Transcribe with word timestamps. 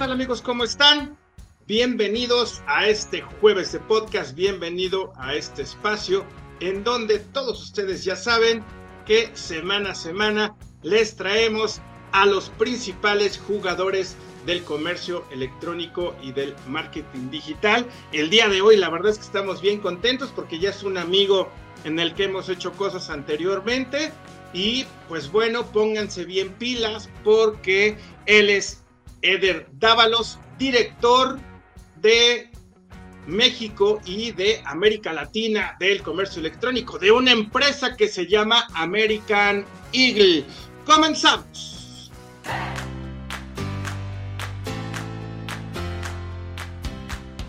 tal 0.00 0.12
amigos? 0.12 0.40
¿Cómo 0.40 0.64
están? 0.64 1.18
Bienvenidos 1.66 2.62
a 2.66 2.88
este 2.88 3.20
jueves 3.20 3.72
de 3.72 3.80
podcast, 3.80 4.34
bienvenido 4.34 5.12
a 5.16 5.34
este 5.34 5.60
espacio 5.60 6.24
en 6.60 6.82
donde 6.84 7.18
todos 7.18 7.62
ustedes 7.62 8.02
ya 8.02 8.16
saben 8.16 8.64
que 9.04 9.28
semana 9.34 9.90
a 9.90 9.94
semana 9.94 10.56
les 10.82 11.16
traemos 11.16 11.82
a 12.12 12.24
los 12.24 12.48
principales 12.48 13.38
jugadores 13.46 14.16
del 14.46 14.64
comercio 14.64 15.22
electrónico 15.32 16.16
y 16.22 16.32
del 16.32 16.56
marketing 16.66 17.28
digital. 17.28 17.84
El 18.12 18.30
día 18.30 18.48
de 18.48 18.62
hoy 18.62 18.78
la 18.78 18.88
verdad 18.88 19.10
es 19.10 19.18
que 19.18 19.26
estamos 19.26 19.60
bien 19.60 19.80
contentos 19.80 20.32
porque 20.34 20.58
ya 20.58 20.70
es 20.70 20.82
un 20.82 20.96
amigo 20.96 21.50
en 21.84 22.00
el 22.00 22.14
que 22.14 22.24
hemos 22.24 22.48
hecho 22.48 22.72
cosas 22.72 23.10
anteriormente 23.10 24.12
y 24.54 24.86
pues 25.10 25.30
bueno, 25.30 25.66
pónganse 25.66 26.24
bien 26.24 26.54
pilas 26.54 27.10
porque 27.22 27.98
él 28.24 28.48
es 28.48 28.80
Eder 29.22 29.68
Dávalos, 29.72 30.38
director 30.58 31.38
de 31.96 32.50
México 33.26 34.00
y 34.04 34.32
de 34.32 34.60
América 34.64 35.12
Latina 35.12 35.76
del 35.78 36.02
comercio 36.02 36.40
electrónico 36.40 36.98
de 36.98 37.12
una 37.12 37.32
empresa 37.32 37.96
que 37.96 38.08
se 38.08 38.26
llama 38.26 38.66
American 38.74 39.64
Eagle. 39.92 40.44
Comenzamos. 40.84 42.10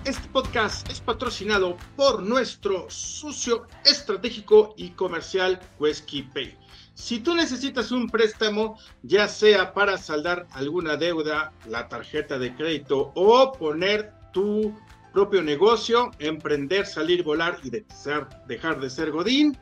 Este 0.03 0.27
podcast 0.29 0.89
es 0.89 0.99
patrocinado 0.99 1.77
por 1.95 2.21
nuestro 2.21 2.89
socio 2.89 3.67
estratégico 3.85 4.73
y 4.75 4.89
comercial 4.91 5.59
Quesky 5.79 6.23
Pay. 6.23 6.60
Si 7.01 7.19
tú 7.19 7.33
necesitas 7.33 7.91
un 7.91 8.07
préstamo, 8.07 8.77
ya 9.01 9.27
sea 9.27 9.73
para 9.73 9.97
saldar 9.97 10.45
alguna 10.51 10.97
deuda, 10.97 11.51
la 11.67 11.89
tarjeta 11.89 12.37
de 12.37 12.55
crédito 12.55 13.11
o 13.15 13.51
poner 13.53 14.13
tu 14.31 14.71
propio 15.11 15.41
negocio, 15.41 16.11
emprender, 16.19 16.85
salir, 16.85 17.23
volar 17.23 17.57
y 17.63 17.71
dejar 18.47 18.79
de 18.79 18.89
ser 18.91 19.09
Godín, 19.09 19.57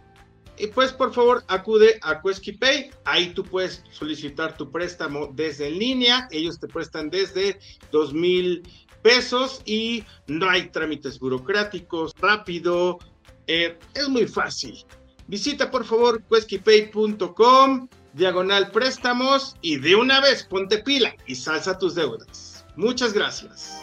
pues 0.75 0.91
por 0.91 1.13
favor 1.13 1.45
acude 1.47 1.97
a 2.01 2.21
Pay, 2.21 2.91
ahí 3.05 3.33
tú 3.33 3.45
puedes 3.45 3.85
solicitar 3.89 4.57
tu 4.57 4.69
préstamo 4.69 5.31
desde 5.33 5.67
en 5.69 5.79
línea, 5.79 6.27
ellos 6.31 6.59
te 6.59 6.67
prestan 6.67 7.09
desde 7.09 7.57
dos 7.89 8.13
mil 8.13 8.63
pesos 9.01 9.61
y 9.63 10.03
no 10.27 10.49
hay 10.49 10.69
trámites 10.71 11.17
burocráticos, 11.17 12.13
rápido, 12.19 12.99
eh, 13.47 13.79
es 13.93 14.09
muy 14.09 14.27
fácil. 14.27 14.85
Visita 15.29 15.69
por 15.69 15.85
favor 15.85 16.23
queskypay.com, 16.23 17.87
diagonal 18.13 18.71
préstamos 18.71 19.55
y 19.61 19.77
de 19.77 19.95
una 19.95 20.21
vez 20.21 20.43
ponte 20.43 20.79
pila 20.79 21.15
y 21.27 21.35
salsa 21.35 21.77
tus 21.77 21.93
deudas. 21.93 22.65
Muchas 22.75 23.13
gracias. 23.13 23.79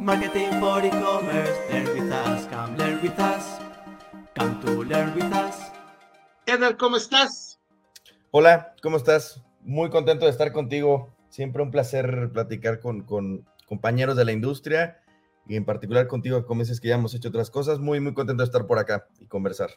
Marketing 0.00 0.50
for 0.58 0.84
e-commerce, 0.84 1.52
learn 1.70 1.86
with 1.94 2.12
us, 2.12 2.48
come 2.48 2.76
learn 2.76 3.00
with 3.04 3.20
us, 3.20 3.60
come 4.36 4.60
to 4.62 4.82
learn 4.82 5.14
with 5.14 5.32
us. 5.32 5.54
Edgar, 6.46 6.76
¿cómo 6.76 6.96
estás? 6.96 7.60
Hola, 8.32 8.74
¿cómo 8.82 8.96
estás? 8.96 9.44
Muy 9.60 9.90
contento 9.90 10.24
de 10.24 10.32
estar 10.32 10.52
contigo. 10.52 11.14
Siempre 11.28 11.62
un 11.62 11.70
placer 11.70 12.30
platicar 12.32 12.80
con, 12.80 13.02
con 13.02 13.46
compañeros 13.68 14.16
de 14.16 14.24
la 14.24 14.32
industria 14.32 15.00
y 15.46 15.56
en 15.56 15.64
particular 15.64 16.06
contigo, 16.06 16.44
como 16.46 16.62
dices 16.62 16.80
que 16.80 16.88
ya 16.88 16.94
hemos 16.94 17.14
hecho 17.14 17.28
otras 17.28 17.50
cosas. 17.50 17.78
Muy, 17.78 18.00
muy 18.00 18.14
contento 18.14 18.42
de 18.42 18.46
estar 18.46 18.66
por 18.66 18.78
acá 18.78 19.06
y 19.20 19.26
conversar. 19.26 19.70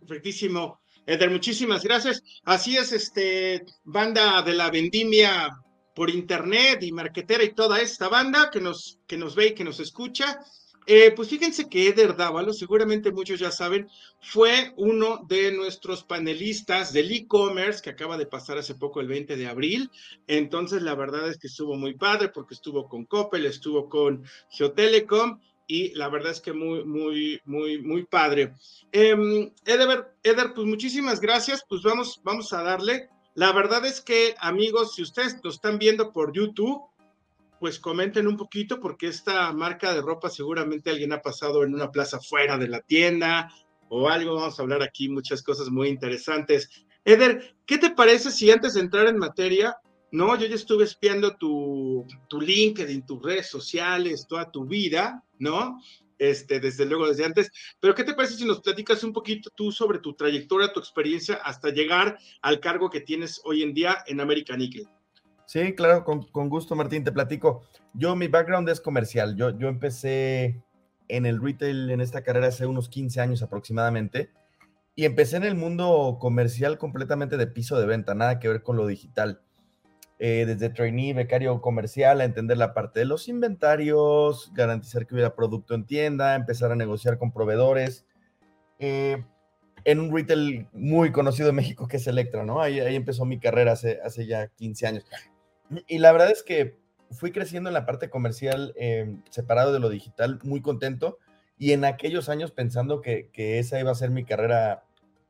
Perfectísimo. 0.00 0.80
Eder, 1.06 1.30
muchísimas 1.30 1.84
gracias. 1.84 2.22
Así 2.44 2.76
es, 2.76 2.92
este, 2.92 3.64
banda 3.84 4.42
de 4.42 4.54
la 4.54 4.70
vendimia 4.70 5.50
por 5.94 6.10
internet 6.10 6.82
y 6.82 6.92
marquetera 6.92 7.44
y 7.44 7.54
toda 7.54 7.80
esta 7.80 8.08
banda 8.08 8.50
que 8.50 8.60
nos, 8.60 8.98
que 9.06 9.16
nos 9.16 9.34
ve 9.34 9.48
y 9.48 9.54
que 9.54 9.64
nos 9.64 9.80
escucha. 9.80 10.40
Eh, 10.86 11.10
pues 11.10 11.28
fíjense 11.28 11.68
que 11.68 11.88
Eder 11.88 12.16
Dávalo, 12.16 12.52
seguramente 12.52 13.10
muchos 13.10 13.40
ya 13.40 13.50
saben, 13.50 13.88
fue 14.20 14.72
uno 14.76 15.24
de 15.28 15.50
nuestros 15.50 16.04
panelistas 16.04 16.92
del 16.92 17.10
e-commerce 17.10 17.82
que 17.82 17.90
acaba 17.90 18.16
de 18.16 18.26
pasar 18.26 18.58
hace 18.58 18.76
poco 18.76 19.00
el 19.00 19.08
20 19.08 19.36
de 19.36 19.48
abril. 19.48 19.90
Entonces, 20.28 20.82
la 20.82 20.94
verdad 20.94 21.28
es 21.28 21.38
que 21.38 21.48
estuvo 21.48 21.74
muy 21.74 21.94
padre 21.94 22.28
porque 22.28 22.54
estuvo 22.54 22.88
con 22.88 23.04
Coppel, 23.04 23.46
estuvo 23.46 23.88
con 23.88 24.24
Geotelecom 24.50 25.40
y 25.66 25.92
la 25.94 26.08
verdad 26.08 26.30
es 26.30 26.40
que 26.40 26.52
muy, 26.52 26.84
muy, 26.84 27.40
muy, 27.44 27.82
muy 27.82 28.04
padre. 28.04 28.54
Eh, 28.92 29.50
Eder, 29.64 30.14
Eder, 30.22 30.54
pues 30.54 30.66
muchísimas 30.66 31.20
gracias. 31.20 31.64
Pues 31.68 31.82
vamos, 31.82 32.20
vamos 32.22 32.52
a 32.52 32.62
darle. 32.62 33.08
La 33.34 33.52
verdad 33.52 33.84
es 33.84 34.00
que, 34.00 34.34
amigos, 34.38 34.94
si 34.94 35.02
ustedes 35.02 35.36
lo 35.42 35.50
están 35.50 35.78
viendo 35.78 36.12
por 36.12 36.32
YouTube, 36.32 36.80
pues 37.66 37.80
comenten 37.80 38.28
un 38.28 38.36
poquito 38.36 38.78
porque 38.78 39.08
esta 39.08 39.52
marca 39.52 39.92
de 39.92 40.00
ropa 40.00 40.30
seguramente 40.30 40.88
alguien 40.88 41.12
ha 41.12 41.20
pasado 41.20 41.64
en 41.64 41.74
una 41.74 41.90
plaza 41.90 42.20
fuera 42.20 42.56
de 42.56 42.68
la 42.68 42.80
tienda 42.80 43.52
o 43.88 44.08
algo. 44.08 44.36
Vamos 44.36 44.56
a 44.56 44.62
hablar 44.62 44.84
aquí 44.84 45.08
muchas 45.08 45.42
cosas 45.42 45.68
muy 45.68 45.88
interesantes. 45.88 46.70
Eder, 47.04 47.56
¿qué 47.66 47.78
te 47.78 47.90
parece 47.90 48.30
si 48.30 48.52
antes 48.52 48.74
de 48.74 48.82
entrar 48.82 49.08
en 49.08 49.18
materia, 49.18 49.76
no, 50.12 50.38
yo 50.38 50.46
ya 50.46 50.54
estuve 50.54 50.84
espiando 50.84 51.36
tu, 51.38 52.06
tu 52.28 52.40
LinkedIn, 52.40 53.04
tus 53.04 53.20
redes 53.20 53.48
sociales, 53.48 54.28
toda 54.28 54.48
tu 54.52 54.64
vida, 54.64 55.24
¿no? 55.40 55.80
Este, 56.18 56.60
desde 56.60 56.86
luego, 56.86 57.08
desde 57.08 57.24
antes. 57.24 57.50
Pero, 57.80 57.96
¿qué 57.96 58.04
te 58.04 58.14
parece 58.14 58.36
si 58.36 58.44
nos 58.44 58.60
platicas 58.60 59.02
un 59.02 59.12
poquito 59.12 59.50
tú 59.56 59.72
sobre 59.72 59.98
tu 59.98 60.14
trayectoria, 60.14 60.72
tu 60.72 60.78
experiencia 60.78 61.40
hasta 61.42 61.70
llegar 61.70 62.16
al 62.42 62.60
cargo 62.60 62.90
que 62.90 63.00
tienes 63.00 63.40
hoy 63.42 63.64
en 63.64 63.74
día 63.74 64.04
en 64.06 64.20
American 64.20 64.60
Eagle? 64.60 64.86
Sí, 65.46 65.74
claro, 65.74 66.04
con, 66.04 66.48
gusto, 66.48 66.74
Martín, 66.74 67.04
te 67.04 67.12
platico. 67.12 67.62
Yo, 67.94 68.16
mi 68.16 68.26
background 68.26 68.68
es 68.68 68.80
comercial. 68.80 69.36
Yo, 69.36 69.56
yo 69.56 69.68
empecé 69.68 70.60
en 71.08 71.24
el 71.24 71.40
retail 71.40 71.90
en 71.90 72.00
esta 72.00 72.22
carrera 72.22 72.48
hace 72.48 72.66
unos 72.66 72.88
15 72.88 73.20
años 73.20 73.42
aproximadamente. 73.42 74.30
Y 74.96 75.04
empecé 75.04 75.36
en 75.36 75.44
el 75.44 75.54
mundo 75.54 76.18
comercial 76.20 76.78
completamente 76.78 77.36
de 77.36 77.46
piso 77.46 77.78
de 77.78 77.86
venta, 77.86 78.14
nada 78.14 78.40
que 78.40 78.48
ver 78.48 78.62
con 78.62 78.76
lo 78.76 78.86
digital. 78.86 79.40
Eh, 80.18 80.44
desde 80.46 80.70
trainee, 80.70 81.12
becario 81.12 81.60
comercial, 81.60 82.20
a 82.20 82.24
entender 82.24 82.56
la 82.56 82.74
parte 82.74 83.00
de 83.00 83.06
los 83.06 83.28
inventarios, 83.28 84.50
garantizar 84.54 85.06
que 85.06 85.14
hubiera 85.14 85.36
producto 85.36 85.74
en 85.74 85.86
tienda, 85.86 86.34
empezar 86.34 86.72
a 86.72 86.76
negociar 86.76 87.18
con 87.18 87.30
proveedores. 87.30 88.06
Eh, 88.78 89.22
en 89.84 90.00
un 90.00 90.12
retail 90.12 90.66
muy 90.72 91.12
conocido 91.12 91.50
en 91.50 91.54
México 91.54 91.86
que 91.86 91.98
es 91.98 92.06
Electra, 92.08 92.44
¿no? 92.44 92.60
Ahí, 92.60 92.80
ahí 92.80 92.96
empezó 92.96 93.24
mi 93.24 93.38
carrera 93.38 93.72
hace, 93.72 94.00
hace 94.02 94.26
ya 94.26 94.48
15 94.48 94.86
años. 94.86 95.04
Y 95.86 95.98
la 95.98 96.12
verdad 96.12 96.30
es 96.30 96.42
que 96.42 96.78
fui 97.10 97.32
creciendo 97.32 97.70
en 97.70 97.74
la 97.74 97.86
parte 97.86 98.10
comercial, 98.10 98.74
em, 98.76 99.22
separado 99.30 99.72
de 99.72 99.80
lo 99.80 99.88
digital, 99.88 100.38
muy 100.42 100.60
contento. 100.60 101.18
Y 101.58 101.72
en 101.72 101.84
aquellos 101.84 102.28
años 102.28 102.50
pensando 102.50 103.00
que, 103.00 103.30
que, 103.32 103.58
esa 103.58 103.80
iba 103.80 103.90
a 103.90 103.94
ser 103.94 104.10
mi 104.10 104.24
carrera 104.24 104.84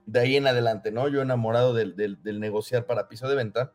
de 0.07 0.21
ahí 0.21 0.37
en 0.37 0.47
adelante, 0.47 0.91
¿no? 0.91 1.09
Yo 1.09 1.23
enamorado 1.23 1.75
del, 1.75 1.97
del, 1.97 2.23
del, 2.23 2.41
negociar 2.41 2.87
para 2.87 3.09
piso 3.09 3.29
de 3.29 3.37
venta. 3.37 3.73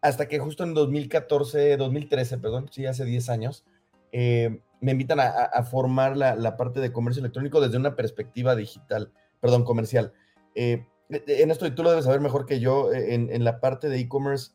Hasta 0.00 0.28
que 0.28 0.38
justo 0.38 0.64
en 0.64 0.74
2014, 0.74 1.76
2013, 1.76 2.38
perdón, 2.38 2.68
sí, 2.70 2.86
hace 2.86 3.04
10 3.04 3.28
años, 3.28 3.64
eh, 4.12 4.60
me 4.80 4.92
invitan 4.92 5.20
a, 5.20 5.26
a 5.26 5.62
formar 5.64 6.16
la, 6.16 6.36
la, 6.36 6.56
parte 6.56 6.80
de 6.80 6.92
comercio 6.92 7.20
electrónico 7.20 7.60
desde 7.60 7.78
una 7.78 7.96
perspectiva 7.96 8.54
digital, 8.54 9.12
perdón, 9.40 9.64
comercial. 9.64 10.12
Eh, 10.54 10.86
en 11.08 11.50
esto, 11.50 11.66
y 11.66 11.70
tú 11.70 11.82
lo 11.82 11.90
debes 11.90 12.04
saber 12.04 12.20
mejor 12.20 12.46
que 12.46 12.60
yo, 12.60 12.92
en, 12.92 13.32
en 13.32 13.44
la 13.44 13.60
parte 13.60 13.88
de 13.88 13.98
e-commerce, 13.98 14.52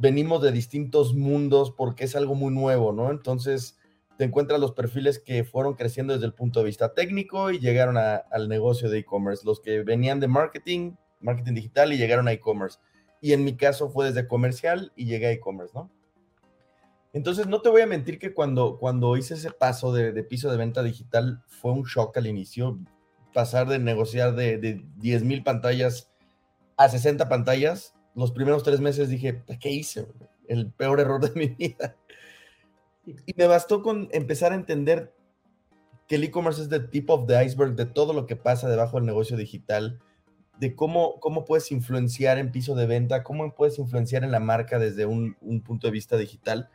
venimos 0.00 0.40
de 0.40 0.50
distintos 0.50 1.14
mundos 1.14 1.72
porque 1.76 2.04
es 2.04 2.16
algo 2.16 2.34
muy 2.34 2.52
nuevo, 2.52 2.92
¿no? 2.92 3.10
Entonces 3.10 3.78
te 4.16 4.24
encuentras 4.24 4.58
los 4.58 4.72
perfiles 4.72 5.18
que 5.18 5.44
fueron 5.44 5.74
creciendo 5.74 6.14
desde 6.14 6.26
el 6.26 6.32
punto 6.32 6.60
de 6.60 6.66
vista 6.66 6.94
técnico 6.94 7.50
y 7.50 7.58
llegaron 7.58 7.98
al 7.98 8.48
negocio 8.48 8.88
de 8.88 8.98
e-commerce, 8.98 9.44
los 9.44 9.60
que 9.60 9.82
venían 9.82 10.18
de 10.18 10.28
marketing, 10.28 10.92
marketing 11.20 11.54
digital 11.54 11.92
y 11.92 11.98
llegaron 11.98 12.28
a 12.28 12.32
e-commerce. 12.32 12.78
Y 13.20 13.34
en 13.34 13.44
mi 13.44 13.56
caso 13.56 13.90
fue 13.90 14.06
desde 14.06 14.26
comercial 14.26 14.90
y 14.96 15.04
llegué 15.04 15.26
a 15.26 15.32
e-commerce, 15.32 15.72
¿no? 15.74 15.90
Entonces 17.12 17.46
no 17.46 17.60
te 17.60 17.68
voy 17.68 17.82
a 17.82 17.86
mentir 17.86 18.18
que 18.18 18.32
cuando, 18.32 18.78
cuando 18.78 19.16
hice 19.16 19.34
ese 19.34 19.50
paso 19.50 19.92
de, 19.92 20.12
de 20.12 20.22
piso 20.22 20.50
de 20.50 20.56
venta 20.56 20.82
digital 20.82 21.42
fue 21.46 21.72
un 21.72 21.82
shock 21.82 22.16
al 22.16 22.26
inicio, 22.26 22.78
pasar 23.34 23.68
de 23.68 23.78
negociar 23.78 24.34
de, 24.34 24.56
de 24.58 24.82
10 24.96 25.24
mil 25.24 25.42
pantallas 25.42 26.10
a 26.76 26.88
60 26.88 27.28
pantallas 27.28 27.94
los 28.14 28.32
primeros 28.32 28.62
tres 28.62 28.80
meses 28.80 29.08
dije, 29.08 29.42
¿qué 29.60 29.70
hice? 29.70 30.06
El 30.48 30.70
peor 30.72 31.00
error 31.00 31.20
de 31.20 31.38
mi 31.38 31.48
vida. 31.48 31.96
Y 33.04 33.34
me 33.36 33.46
bastó 33.46 33.82
con 33.82 34.08
empezar 34.12 34.52
a 34.52 34.56
entender 34.56 35.14
que 36.06 36.16
el 36.16 36.24
e-commerce 36.24 36.62
es 36.62 36.68
the 36.68 36.80
tip 36.80 37.08
of 37.08 37.26
the 37.26 37.44
iceberg 37.44 37.76
de 37.76 37.86
todo 37.86 38.12
lo 38.12 38.26
que 38.26 38.36
pasa 38.36 38.68
debajo 38.68 38.96
del 38.96 39.06
negocio 39.06 39.36
digital, 39.36 40.00
de 40.58 40.74
cómo, 40.74 41.20
cómo 41.20 41.44
puedes 41.44 41.70
influenciar 41.72 42.38
en 42.38 42.52
piso 42.52 42.74
de 42.74 42.86
venta, 42.86 43.22
cómo 43.22 43.54
puedes 43.54 43.78
influenciar 43.78 44.24
en 44.24 44.32
la 44.32 44.40
marca 44.40 44.78
desde 44.78 45.06
un, 45.06 45.36
un 45.40 45.62
punto 45.62 45.86
de 45.86 45.92
vista 45.92 46.16
digital 46.16 46.68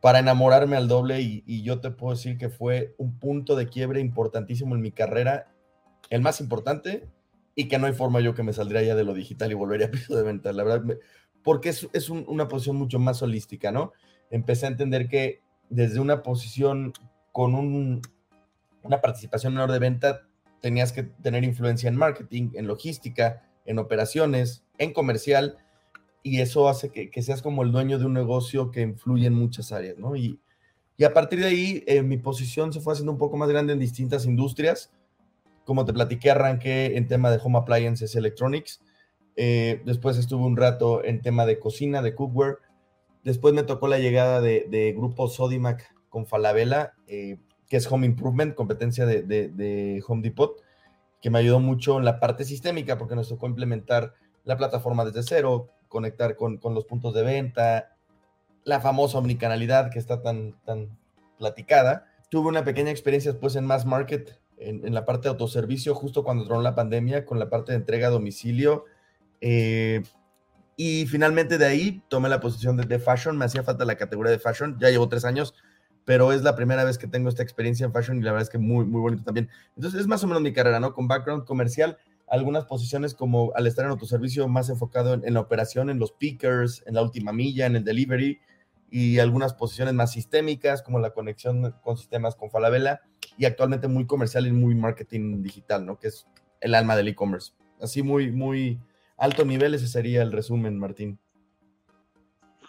para 0.00 0.20
enamorarme 0.20 0.76
al 0.76 0.88
doble 0.88 1.20
y, 1.20 1.44
y, 1.46 1.62
yo 1.62 1.80
te 1.80 1.90
puedo 1.90 2.14
decir 2.14 2.38
que 2.38 2.48
fue 2.48 2.94
un 2.96 3.18
punto 3.18 3.54
de 3.54 3.68
quiebre 3.68 4.00
importantísimo 4.00 4.74
en 4.74 4.80
mi 4.80 4.92
carrera, 4.92 5.52
el 6.08 6.22
más 6.22 6.40
importante 6.40 7.06
y 7.60 7.68
que 7.68 7.78
no 7.78 7.86
hay 7.86 7.92
forma 7.92 8.20
yo 8.20 8.34
que 8.34 8.42
me 8.42 8.54
saldría 8.54 8.82
ya 8.82 8.94
de 8.94 9.04
lo 9.04 9.12
digital 9.12 9.50
y 9.50 9.54
volvería 9.54 9.86
a 9.88 9.90
piso 9.90 10.16
de 10.16 10.22
venta. 10.22 10.52
La 10.52 10.64
verdad, 10.64 10.96
porque 11.42 11.68
es, 11.68 11.88
es 11.92 12.08
una 12.08 12.48
posición 12.48 12.76
mucho 12.76 12.98
más 12.98 13.22
holística, 13.22 13.70
¿no? 13.70 13.92
Empecé 14.30 14.66
a 14.66 14.70
entender 14.70 15.08
que 15.08 15.42
desde 15.68 16.00
una 16.00 16.22
posición 16.22 16.94
con 17.32 17.54
un, 17.54 18.00
una 18.82 19.00
participación 19.02 19.52
menor 19.52 19.72
de 19.72 19.78
venta, 19.78 20.22
tenías 20.60 20.92
que 20.92 21.02
tener 21.02 21.44
influencia 21.44 21.88
en 21.88 21.96
marketing, 21.96 22.50
en 22.54 22.66
logística, 22.66 23.42
en 23.66 23.78
operaciones, 23.78 24.64
en 24.78 24.92
comercial, 24.92 25.58
y 26.22 26.40
eso 26.40 26.68
hace 26.68 26.90
que, 26.90 27.10
que 27.10 27.22
seas 27.22 27.42
como 27.42 27.62
el 27.62 27.72
dueño 27.72 27.98
de 27.98 28.06
un 28.06 28.14
negocio 28.14 28.70
que 28.70 28.80
influye 28.80 29.26
en 29.26 29.34
muchas 29.34 29.72
áreas, 29.72 29.98
¿no? 29.98 30.16
Y, 30.16 30.40
y 30.96 31.04
a 31.04 31.12
partir 31.12 31.40
de 31.40 31.46
ahí, 31.46 31.84
eh, 31.86 32.02
mi 32.02 32.16
posición 32.16 32.72
se 32.72 32.80
fue 32.80 32.94
haciendo 32.94 33.12
un 33.12 33.18
poco 33.18 33.36
más 33.36 33.48
grande 33.48 33.72
en 33.72 33.78
distintas 33.78 34.26
industrias. 34.26 34.90
Como 35.70 35.84
te 35.84 35.92
platiqué, 35.92 36.32
arranqué 36.32 36.96
en 36.96 37.06
tema 37.06 37.30
de 37.30 37.38
home 37.40 37.56
appliances, 37.56 38.16
electronics. 38.16 38.80
Eh, 39.36 39.80
después 39.84 40.16
estuve 40.18 40.44
un 40.44 40.56
rato 40.56 41.04
en 41.04 41.22
tema 41.22 41.46
de 41.46 41.60
cocina, 41.60 42.02
de 42.02 42.12
cookware. 42.12 42.56
Después 43.22 43.54
me 43.54 43.62
tocó 43.62 43.86
la 43.86 44.00
llegada 44.00 44.40
de, 44.40 44.66
de 44.68 44.92
grupo 44.92 45.28
Sodimac 45.28 45.94
con 46.08 46.26
Falabella, 46.26 46.94
eh, 47.06 47.38
que 47.68 47.76
es 47.76 47.86
Home 47.88 48.04
Improvement, 48.04 48.56
competencia 48.56 49.06
de, 49.06 49.22
de, 49.22 50.02
Home 50.08 50.22
Depot, 50.22 50.60
que 51.22 51.30
me 51.30 51.38
ayudó 51.38 51.60
mucho 51.60 51.98
en 51.98 52.04
la 52.04 52.18
parte 52.18 52.42
sistémica 52.42 52.98
porque 52.98 53.14
nos 53.14 53.28
tocó 53.28 53.46
implementar 53.46 54.14
la 54.42 54.56
plataforma 54.56 55.04
desde 55.04 55.22
cero, 55.22 55.68
conectar 55.86 56.34
con, 56.34 56.58
con 56.58 56.74
los 56.74 56.84
puntos 56.84 57.14
de 57.14 57.22
venta, 57.22 57.96
la 58.64 58.80
famosa 58.80 59.18
omnicanalidad 59.18 59.92
que 59.92 60.00
está 60.00 60.20
tan, 60.20 60.60
tan 60.64 60.98
platicada. 61.38 62.08
Tuve 62.28 62.48
una 62.48 62.64
pequeña 62.64 62.90
experiencia 62.90 63.30
después 63.30 63.54
en 63.54 63.66
Mass 63.66 63.86
Market, 63.86 64.40
en, 64.60 64.94
la 64.94 65.04
parte 65.04 65.24
de 65.24 65.30
autoservicio, 65.30 65.94
justo 65.94 66.22
cuando 66.22 66.44
entró 66.44 66.60
la 66.60 66.74
pandemia, 66.74 67.24
con 67.24 67.38
la 67.38 67.48
parte 67.48 67.72
de 67.72 67.78
entrega 67.78 68.08
a 68.08 68.10
domicilio. 68.10 68.84
Eh, 69.40 70.02
y 70.76 71.06
finalmente 71.06 71.58
de 71.58 71.66
ahí 71.66 72.02
tomé 72.08 72.28
la 72.28 72.40
posición 72.40 72.76
de, 72.76 72.98
fashion, 72.98 73.36
me 73.36 73.44
hacía 73.44 73.62
falta 73.62 73.84
la 73.84 73.96
categoría 73.96 74.32
de 74.32 74.38
fashion, 74.38 74.78
ya 74.80 74.90
llevo 74.90 75.08
tres 75.08 75.24
años, 75.24 75.54
pero 76.04 76.32
es 76.32 76.42
la 76.42 76.56
primera 76.56 76.84
vez 76.84 76.96
que 76.96 77.06
tengo 77.06 77.28
esta 77.28 77.42
experiencia 77.42 77.84
en 77.84 77.92
fashion 77.92 78.18
y 78.18 78.22
la 78.22 78.32
verdad 78.32 78.44
es 78.44 78.50
que 78.50 78.58
muy, 78.58 78.84
muy 78.84 79.00
bonito 79.00 79.22
también. 79.22 79.48
Entonces 79.76 80.00
es 80.00 80.06
más 80.06 80.24
o 80.24 80.26
menos 80.26 80.42
mi 80.42 80.52
carrera, 80.52 80.80
¿no? 80.80 80.94
Con 80.94 81.08
background 81.08 81.44
comercial, 81.44 81.98
algunas 82.28 82.64
posiciones 82.64 83.14
como 83.14 83.52
al 83.54 83.66
estar 83.66 83.84
en 83.84 83.90
autoservicio 83.90 84.48
más 84.48 84.70
enfocado 84.70 85.14
en, 85.14 85.26
en 85.26 85.34
la 85.34 85.40
operación, 85.40 85.90
en 85.90 85.98
los 85.98 86.12
pickers, 86.12 86.82
en 86.86 86.94
la 86.94 87.02
última 87.02 87.32
milla, 87.32 87.66
en 87.66 87.76
el 87.76 87.84
delivery, 87.84 88.40
y 88.90 89.18
algunas 89.18 89.54
posiciones 89.54 89.94
más 89.94 90.12
sistémicas, 90.12 90.82
como 90.82 90.98
la 90.98 91.10
conexión 91.10 91.74
con 91.82 91.96
sistemas 91.96 92.36
con 92.36 92.50
Falabella, 92.50 93.00
y 93.36 93.44
actualmente 93.44 93.88
muy 93.88 94.06
comercial 94.06 94.46
y 94.46 94.52
muy 94.52 94.74
marketing 94.74 95.42
digital, 95.42 95.86
¿no? 95.86 95.98
Que 95.98 96.08
es 96.08 96.26
el 96.60 96.74
alma 96.74 96.96
del 96.96 97.08
e-commerce. 97.08 97.52
Así 97.80 98.02
muy, 98.02 98.30
muy 98.30 98.80
alto 99.16 99.44
nivel, 99.44 99.74
ese 99.74 99.86
sería 99.86 100.22
el 100.22 100.32
resumen, 100.32 100.78
Martín. 100.78 101.18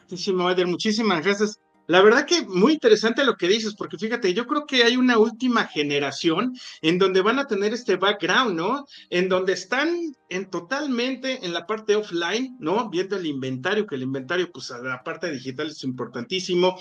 Muchísimo, 0.02 0.50
Eder, 0.50 0.68
muchísimas 0.68 1.24
gracias. 1.24 1.60
La 1.92 2.02
verdad 2.02 2.26
que 2.26 2.44
muy 2.44 2.72
interesante 2.72 3.26
lo 3.26 3.36
que 3.36 3.50
dices, 3.50 3.76
porque 3.76 3.98
fíjate, 3.98 4.34
yo 4.34 4.48
creo 4.48 4.66
que 4.66 4.86
hay 4.86 4.96
una 4.96 5.18
última 5.18 5.66
generación 5.66 6.56
en 6.82 6.98
donde 6.98 7.20
van 7.20 7.38
a 7.38 7.48
tener 7.48 7.74
este 7.74 7.98
background, 7.98 8.56
¿no? 8.56 8.86
En 9.10 9.28
donde 9.28 9.52
están 9.52 10.16
en 10.30 10.50
totalmente 10.50 11.46
en 11.46 11.54
la 11.54 11.68
parte 11.68 11.98
offline, 11.98 12.56
¿no? 12.62 12.90
Viendo 12.90 13.18
el 13.18 13.26
inventario, 13.26 13.86
que 13.86 13.96
el 13.96 14.04
inventario, 14.04 14.50
pues 14.54 14.70
la 14.82 15.04
parte 15.04 15.30
digital 15.32 15.68
es 15.68 15.84
importantísimo, 15.84 16.80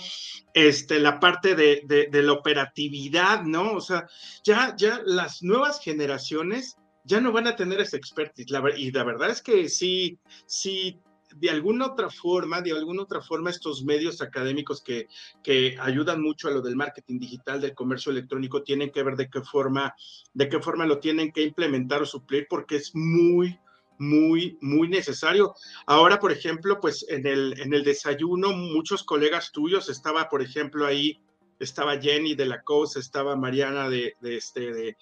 este, 0.53 0.97
la 0.97 1.19
parte 1.19 1.55
de, 1.55 1.83
de, 2.09 2.23
la 2.23 2.31
operatividad, 2.31 3.43
¿no? 3.43 3.73
O 3.73 3.81
sea, 3.81 4.07
ya, 4.45 4.73
ya 4.77 5.01
las 5.05 5.43
nuevas 5.43 5.81
generaciones 5.81 6.77
ya 7.03 7.19
no 7.19 7.33
van 7.33 7.47
a 7.47 7.57
tener 7.57 7.81
ese 7.81 7.97
expertise, 7.97 8.47
y 8.77 8.91
la 8.91 9.03
verdad 9.03 9.29
es 9.29 9.41
que 9.41 9.67
sí, 9.67 10.19
sí 10.45 11.01
de 11.35 11.49
alguna 11.49 11.87
otra 11.87 12.09
forma, 12.09 12.61
de 12.61 12.71
alguna 12.71 13.03
otra 13.03 13.21
forma, 13.21 13.49
estos 13.49 13.83
medios 13.83 14.21
académicos 14.21 14.81
que, 14.81 15.07
que 15.43 15.77
ayudan 15.79 16.21
mucho 16.21 16.47
a 16.47 16.51
lo 16.51 16.61
del 16.61 16.75
marketing 16.75 17.19
digital, 17.19 17.61
del 17.61 17.75
comercio 17.75 18.11
electrónico, 18.11 18.63
tienen 18.63 18.91
que 18.91 19.03
ver 19.03 19.15
de 19.15 19.29
qué 19.29 19.41
forma, 19.41 19.93
de 20.33 20.49
qué 20.49 20.59
forma 20.59 20.85
lo 20.85 20.99
tienen 20.99 21.31
que 21.31 21.43
implementar 21.43 22.01
o 22.01 22.05
suplir, 22.05 22.47
porque 22.49 22.77
es 22.77 22.91
muy, 22.95 23.59
muy, 23.97 24.57
muy 24.61 24.87
necesario. 24.87 25.53
Ahora, 25.85 26.19
por 26.19 26.31
ejemplo, 26.31 26.79
pues 26.79 27.05
en 27.07 27.25
el, 27.27 27.59
en 27.59 27.73
el 27.73 27.83
desayuno, 27.83 28.51
muchos 28.51 29.03
colegas 29.03 29.51
tuyos, 29.51 29.89
estaba, 29.89 30.27
por 30.29 30.41
ejemplo, 30.41 30.85
ahí 30.85 31.19
estaba 31.63 31.99
Jenny 31.99 32.35
de 32.35 32.45
la 32.45 32.63
Cosa, 32.63 32.99
estaba 32.99 33.35
Mariana 33.35 33.89
de, 33.89 34.15
de 34.19 34.37
este, 34.37 34.73
de, 34.73 34.97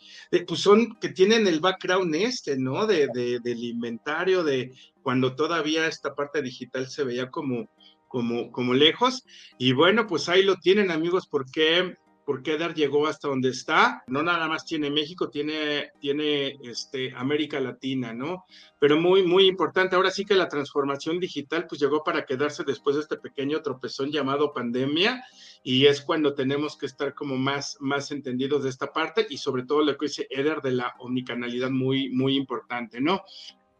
pues 0.45 0.59
son 0.59 0.97
que 0.99 1.09
tienen 1.09 1.47
el 1.47 1.61
background 1.61 2.13
este, 2.15 2.57
¿no? 2.57 2.85
De, 2.85 3.07
del 3.07 3.63
inventario, 3.63 4.43
de 4.43 4.73
cuando 5.09 5.35
todavía 5.35 5.87
esta 5.87 6.13
parte 6.13 6.43
digital 6.43 6.85
se 6.85 7.03
veía 7.03 7.31
como, 7.31 7.67
como, 8.07 8.51
como 8.51 8.75
lejos. 8.75 9.25
Y 9.57 9.73
bueno, 9.73 10.05
pues 10.05 10.29
ahí 10.29 10.43
lo 10.43 10.57
tienen, 10.57 10.91
amigos, 10.91 11.25
porque 11.25 11.97
porque 12.25 12.59
Dar 12.59 12.75
llegó 12.75 13.07
hasta 13.07 13.27
donde 13.27 13.49
está. 13.49 14.03
No 14.05 14.21
nada 14.21 14.47
más 14.47 14.67
tiene 14.67 14.91
México, 14.91 15.31
tiene, 15.31 15.89
tiene 15.99 16.59
este, 16.61 17.11
América 17.15 17.59
Latina, 17.59 18.13
¿no? 18.13 18.45
Pero 18.79 19.01
muy, 19.01 19.23
muy 19.23 19.47
importante. 19.47 19.95
Ahora 19.95 20.11
sí 20.11 20.25
que 20.25 20.35
la 20.35 20.47
transformación 20.47 21.19
digital 21.19 21.65
pues 21.67 21.81
llegó 21.81 22.03
para 22.03 22.27
quedarse 22.27 22.63
después 22.63 22.97
de 22.97 23.01
este 23.01 23.17
pequeño 23.17 23.63
tropezón 23.63 24.11
llamado 24.11 24.53
pandemia 24.53 25.23
y 25.63 25.87
es 25.87 26.01
cuando 26.01 26.35
tenemos 26.35 26.77
que 26.77 26.85
estar 26.85 27.15
como 27.15 27.35
más, 27.35 27.77
más 27.79 28.11
entendidos 28.11 28.61
de 28.61 28.69
esta 28.69 28.93
parte 28.93 29.25
y 29.27 29.39
sobre 29.39 29.63
todo 29.63 29.83
lo 29.83 29.97
que 29.97 30.05
dice 30.05 30.27
Eder 30.29 30.61
de 30.61 30.73
la 30.73 30.93
omnicanalidad 30.99 31.71
muy, 31.71 32.11
muy 32.11 32.35
importante, 32.35 33.01
¿no? 33.01 33.23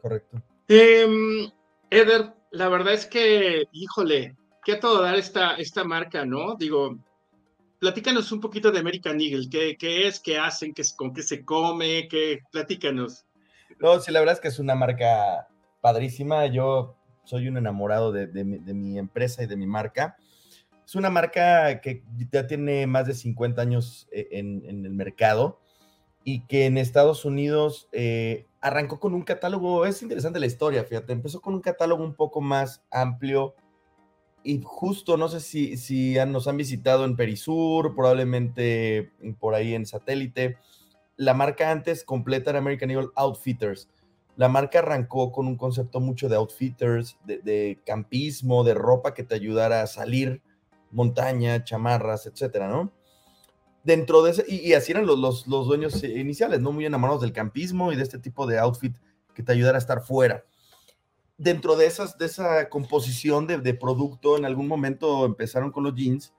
Correcto. 0.01 0.41
Eh, 0.69 1.51
Eder, 1.89 2.33
la 2.51 2.69
verdad 2.69 2.93
es 2.93 3.07
que, 3.07 3.65
híjole, 3.71 4.35
qué 4.63 4.73
a 4.73 4.79
todo 4.79 5.01
dar 5.01 5.15
esta, 5.15 5.83
marca, 5.83 6.25
¿no? 6.25 6.55
Digo, 6.55 6.97
platícanos 7.79 8.31
un 8.31 8.39
poquito 8.39 8.71
de 8.71 8.79
American 8.79 9.19
Eagle, 9.19 9.49
¿qué, 9.49 9.75
qué 9.77 10.07
es, 10.07 10.19
qué 10.19 10.37
hacen, 10.37 10.73
qué, 10.75 10.83
con 10.95 11.11
qué 11.11 11.23
se 11.23 11.43
come, 11.43 12.07
qué, 12.07 12.41
platícanos. 12.51 13.25
No, 13.79 13.99
sí, 13.99 14.11
la 14.11 14.19
verdad 14.19 14.35
es 14.35 14.41
que 14.41 14.47
es 14.49 14.59
una 14.59 14.75
marca 14.75 15.47
padrísima, 15.81 16.45
yo 16.45 16.95
soy 17.23 17.47
un 17.47 17.57
enamorado 17.57 18.11
de 18.11 18.43
mi 18.43 18.99
empresa 18.99 19.43
y 19.43 19.47
de 19.47 19.57
mi 19.57 19.65
marca. 19.65 20.17
Es 20.85 20.95
una 20.95 21.11
marca 21.11 21.81
que 21.81 22.03
ya 22.31 22.47
tiene 22.47 22.87
más 22.87 23.05
de 23.05 23.13
50 23.13 23.61
años 23.61 24.07
eh, 24.11 24.27
en, 24.31 24.63
en 24.65 24.85
el 24.85 24.91
mercado 24.91 25.59
y 26.23 26.47
que 26.47 26.65
en 26.65 26.79
Estados 26.79 27.25
Unidos 27.25 27.87
eh, 27.91 28.47
arrancó 28.61 28.99
con 28.99 29.13
un 29.13 29.21
catálogo, 29.21 29.85
es 29.85 30.01
interesante 30.01 30.39
la 30.39 30.45
historia, 30.45 30.83
fíjate, 30.83 31.13
empezó 31.13 31.41
con 31.41 31.53
un 31.53 31.61
catálogo 31.61 32.03
un 32.03 32.15
poco 32.15 32.41
más 32.41 32.83
amplio, 32.91 33.55
y 34.43 34.61
justo, 34.63 35.17
no 35.17 35.27
sé 35.27 35.41
si, 35.41 35.77
si 35.77 36.15
nos 36.27 36.47
han 36.47 36.57
visitado 36.57 37.05
en 37.05 37.15
Perisur, 37.15 37.93
probablemente 37.93 39.11
por 39.39 39.53
ahí 39.53 39.73
en 39.73 39.85
satélite. 39.85 40.57
La 41.17 41.33
marca 41.33 41.71
antes 41.71 42.03
completa 42.03 42.51
era 42.51 42.59
American 42.59 42.89
Eagle 42.91 43.09
Outfitters. 43.15 43.89
La 44.37 44.47
marca 44.47 44.79
arrancó 44.79 45.33
con 45.33 45.47
un 45.47 45.57
concepto 45.57 45.99
mucho 45.99 46.29
de 46.29 46.37
outfitters, 46.37 47.17
de, 47.25 47.39
de 47.39 47.81
campismo, 47.85 48.63
de 48.63 48.73
ropa 48.73 49.13
que 49.13 49.23
te 49.23 49.35
ayudara 49.35 49.81
a 49.81 49.87
salir, 49.87 50.41
montaña, 50.91 51.65
chamarras, 51.65 52.25
etcétera, 52.25 52.69
¿no? 52.69 52.93
Dentro 53.89 54.21
de 54.21 54.31
ese, 54.31 54.45
y, 54.47 54.57
y 54.57 54.73
así 54.73 54.91
eran 54.91 55.05
los, 55.07 55.17
los, 55.17 55.47
los, 55.47 55.67
dueños 55.67 56.03
iniciales, 56.03 56.59
¿no? 56.59 56.71
Muy 56.71 56.85
enamorados 56.85 57.21
del 57.21 57.33
campismo 57.33 57.91
y 57.91 57.95
de 57.95 58.03
este 58.03 58.19
tipo 58.19 58.45
de 58.45 58.59
outfit 58.59 58.95
que 59.33 59.41
te 59.41 59.51
ayudara 59.51 59.77
a 59.77 59.79
estar 59.79 60.01
fuera 60.01 60.43
dentro 61.39 61.77
de, 61.77 61.87
esas, 61.87 62.17
de 62.17 62.25
esa 62.25 62.69
composición 62.69 63.47
de, 63.47 63.57
de, 63.57 63.73
producto, 63.73 64.37
en 64.37 64.45
algún 64.45 64.67
momento 64.67 65.25
empezaron 65.25 65.71
con 65.71 65.85
los 65.85 65.95
jeans 65.95 66.33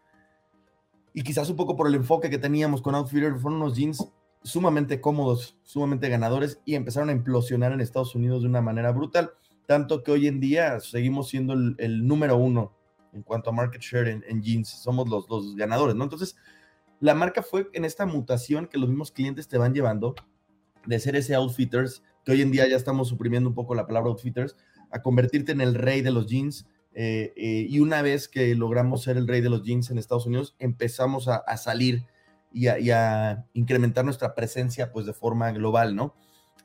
y 1.14 1.22
quizás 1.22 1.48
un 1.50 1.56
poco 1.56 1.74
por 1.74 1.88
el 1.88 1.94
enfoque 1.94 2.30
que 2.30 2.38
teníamos 2.38 2.82
con 2.82 2.94
Outfitter, 2.94 3.34
fueron 3.36 3.62
unos 3.62 3.76
jeans 3.76 4.06
sumamente 4.42 5.00
cómodos, 5.00 5.56
sumamente 5.62 6.08
ganadores 6.08 6.60
y 6.64 6.74
empezaron 6.74 7.08
a 7.08 7.12
implosionar 7.12 7.72
en 7.72 7.80
Estados 7.80 8.14
Unidos 8.14 8.42
de 8.42 8.48
una 8.48 8.60
manera 8.60 8.92
brutal, 8.92 9.32
tanto 9.66 10.02
que 10.02 10.12
hoy 10.12 10.26
en 10.28 10.38
día 10.38 10.78
seguimos 10.80 11.30
siendo 11.30 11.54
el, 11.54 11.74
el 11.78 12.06
número 12.06 12.36
uno 12.36 12.76
en 13.12 13.22
cuanto 13.22 13.50
a 13.50 13.52
market 13.52 13.80
share 13.80 14.06
en, 14.06 14.24
en 14.28 14.42
jeans, 14.42 14.68
somos 14.68 15.08
los, 15.08 15.28
los 15.28 15.56
ganadores, 15.56 15.96
¿no? 15.96 16.04
Entonces, 16.04 16.36
la 17.00 17.14
marca 17.14 17.42
fue 17.42 17.68
en 17.72 17.84
esta 17.84 18.06
mutación 18.06 18.66
que 18.66 18.78
los 18.78 18.88
mismos 18.88 19.10
clientes 19.10 19.48
te 19.48 19.58
van 19.58 19.74
llevando 19.74 20.14
de 20.86 20.98
ser 21.00 21.16
ese 21.16 21.34
outfitters, 21.34 22.02
que 22.24 22.32
hoy 22.32 22.42
en 22.42 22.50
día 22.50 22.68
ya 22.68 22.76
estamos 22.76 23.08
suprimiendo 23.08 23.48
un 23.48 23.54
poco 23.54 23.74
la 23.74 23.86
palabra 23.86 24.10
outfitters, 24.10 24.56
a 24.90 25.02
convertirte 25.02 25.52
en 25.52 25.60
el 25.60 25.74
rey 25.74 26.02
de 26.02 26.10
los 26.10 26.26
jeans. 26.26 26.66
Eh, 26.92 27.32
eh, 27.36 27.66
y 27.68 27.78
una 27.80 28.02
vez 28.02 28.28
que 28.28 28.54
logramos 28.54 29.02
ser 29.02 29.16
el 29.16 29.28
rey 29.28 29.40
de 29.40 29.48
los 29.48 29.62
jeans 29.62 29.90
en 29.90 29.98
Estados 29.98 30.26
Unidos, 30.26 30.56
empezamos 30.58 31.28
a, 31.28 31.56
salir 31.56 32.04
y 32.52 32.66
a, 32.66 32.78
y 32.78 32.90
a, 32.90 33.46
incrementar 33.54 34.04
nuestra 34.04 34.34
presencia 34.34 34.92
pues 34.92 35.06
de 35.06 35.12
forma 35.12 35.50
global, 35.52 35.94
¿no? 35.94 36.14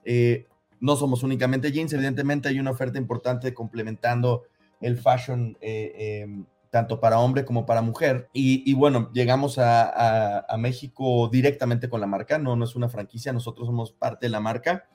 Eh, 0.04 0.48
no 0.80 0.96
somos 0.96 1.24
únicamente 1.24 1.72
jeans, 1.72 1.94
evidentemente 1.94 2.50
hay 2.50 2.60
una 2.60 2.72
oferta 2.72 2.98
importante 2.98 3.54
complementando 3.54 4.44
el 4.82 4.98
fashion 4.98 5.58
em, 5.62 6.46
tanto 6.76 7.00
para 7.00 7.22
hombre 7.22 7.46
como 7.46 7.66
para 7.66 7.82
mujer. 7.82 8.28
Y, 8.34 8.74
bueno, 8.74 9.10
llegamos 9.14 9.58
a, 9.60 10.46
México 10.60 11.30
directamente 11.32 11.88
con 11.88 12.02
la 12.02 12.06
marca, 12.06 12.38
no, 12.38 12.58
no 12.58 12.66
es 12.66 12.76
una 12.76 12.90
franquicia, 12.90 13.32
nosotros 13.32 13.68
somos 13.68 13.94
parte 13.94 14.26
de 14.26 14.30
la 14.30 14.42
marca 14.42 14.86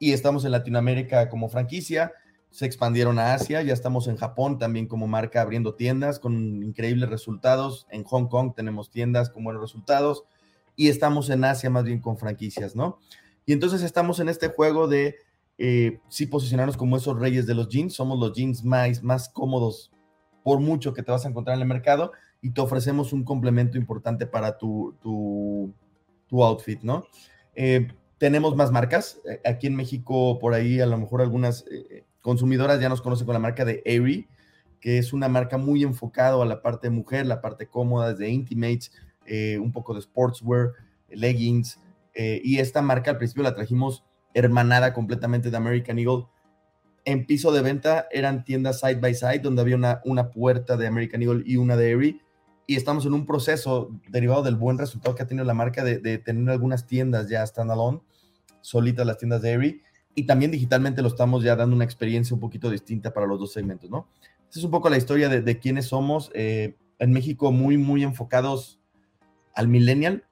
y 0.00 0.12
estamos 0.12 0.44
en 0.44 0.50
Latinoamérica 0.50 1.28
como 1.28 1.48
franquicia 1.48 2.10
se 2.50 2.66
expandieron 2.66 3.20
a 3.20 3.32
Asia, 3.32 3.62
ya 3.62 3.72
estamos 3.72 4.08
en 4.08 4.16
Japón 4.16 4.58
también 4.58 4.88
como 4.88 5.06
marca 5.06 5.40
abriendo 5.40 5.76
tiendas 5.76 6.18
con 6.18 6.64
increíbles 6.64 7.08
resultados, 7.08 7.86
en 7.90 8.02
Hong 8.02 8.26
Kong 8.26 8.52
tenemos 8.56 8.90
tiendas 8.90 9.30
con 9.30 9.44
buenos 9.44 9.62
resultados 9.62 10.24
y 10.74 10.88
estamos 10.88 11.30
en 11.30 11.44
Asia 11.44 11.70
más 11.70 11.84
bien 11.84 12.00
con 12.00 12.18
franquicias, 12.18 12.74
¿no? 12.74 12.98
Y 13.46 13.52
entonces 13.52 13.82
estamos 13.82 14.18
en 14.18 14.28
este 14.28 14.48
juego 14.48 14.88
de 14.88 15.14
eh, 15.58 16.00
sí 16.08 16.26
posicionarnos 16.26 16.76
como 16.76 16.96
esos 16.96 17.20
reyes 17.20 17.46
de 17.46 17.54
los 17.54 17.68
jeans, 17.68 17.94
somos 17.94 18.18
los 18.18 18.32
jeans 18.32 18.64
más, 18.64 19.00
más 19.04 19.28
cómodos 19.28 19.92
por 20.44 20.60
mucho 20.60 20.92
que 20.92 21.02
te 21.02 21.10
vas 21.10 21.24
a 21.24 21.28
encontrar 21.28 21.56
en 21.56 21.62
el 21.62 21.68
mercado 21.68 22.12
y 22.40 22.50
te 22.50 22.60
ofrecemos 22.60 23.12
un 23.12 23.24
complemento 23.24 23.78
importante 23.78 24.26
para 24.26 24.58
tu, 24.58 24.94
tu, 25.00 25.74
tu 26.28 26.44
outfit, 26.44 26.80
¿no? 26.82 27.04
Eh, 27.56 27.88
tenemos 28.18 28.54
más 28.54 28.70
marcas. 28.70 29.20
Eh, 29.28 29.40
aquí 29.44 29.66
en 29.66 29.74
México, 29.74 30.38
por 30.38 30.54
ahí, 30.54 30.80
a 30.80 30.86
lo 30.86 30.98
mejor 30.98 31.22
algunas 31.22 31.64
eh, 31.70 32.04
consumidoras 32.20 32.80
ya 32.80 32.88
nos 32.88 33.02
conocen 33.02 33.26
con 33.26 33.32
la 33.32 33.38
marca 33.40 33.64
de 33.64 33.82
Aerie, 33.86 34.28
que 34.80 34.98
es 34.98 35.12
una 35.12 35.28
marca 35.28 35.56
muy 35.56 35.82
enfocada 35.82 36.40
a 36.40 36.46
la 36.46 36.60
parte 36.62 36.90
mujer, 36.90 37.26
la 37.26 37.40
parte 37.40 37.66
cómoda, 37.66 38.12
desde 38.12 38.28
Intimates, 38.28 38.92
eh, 39.26 39.58
un 39.58 39.72
poco 39.72 39.94
de 39.94 40.02
sportswear, 40.02 40.72
leggings. 41.08 41.80
y 42.14 42.58
esta 42.58 42.80
marca 42.80 43.10
al 43.10 43.16
principio 43.16 43.42
la 43.42 43.54
trajimos 43.54 44.04
hermanada 44.34 44.92
completamente 44.92 45.50
de 45.50 45.56
American 45.56 45.98
Eagle. 45.98 46.26
En 47.04 47.26
piso 47.26 47.52
de 47.52 47.62
venta 47.62 48.06
eran 48.10 48.44
tiendas 48.44 48.80
side 48.80 48.96
by 48.96 49.14
side, 49.14 49.40
donde 49.40 49.62
había 49.62 49.76
una, 49.76 50.00
una 50.04 50.30
puerta 50.30 50.76
de 50.76 50.86
American 50.86 51.22
Eagle 51.22 51.42
y 51.44 51.56
una 51.56 51.76
de 51.76 51.86
Aerie 51.86 52.20
y 52.66 52.76
estamos 52.76 53.04
en 53.06 53.12
un 53.12 53.26
proceso 53.26 53.90
derivado 54.08 54.42
del 54.42 54.56
buen 54.56 54.78
resultado 54.78 55.14
que 55.14 55.22
ha 55.22 55.26
tenido 55.26 55.44
la 55.44 55.54
marca 55.54 55.84
de, 55.84 56.18
tener 56.18 56.50
algunas 56.50 56.86
tiendas 56.86 57.28
ya 57.28 57.46
standalone, 57.46 58.00
solitas 58.60 59.06
las 59.06 59.18
tiendas 59.18 59.42
de 59.42 59.52
Airy, 59.52 59.82
y 60.14 60.24
también 60.24 60.50
digitalmente 60.50 61.02
lo 61.02 61.08
estamos 61.08 61.42
ya 61.42 61.56
dando 61.56 61.76
una 61.76 61.84
experiencia 61.84 62.34
un 62.34 62.40
poquito 62.40 62.70
distinta 62.70 63.12
para 63.12 63.26
los 63.26 63.38
dos 63.38 63.52
segmentos, 63.52 63.90
¿no? 63.90 64.08
Esa 64.48 64.60
es 64.60 64.64
un 64.64 64.70
poco 64.70 64.88
la 64.88 64.96
historia 64.96 65.28
de, 65.28 65.58
quiénes 65.58 65.86
somos. 65.86 66.30
Eh, 66.34 66.76
en 67.00 67.10
México 67.10 67.50
muy, 67.50 67.76
muy 67.76 68.04
enfocados 68.04 68.78
al 69.52 69.66
millennial, 69.66 70.24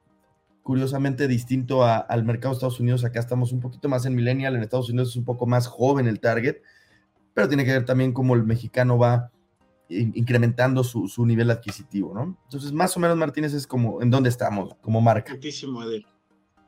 curiosamente 0.62 1.28
distinto 1.28 1.84
al 1.84 2.24
mercado 2.24 2.54
de 2.54 2.58
Estados 2.58 2.80
Unidos. 2.80 3.04
Acá 3.04 3.20
estamos 3.20 3.52
un 3.52 3.60
poquito 3.60 3.88
más 3.88 4.06
en 4.06 4.14
millennial, 4.14 4.54
en 4.54 4.62
Estados 4.62 4.88
Unidos 4.88 5.10
es 5.10 5.16
un 5.16 5.24
poco 5.24 5.46
más 5.46 5.66
joven 5.66 6.06
el 6.06 6.20
target, 6.20 6.56
pero 7.34 7.48
tiene 7.48 7.64
que 7.64 7.72
ver 7.72 7.84
también 7.84 8.12
cómo 8.12 8.34
el 8.34 8.44
mexicano 8.44 8.98
va 8.98 9.30
incrementando 9.88 10.84
su, 10.84 11.26
nivel 11.26 11.50
adquisitivo, 11.50 12.14
¿no? 12.14 12.38
Entonces, 12.44 12.72
más 12.72 12.96
o 12.96 13.00
menos, 13.00 13.16
Martínez, 13.16 13.52
es 13.52 13.66
como 13.66 14.00
en 14.00 14.10
dónde 14.10 14.30
estamos 14.30 14.74
como 14.80 15.00
marca. 15.00 15.32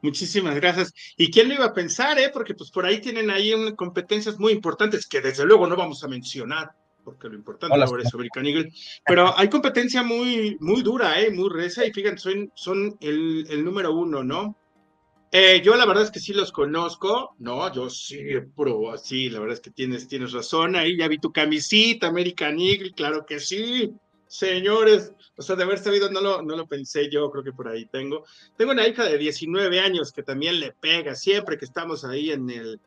Muchísimas 0.02 0.54
gracias. 0.56 0.92
¿Y 1.16 1.30
quién 1.30 1.48
lo 1.48 1.54
iba 1.54 1.64
a 1.64 1.72
pensar, 1.72 2.18
eh? 2.18 2.30
Porque 2.30 2.54
pues 2.54 2.70
por 2.70 2.84
ahí 2.84 3.00
tienen 3.00 3.30
ahí 3.30 3.54
competencias 3.74 4.38
muy 4.38 4.52
importantes 4.52 5.06
que 5.06 5.22
desde 5.22 5.46
luego 5.46 5.66
no 5.66 5.76
vamos 5.76 6.04
a 6.04 6.08
mencionar, 6.08 6.72
porque 7.04 7.28
lo 7.28 7.34
importante 7.34 7.76
ahora 7.76 8.02
es 8.02 8.14
American 8.14 8.46
Eagle, 8.46 8.72
pero 9.04 9.36
hay 9.36 9.48
competencia 9.48 10.02
muy, 10.02 10.56
muy 10.60 10.82
dura, 10.82 11.20
eh, 11.20 11.30
muy 11.30 11.50
reza, 11.50 11.84
y 11.84 11.92
fíjense, 11.92 12.22
son, 12.22 12.52
son 12.54 12.96
el, 13.00 13.46
el 13.50 13.64
número 13.64 13.92
uno, 13.92 14.24
¿no? 14.24 14.56
Eh, 15.36 15.60
yo 15.64 15.74
la 15.74 15.84
verdad 15.84 16.04
es 16.04 16.12
que 16.12 16.20
sí 16.20 16.32
los 16.32 16.52
conozco, 16.52 17.34
no, 17.40 17.72
yo 17.72 17.90
sí, 17.90 18.20
pro, 18.56 18.92
así, 18.92 19.28
la 19.28 19.40
verdad 19.40 19.54
es 19.54 19.60
que 19.60 19.70
tienes, 19.72 20.06
tienes 20.06 20.32
razón, 20.32 20.76
ahí 20.76 20.96
ya 20.96 21.08
vi 21.08 21.18
tu 21.18 21.32
camisita, 21.32 22.06
American 22.06 22.58
Eagle, 22.60 22.92
claro 22.92 23.26
que 23.26 23.40
sí, 23.40 23.92
señores, 24.28 25.12
o 25.36 25.42
sea, 25.42 25.56
de 25.56 25.64
haber 25.64 25.78
sabido, 25.78 26.10
no 26.10 26.20
lo, 26.20 26.42
no 26.42 26.54
lo 26.56 26.66
pensé 26.66 27.10
yo, 27.10 27.30
creo 27.30 27.42
que 27.42 27.52
por 27.52 27.68
ahí 27.68 27.86
tengo. 27.86 28.24
Tengo 28.56 28.72
una 28.72 28.86
hija 28.86 29.04
de 29.04 29.18
19 29.18 29.80
años 29.80 30.12
que 30.12 30.22
también 30.22 30.60
le 30.60 30.72
pega, 30.72 31.14
siempre 31.16 31.58
que 31.58 31.64
estamos 31.64 32.04
ahí 32.04 32.30
en 32.30 32.48
el 32.50 32.80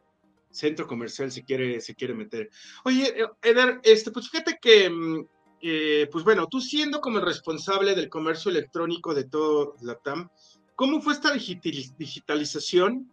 centro 0.50 0.88
comercial, 0.88 1.32
si 1.32 1.44
quiere, 1.44 1.82
se 1.82 1.96
quiere 1.96 2.14
meter. 2.14 2.50
Oye, 2.86 3.14
Eder, 3.42 3.80
este, 3.84 4.12
pues 4.12 4.30
fíjate 4.30 4.58
que, 4.62 4.90
mm, 4.90 5.26
eh, 5.62 6.08
pues 6.12 6.24
bueno, 6.24 6.48
tú 6.48 6.62
siendo 6.62 7.02
como 7.02 7.20
el 7.20 7.26
responsable 7.26 7.96
del 7.96 8.10
comercio 8.10 8.52
electrónico 8.52 9.14
de 9.14 9.26
todo 9.26 9.76
la 9.82 9.96
TAM, 9.96 10.30
¿Cómo 10.78 11.02
fue 11.02 11.14
esta 11.14 11.34
digitalización? 11.34 13.12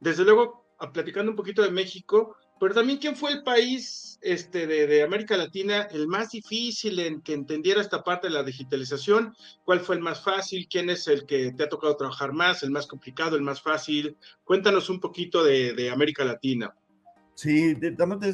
Desde 0.00 0.22
luego, 0.22 0.66
platicando 0.92 1.30
un 1.30 1.36
poquito 1.36 1.62
de 1.62 1.70
México, 1.70 2.36
pero 2.58 2.74
también 2.74 2.98
quién 2.98 3.16
fue 3.16 3.32
el 3.32 3.42
país 3.42 4.18
este, 4.22 4.66
de, 4.66 5.02
América 5.02 5.36
Latina 5.36 5.82
el 5.90 6.08
más 6.08 6.30
difícil 6.30 6.98
en 6.98 7.20
que 7.20 7.34
entendiera 7.34 7.80
esta 7.80 8.02
parte 8.02 8.28
de 8.28 8.34
la 8.34 8.42
digitalización, 8.42 9.34
cuál 9.64 9.80
fue 9.80 9.96
el 9.96 10.02
más 10.02 10.22
fácil, 10.22 10.66
quién 10.68 10.90
es 10.90 11.06
el 11.06 11.26
que 11.26 11.52
te 11.52 11.64
ha 11.64 11.68
tocado 11.68 11.96
trabajar 11.96 12.32
más, 12.32 12.62
el 12.62 12.70
más 12.70 12.86
complicado, 12.86 13.36
el 13.36 13.42
más 13.42 13.60
fácil. 13.60 14.16
Cuéntanos 14.44 14.88
un 14.88 15.00
poquito 15.00 15.44
de, 15.44 15.90
América 15.92 16.24
Latina. 16.24 16.74
Sí, 17.34 17.76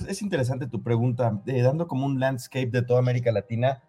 es 0.08 0.22
interesante 0.22 0.68
tu 0.68 0.82
pregunta. 0.82 1.42
Eh, 1.46 1.60
dando 1.62 1.88
como 1.88 2.06
un 2.06 2.20
landscape 2.20 2.70
de 2.70 2.82
toda 2.82 3.00
América 3.00 3.32
Latina, 3.32 3.82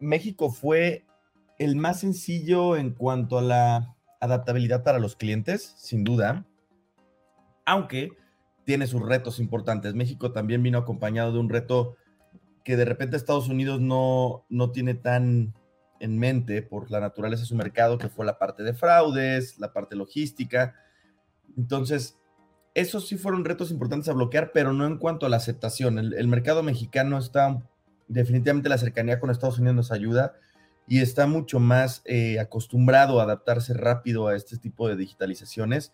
México 0.00 0.50
fue 0.50 1.04
el 1.58 1.76
más 1.76 2.00
sencillo 2.00 2.76
en 2.76 2.90
cuanto 2.94 3.38
a 3.38 3.42
la 3.42 3.94
adaptabilidad 4.20 4.82
para 4.82 4.98
los 4.98 5.16
clientes, 5.16 5.74
sin 5.76 6.04
duda, 6.04 6.46
aunque 7.66 8.10
tiene 8.64 8.86
sus 8.86 9.02
retos 9.02 9.38
importantes. 9.38 9.94
México 9.94 10.32
también 10.32 10.62
vino 10.62 10.78
acompañado 10.78 11.32
de 11.32 11.38
un 11.38 11.48
reto 11.48 11.96
que 12.64 12.76
de 12.76 12.84
repente 12.84 13.16
Estados 13.16 13.48
Unidos 13.48 13.80
no, 13.80 14.44
no 14.48 14.70
tiene 14.70 14.94
tan 14.94 15.54
en 16.02 16.18
mente 16.18 16.62
por 16.62 16.90
la 16.90 17.00
naturaleza 17.00 17.42
de 17.42 17.48
su 17.48 17.54
mercado, 17.54 17.96
que 17.96 18.08
fue 18.08 18.26
la 18.26 18.38
parte 18.38 18.64
de 18.64 18.74
fraudes, 18.74 19.58
la 19.58 19.72
parte 19.72 19.94
logística. 19.94 20.74
Entonces, 21.56 22.18
esos 22.74 23.06
sí 23.06 23.16
fueron 23.16 23.44
retos 23.44 23.70
importantes 23.70 24.08
a 24.08 24.12
bloquear, 24.12 24.50
pero 24.52 24.72
no 24.72 24.86
en 24.86 24.98
cuanto 24.98 25.26
a 25.26 25.28
la 25.28 25.36
aceptación. 25.36 25.98
El, 25.98 26.28
mercado 26.28 26.62
mexicano 26.62 27.18
está, 27.18 27.62
definitivamente 28.08 28.68
la 28.68 28.78
cercanía 28.78 29.20
con 29.20 29.30
Estados 29.30 29.58
Unidos 29.58 29.76
nos 29.76 29.92
ayuda 29.92 30.34
y 30.88 31.00
está 31.00 31.26
mucho 31.26 31.60
más 31.60 32.02
eh, 32.04 32.40
acostumbrado 32.40 33.20
a 33.20 33.24
adaptarse 33.24 33.72
rápido 33.74 34.26
a 34.26 34.34
este 34.34 34.58
tipo 34.58 34.88
de 34.88 34.96
digitalizaciones, 34.96 35.92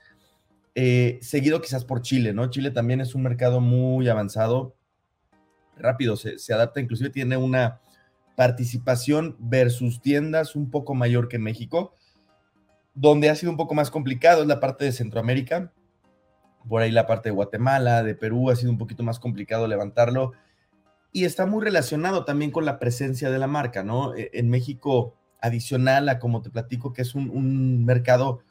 eh, 0.81 1.19
seguido 1.23 1.61
quizás 1.61 1.85
por 1.85 2.03
Chile, 2.03 2.33
¿no? 2.33 2.51
Chile 2.51 2.71
también 2.71 3.01
es 3.01 3.17
un 3.17 3.23
mercado 3.23 3.61
muy 3.61 4.09
avanzado, 4.09 4.77
rápido, 5.77 6.17
se, 6.17 6.39
se 6.39 6.55
adapta, 6.55 6.79
inclusive 6.79 7.11
tiene 7.11 7.37
una 7.37 7.81
participación 8.37 9.35
versus 9.41 10.01
tiendas 10.01 10.55
un 10.55 10.71
poco 10.71 10.95
mayor 10.95 11.27
que 11.27 11.41
México, 11.41 11.97
donde 12.95 13.29
ha 13.29 13.35
sido 13.35 13.51
un 13.51 13.59
poco 13.59 13.75
más 13.75 13.91
complicado 13.91 14.43
es 14.43 14.47
la 14.47 14.61
parte 14.61 14.85
de 14.85 14.93
Centroamérica, 14.93 15.73
por 16.69 16.81
ahí 16.81 16.93
la 16.93 17.09
parte 17.09 17.31
de 17.31 17.35
Guatemala, 17.35 18.05
de 18.05 18.15
Perú, 18.15 18.49
ha 18.49 18.55
sido 18.55 18.71
un 18.71 18.79
poquito 18.79 19.03
más 19.03 19.19
complicado 19.19 19.67
levantarlo 19.67 20.35
y 21.11 21.25
está 21.25 21.45
muy 21.45 21.65
relacionado 21.65 22.25
también 22.25 22.53
con 22.53 22.65
la 22.65 22.79
presencia 22.79 23.31
de 23.31 23.39
la 23.41 23.49
marca, 23.49 23.83
¿no? 23.83 24.15
E, 24.15 24.31
en 24.33 24.49
México, 24.49 25.17
adicional 25.41 26.09
a, 26.09 26.21
como 26.21 26.41
te 26.41 26.51
platico, 26.51 26.93
que 26.93 27.03
es 27.03 27.17
un, 27.17 27.85
mercado 27.85 28.43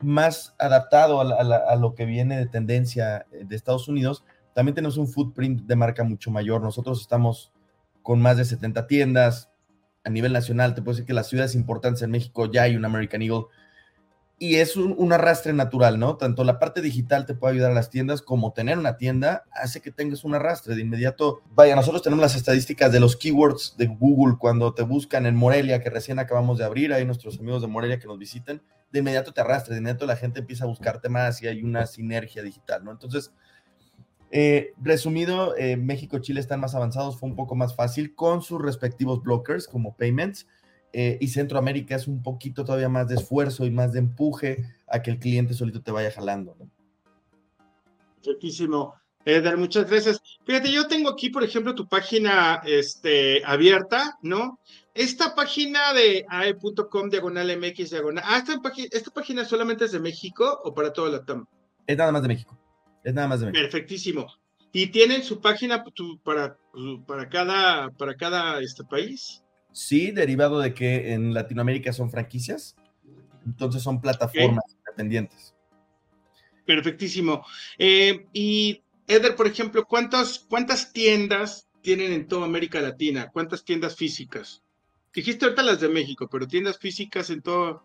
más 0.00 0.54
adaptado 0.58 1.20
a, 1.20 1.76
lo 1.76 1.94
que 1.94 2.04
viene 2.04 2.38
de 2.38 2.46
tendencia 2.46 3.26
eh, 3.32 3.44
de 3.44 3.56
Estados 3.56 3.88
Unidos, 3.88 4.24
también 4.54 4.74
tenemos 4.74 4.96
un 4.96 5.08
footprint 5.08 5.62
de 5.62 5.76
marca 5.76 6.04
mucho 6.04 6.30
mayor. 6.30 6.62
Nosotros 6.62 7.00
estamos 7.00 7.52
con 8.02 8.20
más 8.20 8.36
de 8.36 8.44
70 8.44 8.86
tiendas 8.86 9.50
a 10.04 10.10
nivel 10.10 10.32
nacional. 10.32 10.74
Te 10.74 10.82
puedo 10.82 10.94
decir 10.94 11.06
que 11.06 11.14
las 11.14 11.28
ciudades 11.28 11.54
importantes 11.54 12.02
en 12.02 12.10
México 12.10 12.50
ya 12.50 12.62
hay 12.62 12.76
un 12.76 12.84
American 12.84 13.22
Eagle 13.22 13.44
y 14.42 14.56
es 14.56 14.74
un, 14.74 15.12
arrastre 15.12 15.52
natural, 15.52 15.98
¿no? 15.98 16.16
Tanto 16.16 16.44
la 16.44 16.58
parte 16.58 16.80
digital 16.80 17.26
te 17.26 17.34
puede 17.34 17.52
ayudar 17.52 17.72
a 17.72 17.74
las 17.74 17.90
tiendas 17.90 18.22
como 18.22 18.54
tener 18.54 18.78
una 18.78 18.96
tienda 18.96 19.44
hace 19.52 19.82
que 19.82 19.90
tengas 19.90 20.24
un 20.24 20.34
arrastre 20.34 20.74
de 20.74 20.80
inmediato. 20.80 21.42
Vaya, 21.50 21.76
nosotros 21.76 22.00
tenemos 22.00 22.22
las 22.22 22.34
estadísticas 22.34 22.90
de 22.90 23.00
los 23.00 23.16
keywords 23.16 23.74
de 23.76 23.88
Google 23.88 24.38
cuando 24.38 24.72
te 24.72 24.82
buscan 24.82 25.26
en 25.26 25.36
Morelia, 25.36 25.82
que 25.82 25.90
recién 25.90 26.18
acabamos 26.18 26.56
de 26.56 26.64
abrir, 26.64 26.94
hay 26.94 27.04
nuestros 27.04 27.38
amigos 27.38 27.60
de 27.60 27.68
Morelia 27.68 27.98
que 27.98 28.06
nos 28.06 28.18
visiten, 28.18 28.62
de 28.90 29.00
inmediato 29.00 29.34
te 29.34 29.42
arrastre, 29.42 29.74
de 29.74 29.80
inmediato 29.80 30.06
la 30.06 30.16
gente 30.16 30.40
empieza 30.40 30.64
a 30.64 30.68
buscarte 30.68 31.10
más 31.10 31.42
y 31.42 31.46
hay 31.46 31.62
una 31.62 31.84
sinergia 31.84 32.42
digital, 32.42 32.82
¿no? 32.82 32.92
Entonces, 32.92 33.34
eh, 34.30 34.72
resumido, 34.80 35.54
eh, 35.58 35.76
México 35.76 36.16
y 36.16 36.22
Chile 36.22 36.40
están 36.40 36.60
más 36.60 36.74
avanzados, 36.74 37.20
fue 37.20 37.28
un 37.28 37.36
poco 37.36 37.56
más 37.56 37.76
fácil 37.76 38.14
con 38.14 38.40
sus 38.40 38.62
respectivos 38.62 39.22
blockers 39.22 39.68
como 39.68 39.94
payments 39.94 40.46
eh, 40.92 41.18
y 41.20 41.28
Centroamérica 41.28 41.94
es 41.94 42.08
un 42.08 42.22
poquito 42.22 42.64
todavía 42.64 42.88
más 42.88 43.08
de 43.08 43.14
esfuerzo 43.14 43.64
y 43.64 43.70
más 43.70 43.92
de 43.92 44.00
empuje 44.00 44.64
a 44.88 45.02
que 45.02 45.10
el 45.10 45.18
cliente 45.18 45.54
solito 45.54 45.82
te 45.82 45.92
vaya 45.92 46.10
jalando. 46.10 46.56
Perfectísimo. 48.16 48.94
Eder, 49.24 49.56
muchas 49.56 49.88
gracias. 49.88 50.20
Fíjate, 50.44 50.72
yo 50.72 50.86
tengo 50.88 51.10
aquí, 51.10 51.28
por 51.28 51.44
ejemplo, 51.44 51.74
tu 51.74 51.86
página 51.86 52.62
este, 52.64 53.42
abierta, 53.44 54.18
¿no? 54.22 54.58
Esta 54.94 55.34
página 55.34 55.92
de 55.92 56.24
ae.com 56.28 57.10
diagonal 57.10 57.58
MX 57.58 57.90
diagonal. 57.90 58.24
Ah, 58.26 58.38
esta, 58.38 58.60
esta, 58.90 59.10
página 59.10 59.44
solamente 59.44 59.84
es 59.84 59.92
de 59.92 60.00
México 60.00 60.60
o 60.64 60.74
para 60.74 60.92
toda 60.92 61.10
la 61.10 61.24
TAM? 61.24 61.46
Es 61.86 61.96
nada 61.96 62.12
más 62.12 62.22
de 62.22 62.28
México. 62.28 62.58
Es 63.04 63.14
nada 63.14 63.28
más 63.28 63.40
de 63.40 63.46
México. 63.46 63.62
Perfectísimo. 63.62 64.26
¿Y 64.72 64.86
tienen 64.88 65.22
su 65.22 65.40
página 65.40 65.84
para, 66.24 66.56
para 67.06 67.28
cada, 67.28 67.90
para 67.90 68.16
cada 68.16 68.60
este, 68.60 68.84
país? 68.84 69.42
Sí, 69.72 70.10
derivado 70.10 70.60
de 70.60 70.74
que 70.74 71.12
en 71.12 71.32
Latinoamérica 71.32 71.92
son 71.92 72.10
franquicias, 72.10 72.76
entonces 73.46 73.82
son 73.82 74.00
plataformas 74.00 74.64
independientes. 74.78 75.54
Perfectísimo. 76.66 77.44
Eh, 77.78 78.26
y 78.32 78.82
Eder, 79.06 79.34
por 79.34 79.46
ejemplo, 79.46 79.86
¿cuántas, 79.86 80.38
¿cuántas 80.38 80.92
tiendas 80.92 81.68
tienen 81.82 82.12
en 82.12 82.28
toda 82.28 82.46
América 82.46 82.80
Latina? 82.80 83.30
¿Cuántas 83.32 83.64
tiendas 83.64 83.96
físicas? 83.96 84.62
Dijiste 85.12 85.44
ahorita 85.44 85.62
las 85.62 85.80
de 85.80 85.88
México, 85.88 86.28
pero 86.30 86.46
tiendas 86.46 86.78
físicas 86.78 87.30
en 87.30 87.42
todo. 87.42 87.84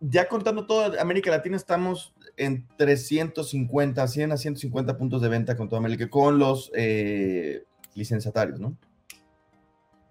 Ya 0.00 0.28
contando 0.28 0.66
toda 0.66 1.00
América 1.00 1.30
Latina, 1.30 1.56
estamos 1.56 2.14
en 2.36 2.68
350, 2.76 4.06
100 4.06 4.32
a 4.32 4.36
150 4.36 4.96
puntos 4.96 5.22
de 5.22 5.28
venta 5.28 5.56
con 5.56 5.68
toda 5.68 5.80
América, 5.80 6.08
con 6.08 6.38
los 6.38 6.70
eh, 6.74 7.64
licenciatarios, 7.94 8.60
¿no? 8.60 8.76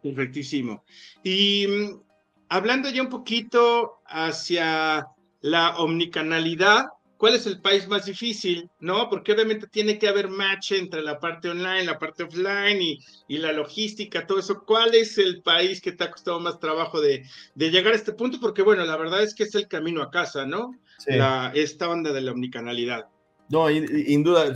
Perfectísimo. 0.04 0.84
Y 1.24 1.66
mm, 1.68 2.02
hablando 2.50 2.90
ya 2.90 3.02
un 3.02 3.10
poquito 3.10 4.02
hacia 4.06 5.08
la 5.42 5.78
omnicanalidad, 5.78 6.88
¿cuál 7.18 7.36
es 7.36 7.48
el 7.48 7.62
país 7.62 7.88
más 7.88 8.06
difícil? 8.06 8.70
¿No? 8.82 9.10
Porque 9.10 9.32
obviamente 9.32 9.68
tiene 9.68 9.98
que 9.98 10.10
haber 10.10 10.28
match 10.28 10.74
entre 10.74 11.02
la 11.02 11.20
parte 11.20 11.50
online, 11.50 11.86
la 11.86 11.98
parte 11.98 12.24
offline 12.24 12.82
y, 12.82 13.00
y 13.30 13.38
la 13.38 13.54
logística, 13.54 14.28
todo 14.28 14.40
eso. 14.40 14.64
¿Cuál 14.66 14.94
es 14.94 15.18
el 15.18 15.42
país 15.42 15.82
que 15.82 15.94
te 15.94 16.04
ha 16.04 16.12
costado 16.12 16.40
más 16.42 16.60
trabajo 16.60 17.00
de, 17.00 17.26
de, 17.56 17.72
llegar 17.72 17.94
a 17.94 17.96
este 17.96 18.12
punto? 18.12 18.40
Porque 18.42 18.62
bueno, 18.62 18.86
la 18.86 18.98
verdad 18.98 19.24
es 19.24 19.34
que 19.34 19.44
es 19.44 19.56
el 19.56 19.70
camino 19.70 20.02
a 20.02 20.12
casa, 20.12 20.46
¿no? 20.46 20.78
Sí. 20.98 21.14
La, 21.14 21.52
esta 21.56 21.90
onda 21.90 22.12
de 22.12 22.22
la 22.22 22.34
omnicanalidad. 22.34 23.08
No, 23.50 23.68
sin 23.68 24.24
duda, 24.24 24.54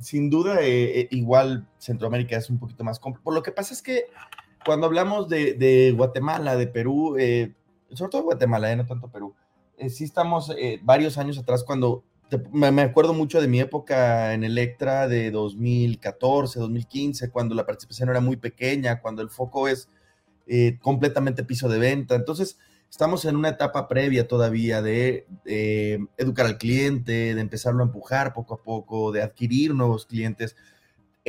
sin 0.00 0.30
duda, 0.30 0.60
eh, 0.62 1.00
eh, 1.00 1.08
igual 1.10 1.66
Centroamérica 1.78 2.36
es 2.36 2.50
un 2.50 2.58
poquito 2.58 2.82
más 2.82 2.98
complejo. 2.98 3.22
Por 3.22 3.34
lo 3.34 3.42
que 3.42 3.52
pasa 3.52 3.74
es 3.74 3.82
que 3.82 4.06
cuando 4.64 4.86
hablamos 4.86 5.28
de, 5.28 5.54
de 5.54 5.92
Guatemala, 5.96 6.56
de 6.56 6.66
Perú, 6.66 7.16
eh, 7.18 7.54
sobre 7.92 8.10
todo 8.10 8.22
Guatemala, 8.22 8.72
eh, 8.72 8.76
no 8.76 8.86
tanto 8.86 9.08
Perú, 9.08 9.34
eh, 9.78 9.90
sí 9.90 10.04
estamos 10.04 10.52
eh, 10.58 10.80
varios 10.82 11.18
años 11.18 11.38
atrás 11.38 11.62
cuando 11.62 12.02
te, 12.28 12.38
me, 12.52 12.82
acuerdo 12.82 13.14
mucho 13.14 13.40
de 13.40 13.46
mi 13.46 13.60
época 13.60 14.34
en 14.34 14.42
Electra 14.42 15.06
de 15.06 15.30
2014, 15.30 16.58
2015, 16.58 17.30
cuando 17.30 17.54
la 17.54 17.64
participación 17.64 18.08
era 18.08 18.20
muy 18.20 18.36
pequeña, 18.36 19.00
cuando 19.00 19.22
el 19.22 19.30
foco 19.30 19.68
es 19.68 19.88
eh, 20.46 20.78
completamente 20.82 21.44
piso 21.44 21.68
de 21.68 21.78
venta. 21.78 22.16
Entonces, 22.16 22.58
estamos 22.90 23.24
en 23.24 23.36
una 23.36 23.50
etapa 23.50 23.86
previa 23.86 24.26
todavía 24.26 24.82
de 24.82 25.26
educar 26.16 26.46
al 26.46 26.58
cliente, 26.58 27.34
de 27.34 27.40
empezarlo 27.40 27.82
a 27.82 27.86
empujar 27.86 28.34
poco 28.34 28.54
a 28.54 28.62
poco, 28.62 29.12
de 29.12 29.22
adquirir 29.22 29.74
nuevos 29.74 30.06
clientes 30.06 30.56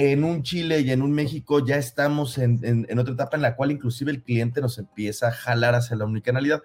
en 0.01 0.24
un 0.24 0.44
Chile 0.44 0.79
y 0.79 0.91
en 0.91 1.01
un 1.01 1.12
México 1.12 1.60
ya 1.65 1.75
estamos 1.75 2.38
en, 2.38 2.62
en, 2.63 2.86
en, 2.88 3.00
otra 3.00 3.15
etapa 3.15 3.36
en 3.36 3.41
la 3.41 3.58
cual 3.58 3.72
inclusive 3.72 4.12
el 4.12 4.24
cliente 4.24 4.62
nos 4.62 4.77
empieza 4.77 5.27
a 5.27 5.32
jalar 5.32 5.75
hacia 5.75 5.98
la 5.98 6.06
omnicanalidad. 6.06 6.62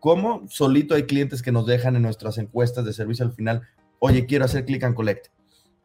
¿Cómo? 0.00 0.42
Solito 0.48 0.96
hay 0.96 1.04
clientes 1.04 1.42
que 1.42 1.52
nos 1.52 1.64
dejan 1.64 1.94
en 1.94 2.02
nuestras 2.02 2.38
encuestas 2.38 2.84
de 2.84 2.92
servicio 2.92 3.24
al 3.24 3.34
final, 3.34 3.62
oye, 4.00 4.26
quiero 4.26 4.46
hacer 4.46 4.64
click 4.64 4.82
and 4.82 4.96
collect. 4.96 5.28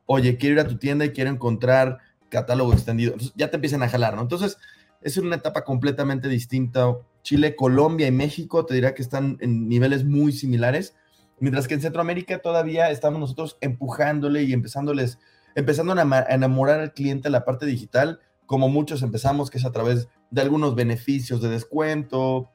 Oye, 0.07 0.37
quiero 0.37 0.55
ir 0.55 0.61
a 0.61 0.67
tu 0.67 0.79
tienda 0.79 1.05
y 1.05 1.11
quiero 1.11 1.29
encontrar 1.29 1.99
catálogo 2.29 2.73
extendido. 2.73 3.11
Entonces, 3.11 3.35
ya 3.37 3.51
te 3.51 3.57
empiezan 3.57 3.83
a 3.83 3.89
jalar, 3.89 4.15
¿no? 4.15 4.23
Entonces, 4.23 4.57
es 5.03 5.17
una 5.17 5.35
etapa 5.35 5.63
completamente 5.63 6.27
distinta. 6.27 6.97
Chile, 7.21 7.55
Colombia 7.55 8.07
y 8.07 8.11
México, 8.11 8.65
te 8.65 8.73
dirá 8.73 8.95
que 8.95 9.03
están 9.03 9.37
en 9.41 9.69
niveles 9.69 10.03
muy 10.03 10.31
similares, 10.31 10.95
mientras 11.39 11.67
que 11.67 11.75
en 11.75 11.81
Centroamérica 11.81 12.39
todavía 12.39 12.89
estamos 12.89 13.19
nosotros 13.19 13.59
empujándole 13.61 14.41
y 14.41 14.53
empezándoles 14.53 15.19
empezando 15.57 15.91
a 15.93 16.25
enamorar 16.29 16.79
al 16.79 16.93
cliente 16.93 17.29
en 17.29 17.31
la 17.31 17.43
parte 17.43 17.65
digital, 17.65 18.19
como 18.45 18.69
muchos 18.69 19.01
empezamos, 19.01 19.49
que 19.49 19.57
es 19.57 19.65
a 19.65 19.71
través 19.71 20.07
de 20.29 20.41
algunos 20.41 20.75
beneficios 20.75 21.41
de 21.41 21.49
descuento, 21.49 22.51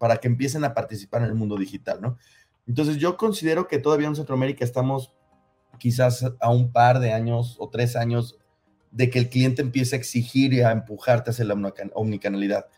para 0.00 0.16
que 0.16 0.28
empiecen 0.28 0.64
a 0.64 0.72
participar 0.72 1.20
en 1.20 1.28
el 1.28 1.34
mundo 1.34 1.58
digital, 1.58 2.00
¿no? 2.00 2.16
Entonces 2.66 2.96
yo 2.96 3.18
considero 3.18 3.68
que 3.68 3.78
todavía 3.78 4.08
en 4.08 4.16
Centroamérica 4.16 4.64
estamos 4.64 5.12
quizás 5.78 6.24
a 6.40 6.50
un 6.50 6.72
par 6.72 6.98
de 6.98 7.12
años 7.12 7.56
o 7.58 7.68
tres 7.68 7.94
años 7.94 8.38
de 8.90 9.10
que 9.10 9.18
el 9.18 9.28
cliente 9.28 9.60
empiece 9.60 9.94
a 9.94 9.98
exigir 9.98 10.54
y 10.54 10.62
a 10.62 10.72
empujarte 10.72 11.32
hacia 11.32 11.44
la 11.44 11.54
omnicanalidad. 11.92 12.68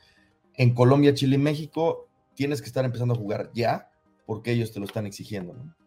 En 0.55 0.75
Colombia, 0.75 1.15
Chile 1.15 1.37
y 1.37 1.39
México 1.39 2.09
tienes 2.35 2.61
que 2.61 2.67
estar 2.67 2.85
empezando 2.85 3.15
a 3.15 3.17
jugar 3.17 3.53
ya 3.55 3.93
porque 4.27 4.51
ellos 4.51 4.73
te 4.73 4.81
lo 4.81 4.87
están 4.87 5.07
exigiendo, 5.07 5.55
¿no? 5.55 5.78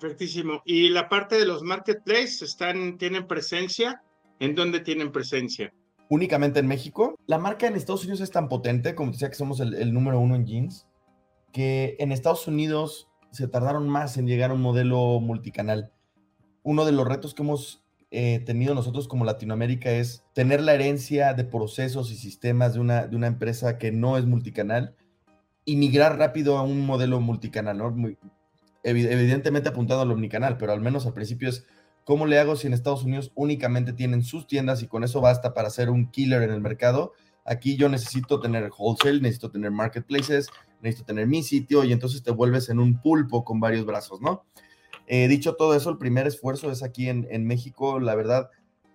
Perfectísimo. 0.00 0.62
¿Y 0.64 0.88
la 0.88 1.10
parte 1.10 1.36
de 1.36 1.44
los 1.44 1.62
marketplaces 1.62 2.56
tienen 2.98 3.26
presencia? 3.26 4.02
¿En 4.38 4.54
dónde 4.54 4.80
tienen 4.80 5.12
presencia? 5.12 5.74
Únicamente 6.08 6.58
en 6.60 6.66
México. 6.66 7.16
La 7.26 7.38
marca 7.38 7.66
en 7.66 7.76
Estados 7.76 8.04
Unidos 8.04 8.22
es 8.22 8.30
tan 8.30 8.48
potente, 8.48 8.94
como 8.94 9.12
decía 9.12 9.28
que 9.28 9.34
somos 9.34 9.60
el, 9.60 9.92
número 9.92 10.18
uno 10.18 10.34
en 10.36 10.46
jeans, 10.46 10.86
que 11.52 11.96
en 11.98 12.12
Estados 12.12 12.48
Unidos 12.48 13.08
se 13.30 13.46
tardaron 13.46 13.88
más 13.90 14.16
en 14.16 14.26
llegar 14.26 14.50
a 14.50 14.54
un 14.54 14.62
modelo 14.62 15.20
multicanal. 15.20 15.92
Uno 16.62 16.86
de 16.86 16.92
los 16.92 17.06
retos 17.06 17.34
que 17.34 17.42
hemos 17.42 17.84
eh, 18.10 18.42
tenido 18.46 18.74
nosotros 18.74 19.06
como 19.06 19.26
Latinoamérica 19.26 19.90
es 19.90 20.24
tener 20.32 20.62
la 20.62 20.72
herencia 20.72 21.34
de 21.34 21.44
procesos 21.44 22.10
y 22.10 22.16
sistemas 22.16 22.72
de 22.72 22.80
una, 22.80 23.26
empresa 23.26 23.76
que 23.76 23.92
no 23.92 24.16
es 24.16 24.24
multicanal 24.24 24.96
y 25.66 25.76
migrar 25.76 26.18
rápido 26.18 26.56
a 26.56 26.62
un 26.62 26.86
modelo 26.86 27.20
multicanal, 27.20 27.76
¿no? 27.76 28.16
Evidentemente 28.82 29.68
apuntado 29.68 30.02
al 30.02 30.10
omnicanal, 30.10 30.56
pero 30.56 30.72
al 30.72 30.80
menos 30.80 31.06
al 31.06 31.12
principio 31.12 31.48
es 31.48 31.66
cómo 32.04 32.26
le 32.26 32.38
hago 32.38 32.56
si 32.56 32.66
en 32.66 32.72
Estados 32.72 33.04
Unidos 33.04 33.32
únicamente 33.34 33.92
tienen 33.92 34.22
sus 34.22 34.46
tiendas 34.46 34.82
y 34.82 34.86
con 34.86 35.04
eso 35.04 35.20
basta 35.20 35.54
para 35.54 35.70
ser 35.70 35.90
un 35.90 36.10
killer 36.10 36.42
en 36.42 36.50
el 36.50 36.60
mercado. 36.60 37.12
Aquí 37.44 37.76
yo 37.76 37.88
necesito 37.88 38.40
tener 38.40 38.70
wholesale, 38.76 39.20
necesito 39.20 39.50
tener 39.50 39.70
marketplaces, 39.70 40.48
necesito 40.80 41.06
tener 41.06 41.26
mi 41.26 41.42
sitio 41.42 41.84
y 41.84 41.92
entonces 41.92 42.22
te 42.22 42.30
vuelves 42.30 42.68
en 42.68 42.78
un 42.78 43.00
pulpo 43.00 43.44
con 43.44 43.60
varios 43.60 43.84
brazos, 43.86 44.20
¿no? 44.20 44.44
Eh, 45.06 45.26
dicho 45.28 45.54
todo 45.56 45.74
eso, 45.74 45.90
el 45.90 45.98
primer 45.98 46.26
esfuerzo 46.26 46.70
es 46.70 46.82
aquí 46.82 47.08
en 47.08 47.46
México, 47.46 47.98
la 47.98 48.14
verdad, 48.14 48.50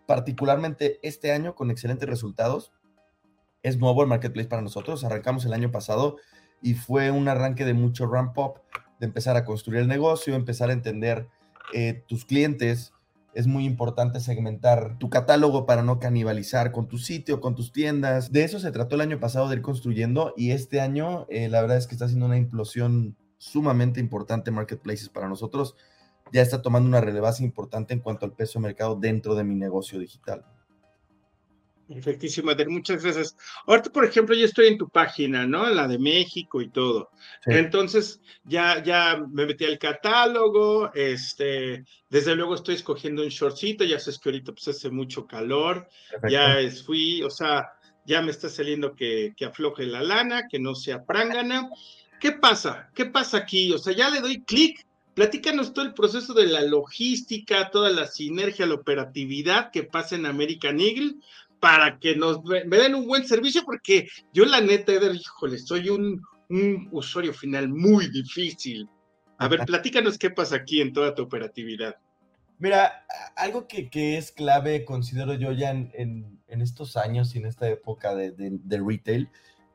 particularmente 0.05 0.99
este 1.03 1.31
año 1.31 1.55
con 1.55 1.71
excelentes 1.71 2.07
resultados. 2.07 2.71
Es 3.63 3.77
nuevo 3.77 4.03
el 4.03 4.07
marketplace 4.07 4.47
para 4.47 4.61
nosotros, 4.61 5.03
arrancamos 5.03 5.45
el 5.45 5.53
año 5.53 5.71
pasado 5.71 6.17
y 6.61 6.75
fue 6.75 7.11
un 7.11 7.27
arranque 7.27 7.65
de 7.65 7.73
mucho 7.73 8.07
ramp 8.07 8.37
up 8.37 8.61
de 8.99 9.05
empezar 9.05 9.35
a 9.35 9.45
construir 9.45 9.81
el 9.81 9.87
negocio, 9.87 10.35
empezar 10.35 10.69
a 10.69 10.73
entender 10.73 11.27
eh, 11.73 12.03
tus 12.07 12.25
clientes. 12.25 12.93
Es 13.33 13.47
muy 13.47 13.65
importante 13.65 14.21
segmentar 14.21 14.97
tu 14.97 15.09
catálogo 15.09 15.65
para 15.65 15.83
no 15.83 15.99
canibalizar 15.99 16.71
con 16.71 16.87
tu 16.87 16.97
sitio, 16.97 17.41
con 17.41 17.55
tus 17.55 17.71
tiendas. 17.71 18.31
De 18.31 18.43
eso 18.43 18.59
se 18.59 18.71
trató 18.71 18.95
el 18.95 19.01
año 19.01 19.19
pasado 19.19 19.49
de 19.49 19.55
ir 19.55 19.61
construyendo 19.61 20.33
y 20.37 20.51
este 20.51 20.79
año 20.79 21.25
eh, 21.29 21.49
la 21.49 21.61
verdad 21.61 21.77
es 21.77 21.87
que 21.87 21.95
está 21.95 22.05
haciendo 22.05 22.27
una 22.27 22.37
implosión 22.37 23.17
sumamente 23.37 23.99
importante 23.99 24.51
Marketplaces 24.51 25.09
para 25.09 25.27
nosotros. 25.27 25.75
Ya 26.31 26.41
está 26.41 26.61
tomando 26.61 26.87
una 26.87 27.01
relevancia 27.01 27.45
importante 27.45 27.93
en 27.93 27.99
cuanto 27.99 28.25
al 28.25 28.33
peso 28.33 28.59
de 28.59 28.63
mercado 28.63 28.95
dentro 28.95 29.35
de 29.35 29.43
mi 29.43 29.55
negocio 29.55 29.99
digital. 29.99 30.45
Perfectísimo, 31.87 32.49
Ader, 32.49 32.69
muchas 32.69 33.03
gracias. 33.03 33.37
Ahorita, 33.67 33.91
por 33.91 34.05
ejemplo, 34.05 34.35
yo 34.35 34.45
estoy 34.45 34.67
en 34.67 34.77
tu 34.77 34.89
página, 34.89 35.45
¿no? 35.45 35.69
La 35.69 35.87
de 35.87 35.99
México 35.99 36.59
y 36.61 36.69
todo. 36.69 37.11
Sí. 37.43 37.51
Entonces, 37.53 38.21
ya, 38.43 38.83
ya 38.83 39.23
me 39.31 39.45
metí 39.45 39.65
al 39.65 39.77
catálogo, 39.77 40.91
este, 40.95 41.85
desde 42.09 42.35
luego 42.35 42.55
estoy 42.55 42.75
escogiendo 42.75 43.21
un 43.21 43.29
shortcito, 43.29 43.83
ya 43.83 43.99
sabes 43.99 44.17
que 44.17 44.29
ahorita 44.29 44.51
pues 44.53 44.67
hace 44.69 44.89
mucho 44.89 45.27
calor, 45.27 45.87
Perfecto. 46.09 46.29
ya 46.29 46.59
es, 46.59 46.83
fui, 46.83 47.21
o 47.21 47.29
sea, 47.29 47.73
ya 48.05 48.21
me 48.21 48.31
está 48.31 48.49
saliendo 48.49 48.95
que, 48.95 49.33
que 49.37 49.45
afloje 49.45 49.85
la 49.85 50.01
lana, 50.01 50.47
que 50.49 50.59
no 50.59 50.73
sea 50.73 51.05
prángana. 51.05 51.69
¿Qué 52.19 52.31
pasa? 52.31 52.89
¿Qué 52.95 53.05
pasa 53.05 53.37
aquí? 53.37 53.71
O 53.71 53.77
sea, 53.77 53.93
ya 53.93 54.09
le 54.09 54.21
doy 54.21 54.41
clic 54.43 54.85
Platícanos 55.15 55.73
todo 55.73 55.85
el 55.85 55.93
proceso 55.93 56.33
de 56.33 56.45
la 56.45 56.61
logística, 56.61 57.71
toda 57.71 57.89
la 57.89 58.05
sinergia, 58.05 58.65
la 58.65 58.75
operatividad 58.75 59.71
que 59.71 59.83
pasa 59.83 60.15
en 60.15 60.25
American 60.25 60.81
Eagle 60.81 61.15
para 61.65 61.97
que 61.97 62.15
nos 62.15 62.43
me 62.43 62.77
den 62.77 62.93
un 62.93 63.07
buen 63.07 63.27
servicio, 63.27 63.63
porque 63.65 64.07
yo 64.31 64.45
la 64.45 64.61
neta, 64.61 64.91
Eder, 64.91 65.15
híjole, 65.15 65.57
soy 65.57 65.89
un, 65.89 66.21
un 66.47 66.87
usuario 66.91 67.33
final 67.33 67.69
muy 67.69 68.07
difícil. 68.07 68.87
A 69.39 69.47
ver, 69.47 69.65
platícanos 69.65 70.19
qué 70.19 70.29
pasa 70.29 70.57
aquí 70.57 70.79
en 70.79 70.93
toda 70.93 71.15
tu 71.15 71.23
operatividad. 71.23 71.95
Mira, 72.59 73.07
algo 73.35 73.67
que, 73.67 73.89
que 73.89 74.15
es 74.15 74.31
clave, 74.31 74.85
considero 74.85 75.33
yo 75.33 75.53
ya 75.53 75.71
en, 75.71 75.89
en, 75.95 76.39
en, 76.49 76.61
estos 76.61 76.97
años 76.97 77.33
y 77.33 77.39
en 77.39 77.47
esta 77.47 77.67
época 77.67 78.13
de, 78.13 78.29
de, 78.29 78.59
de, 78.63 78.79
retail, 78.79 79.27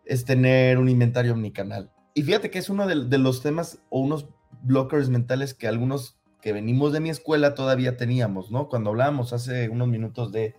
es 0.05 0.25
tener 0.25 0.79
un 0.79 0.89
inventario 0.89 1.33
omnicanal. 1.33 1.91
Y 2.15 2.23
fíjate 2.23 2.53
que 2.53 2.61
es 2.61 2.71
uno 2.71 2.87
de, 2.87 3.07
de 3.07 3.19
los 3.19 3.43
temas 3.43 3.81
o 3.89 3.99
unos 3.99 4.29
blockers 4.63 5.09
mentales 5.09 5.55
que 5.55 5.67
algunos 5.67 6.21
que 6.41 6.53
venimos 6.53 6.93
de 6.93 7.01
mi 7.01 7.11
escuela 7.11 7.57
todavía 7.57 7.97
teníamos, 7.97 8.53
¿no? 8.53 8.69
Cuando 8.69 8.91
hablábamos 8.91 9.33
hace 9.33 9.69
unos 9.69 9.89
minutos 9.89 10.31
de 10.31 10.55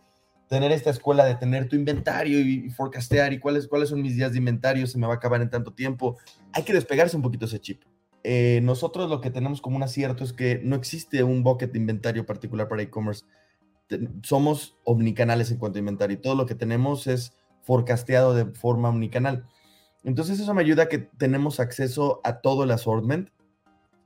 tener 0.52 0.74
esta 0.74 0.90
escuela 0.90 1.24
de 1.24 1.36
tener 1.36 1.70
tu 1.70 1.78
inventario 1.78 2.42
y, 2.42 2.66
y 2.66 2.70
forecastear 2.72 3.32
y 3.32 3.40
cuáles, 3.40 3.70
cuáles 3.70 3.88
son 3.88 4.02
mis 4.02 4.18
días 4.18 4.34
de 4.34 4.40
inventario, 4.40 4.86
se 4.86 4.98
me 4.98 5.08
va 5.08 5.14
a 5.14 5.16
acabar 5.16 5.42
en 5.42 5.50
tanto 5.50 5.72
tiempo. 5.72 6.18
Hay 6.52 6.64
que 6.64 6.74
despegarse 6.74 7.16
un 7.16 7.22
poquito 7.22 7.46
ese 7.46 7.62
chip. 7.62 7.84
Eh, 8.26 8.60
nosotros 8.62 9.10
lo 9.10 9.22
que 9.22 9.32
tenemos 9.32 9.62
como 9.62 9.78
un 9.78 9.84
acierto 9.84 10.26
es 10.26 10.34
que 10.34 10.60
no 10.62 10.76
existe 10.76 11.24
un 11.24 11.42
bucket 11.42 11.72
de 11.72 11.80
inventario 11.80 12.26
particular 12.26 12.68
para 12.68 12.82
e-commerce. 12.82 13.24
Somos 14.24 14.78
omnicanales 14.84 15.52
en 15.52 15.58
cuanto 15.58 15.78
a 15.78 15.80
inventario 15.80 16.18
y 16.18 16.22
todo 16.22 16.36
lo 16.36 16.46
que 16.46 16.56
tenemos 16.56 17.08
es 17.08 17.32
forecasteado 17.64 18.34
de 18.34 18.44
forma 18.48 18.90
omnicanal. 18.90 19.46
Entonces 20.04 20.38
eso 20.38 20.54
me 20.54 20.64
ayuda 20.64 20.84
a 20.84 20.90
que 20.90 20.98
tenemos 20.98 21.62
acceso 21.62 22.20
a 22.26 22.42
todo 22.42 22.66
el 22.66 22.72
assortment, 22.72 23.30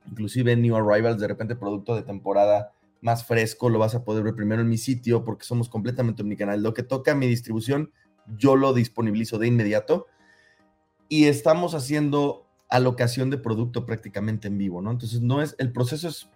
inclusive 0.08 0.54
new 0.54 0.76
arrivals, 0.76 1.20
de 1.20 1.26
repente 1.26 1.56
producto 1.56 1.96
de 1.96 2.02
temporada 2.02 2.72
más 3.00 3.24
fresco, 3.24 3.68
lo 3.68 3.78
vas 3.78 3.94
a 3.94 4.04
poder 4.04 4.24
ver 4.24 4.34
primero 4.34 4.62
en 4.62 4.68
mi 4.68 4.78
sitio 4.78 5.24
porque 5.24 5.44
somos 5.44 5.68
completamente 5.68 6.22
omnicanal. 6.22 6.62
Lo 6.62 6.74
que 6.74 6.82
toca 6.82 7.14
mi 7.14 7.26
distribución, 7.26 7.92
yo 8.36 8.56
lo 8.56 8.72
disponibilizo 8.72 9.38
de 9.38 9.46
inmediato 9.46 10.06
y 11.08 11.26
estamos 11.26 11.74
haciendo 11.74 12.46
alocación 12.68 13.30
de 13.30 13.38
producto 13.38 13.86
prácticamente 13.86 14.48
en 14.48 14.58
vivo, 14.58 14.82
¿no? 14.82 14.90
Entonces, 14.90 15.20
no 15.20 15.40
es, 15.40 15.54
el 15.58 15.72
proceso 15.72 16.08
es 16.08 16.28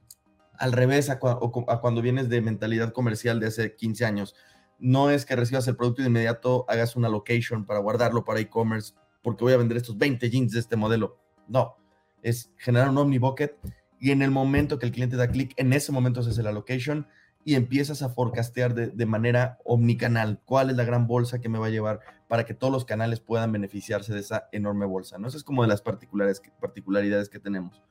al 0.61 0.73
revés 0.73 1.09
a, 1.11 1.18
cuando 1.18 2.03
vienes 2.03 2.29
de 2.29 2.42
mentalidad 2.42 2.92
comercial 2.92 3.40
de 3.40 3.46
hace 3.46 3.75
15 3.75 4.05
años. 4.05 4.37
No 4.79 5.11
es 5.11 5.25
que 5.25 5.35
recibas 5.35 5.66
el 5.68 5.77
producto 5.77 6.03
de 6.03 6.09
inmediato 6.09 6.66
hagas 6.68 6.96
una 6.96 7.09
location 7.09 7.64
para 7.64 7.81
guardarlo 7.81 8.25
para 8.25 8.40
e-commerce 8.40 8.94
porque 9.23 9.44
voy 9.44 9.55
a 9.55 9.57
vender 9.57 9.79
estos 9.79 9.96
20 9.96 10.31
jeans 10.31 10.53
de 10.53 10.61
este 10.61 10.77
modelo. 10.77 11.18
No, 11.49 11.77
es 12.23 12.53
generar 12.59 12.90
un 12.90 12.99
omnibucket 12.99 13.57
y 14.00 14.10
en 14.10 14.22
el 14.22 14.30
momento 14.30 14.78
que 14.78 14.86
el 14.86 14.92
cliente 14.92 15.16
da 15.16 15.28
clic, 15.28 15.52
en 15.56 15.72
ese 15.74 15.92
momento 15.92 16.22
se 16.22 16.30
hace 16.30 16.42
la 16.42 16.52
location 16.52 17.06
y 17.44 17.54
empiezas 17.54 18.02
a 18.02 18.08
forecastear 18.08 18.74
de, 18.74 19.06
manera 19.06 19.58
omnicanal 19.64 20.40
cuál 20.44 20.70
es 20.70 20.76
la 20.76 20.84
gran 20.84 21.06
bolsa 21.06 21.40
que 21.40 21.48
me 21.48 21.58
va 21.58 21.66
a 21.66 21.70
llevar 21.70 22.00
para 22.28 22.44
que 22.44 22.54
todos 22.54 22.72
los 22.72 22.84
canales 22.84 23.20
puedan 23.20 23.52
beneficiarse 23.52 24.12
de 24.12 24.20
esa 24.20 24.48
enorme 24.52 24.86
bolsa. 24.86 25.18
¿no? 25.18 25.28
Esa 25.28 25.36
es 25.36 25.44
como 25.44 25.62
de 25.62 25.68
las 25.68 25.82
particulares, 25.82 26.42
particularidades 26.60 27.28
que 27.28 27.38
tenemos. 27.38 27.82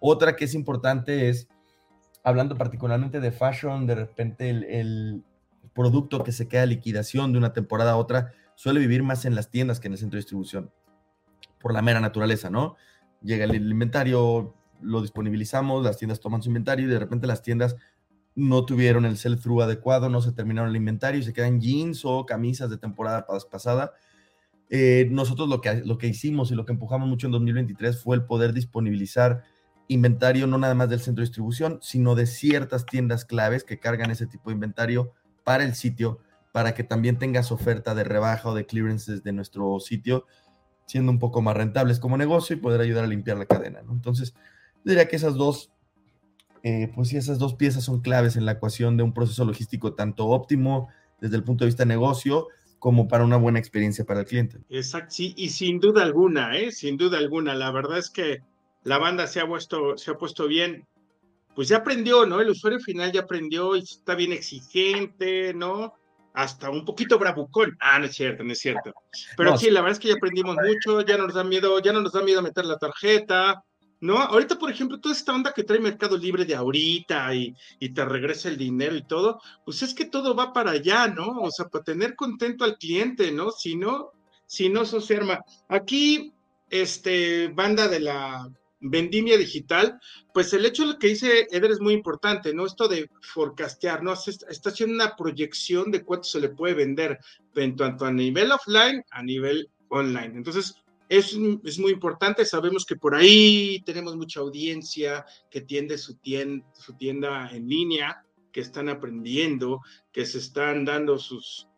Otra 0.00 0.36
que 0.36 0.44
es 0.44 0.54
importante 0.54 1.28
es, 1.28 1.48
hablando 2.22 2.56
particularmente 2.56 3.20
de 3.20 3.32
fashion, 3.32 3.86
de 3.86 3.94
repente 3.94 4.50
el, 4.50 4.64
el 4.64 5.24
producto 5.74 6.24
que 6.24 6.32
se 6.32 6.48
queda 6.48 6.66
liquidación 6.66 7.32
de 7.32 7.38
una 7.38 7.52
temporada 7.52 7.92
a 7.92 7.96
otra 7.96 8.32
suele 8.54 8.80
vivir 8.80 9.02
más 9.02 9.24
en 9.24 9.34
las 9.34 9.50
tiendas 9.50 9.80
que 9.80 9.88
en 9.88 9.94
el 9.94 9.98
centro 9.98 10.16
de 10.16 10.20
distribución, 10.20 10.70
por 11.58 11.72
la 11.72 11.82
mera 11.82 12.00
naturaleza, 12.00 12.50
¿no? 12.50 12.76
Llega 13.22 13.44
el 13.44 13.54
inventario, 13.54 14.54
lo 14.84 15.02
disponibilizamos, 15.02 15.82
las 15.82 15.98
tiendas 15.98 16.20
toman 16.20 16.42
su 16.42 16.50
inventario 16.50 16.86
y 16.86 16.90
de 16.90 16.98
repente 16.98 17.26
las 17.26 17.42
tiendas 17.42 17.76
no 18.34 18.64
tuvieron 18.64 19.04
el 19.04 19.16
sell-through 19.16 19.62
adecuado, 19.62 20.08
no 20.08 20.20
se 20.20 20.32
terminaron 20.32 20.70
el 20.70 20.76
inventario 20.76 21.20
y 21.20 21.22
se 21.22 21.32
quedan 21.32 21.60
jeans 21.60 22.04
o 22.04 22.26
camisas 22.26 22.70
de 22.70 22.78
temporada 22.78 23.26
pasada. 23.50 23.92
Eh, 24.70 25.08
nosotros 25.10 25.48
lo 25.48 25.60
que, 25.60 25.82
lo 25.84 25.98
que 25.98 26.08
hicimos 26.08 26.50
y 26.50 26.54
lo 26.54 26.64
que 26.64 26.72
empujamos 26.72 27.08
mucho 27.08 27.26
en 27.26 27.32
2023 27.32 28.02
fue 28.02 28.16
el 28.16 28.24
poder 28.24 28.52
disponibilizar 28.52 29.44
inventario 29.88 30.46
no 30.46 30.58
nada 30.58 30.74
más 30.74 30.88
del 30.88 31.00
centro 31.00 31.22
de 31.22 31.26
distribución, 31.26 31.78
sino 31.82 32.14
de 32.14 32.26
ciertas 32.26 32.86
tiendas 32.86 33.24
claves 33.24 33.64
que 33.64 33.78
cargan 33.78 34.10
ese 34.10 34.26
tipo 34.26 34.50
de 34.50 34.54
inventario 34.54 35.12
para 35.44 35.64
el 35.64 35.74
sitio, 35.74 36.20
para 36.52 36.74
que 36.74 36.84
también 36.84 37.18
tengas 37.18 37.52
oferta 37.52 37.94
de 37.94 38.04
rebaja 38.04 38.48
o 38.48 38.54
de 38.54 38.66
clearances 38.66 39.22
de 39.22 39.32
nuestro 39.32 39.78
sitio, 39.80 40.26
siendo 40.86 41.12
un 41.12 41.18
poco 41.18 41.42
más 41.42 41.56
rentables 41.56 42.00
como 42.00 42.16
negocio 42.16 42.56
y 42.56 42.60
poder 42.60 42.80
ayudar 42.80 43.04
a 43.04 43.08
limpiar 43.08 43.36
la 43.36 43.46
cadena. 43.46 43.82
¿no? 43.82 43.92
Entonces, 43.92 44.34
diría 44.84 45.08
que 45.08 45.16
esas 45.16 45.34
dos 45.34 45.70
eh, 46.66 46.90
pues 46.94 47.08
sí, 47.08 47.18
esas 47.18 47.38
dos 47.38 47.54
piezas 47.54 47.84
son 47.84 48.00
claves 48.00 48.36
en 48.36 48.46
la 48.46 48.52
ecuación 48.52 48.96
de 48.96 49.02
un 49.02 49.12
proceso 49.12 49.44
logístico 49.44 49.92
tanto 49.92 50.28
óptimo 50.28 50.88
desde 51.20 51.36
el 51.36 51.44
punto 51.44 51.64
de 51.64 51.68
vista 51.68 51.82
de 51.82 51.88
negocio 51.88 52.48
como 52.78 53.06
para 53.06 53.24
una 53.24 53.36
buena 53.36 53.58
experiencia 53.58 54.06
para 54.06 54.20
el 54.20 54.26
cliente. 54.26 54.60
Exacto, 54.70 55.10
sí, 55.10 55.34
y 55.36 55.50
sin 55.50 55.78
duda 55.78 56.02
alguna, 56.02 56.56
¿eh? 56.56 56.72
sin 56.72 56.96
duda 56.96 57.18
alguna, 57.18 57.54
la 57.54 57.70
verdad 57.70 57.98
es 57.98 58.08
que 58.08 58.42
la 58.82 58.96
banda 58.96 59.26
se 59.26 59.40
ha 59.40 59.46
puesto, 59.46 59.98
se 59.98 60.10
ha 60.10 60.14
puesto 60.14 60.46
bien, 60.46 60.86
pues 61.54 61.68
ya 61.68 61.78
aprendió, 61.78 62.24
¿no? 62.24 62.40
El 62.40 62.48
usuario 62.48 62.80
final 62.80 63.12
ya 63.12 63.20
aprendió 63.20 63.76
y 63.76 63.80
está 63.80 64.14
bien 64.14 64.32
exigente, 64.32 65.52
¿no? 65.52 65.94
Hasta 66.32 66.70
un 66.70 66.84
poquito 66.84 67.18
bravucón. 67.18 67.76
Ah, 67.78 67.98
no 67.98 68.06
es 68.06 68.14
cierto, 68.14 68.42
no 68.42 68.52
es 68.52 68.58
cierto. 68.58 68.92
Pero 69.36 69.56
sí, 69.56 69.70
la 69.70 69.80
verdad 69.80 69.92
es 69.92 70.00
que 70.00 70.08
ya 70.08 70.14
aprendimos 70.14 70.56
mucho, 70.56 71.02
ya 71.02 71.16
no 71.16 71.26
nos 71.26 71.34
da 71.34 71.44
miedo, 71.44 71.78
ya 71.80 71.92
no 71.92 72.00
nos 72.00 72.12
da 72.12 72.22
miedo 72.22 72.42
meter 72.42 72.64
la 72.64 72.78
tarjeta, 72.78 73.62
¿no? 74.04 74.18
Ahorita, 74.18 74.58
por 74.58 74.70
ejemplo, 74.70 75.00
toda 75.00 75.14
esta 75.14 75.34
onda 75.34 75.54
que 75.54 75.64
trae 75.64 75.80
Mercado 75.80 76.18
Libre 76.18 76.44
de 76.44 76.54
ahorita 76.54 77.34
y, 77.34 77.54
te 77.94 78.04
regresa 78.04 78.50
el 78.50 78.58
dinero 78.58 78.94
y 78.96 79.02
todo, 79.06 79.40
pues 79.64 79.82
es 79.82 79.94
que 79.94 80.04
todo 80.04 80.34
va 80.36 80.52
para 80.52 80.72
allá, 80.72 81.08
¿no? 81.08 81.40
O 81.40 81.50
sea, 81.50 81.68
para 81.68 81.84
tener 81.84 82.14
contento 82.14 82.64
al 82.64 82.76
cliente, 82.76 83.32
¿no? 83.32 83.50
Si 83.50 83.76
no, 83.76 84.12
si 84.46 84.68
no, 84.68 84.82
eso 84.82 85.00
se 85.00 85.16
arma. 85.16 85.40
Aquí, 85.68 86.34
este, 86.68 87.48
banda 87.48 87.88
de 87.88 88.00
la 88.00 88.50
vendimia 88.78 89.38
digital, 89.38 89.98
pues 90.34 90.52
el 90.52 90.66
hecho 90.66 90.82
de 90.82 90.92
lo 90.92 90.98
que 90.98 91.06
dice 91.06 91.48
Eder 91.50 91.70
es 91.70 91.80
muy 91.80 91.94
importante, 91.94 92.52
¿no? 92.52 92.66
Esto 92.66 92.88
de 92.88 93.08
forecastear, 93.22 94.02
¿no? 94.02 94.12
Está 94.12 94.68
haciendo 94.68 94.96
una 94.96 95.16
proyección 95.16 95.90
de 95.90 96.04
cuánto 96.04 96.24
se 96.24 96.40
le 96.40 96.50
puede 96.50 96.74
vender, 96.74 97.18
tanto 97.54 98.04
a 98.04 98.12
nivel 98.12 98.52
offline, 98.52 99.02
a 99.10 99.22
nivel 99.22 99.70
online. 99.88 100.36
Entonces, 100.36 100.74
es, 101.18 101.78
muy 101.78 101.92
importante, 101.92 102.44
sabemos 102.44 102.84
que 102.84 102.96
por 102.96 103.14
ahí 103.14 103.82
tenemos 103.84 104.16
mucha 104.16 104.40
audiencia 104.40 105.24
que 105.50 105.60
tiende 105.60 105.98
su 105.98 106.16
tienda, 106.16 106.66
su 106.74 106.96
tienda 106.96 107.50
en 107.52 107.68
línea, 107.68 108.24
que 108.52 108.60
están 108.60 108.88
aprendiendo, 108.88 109.80
que 110.12 110.26
se 110.26 110.38
están 110.38 110.84
dando 110.84 111.18
sus 111.18 111.68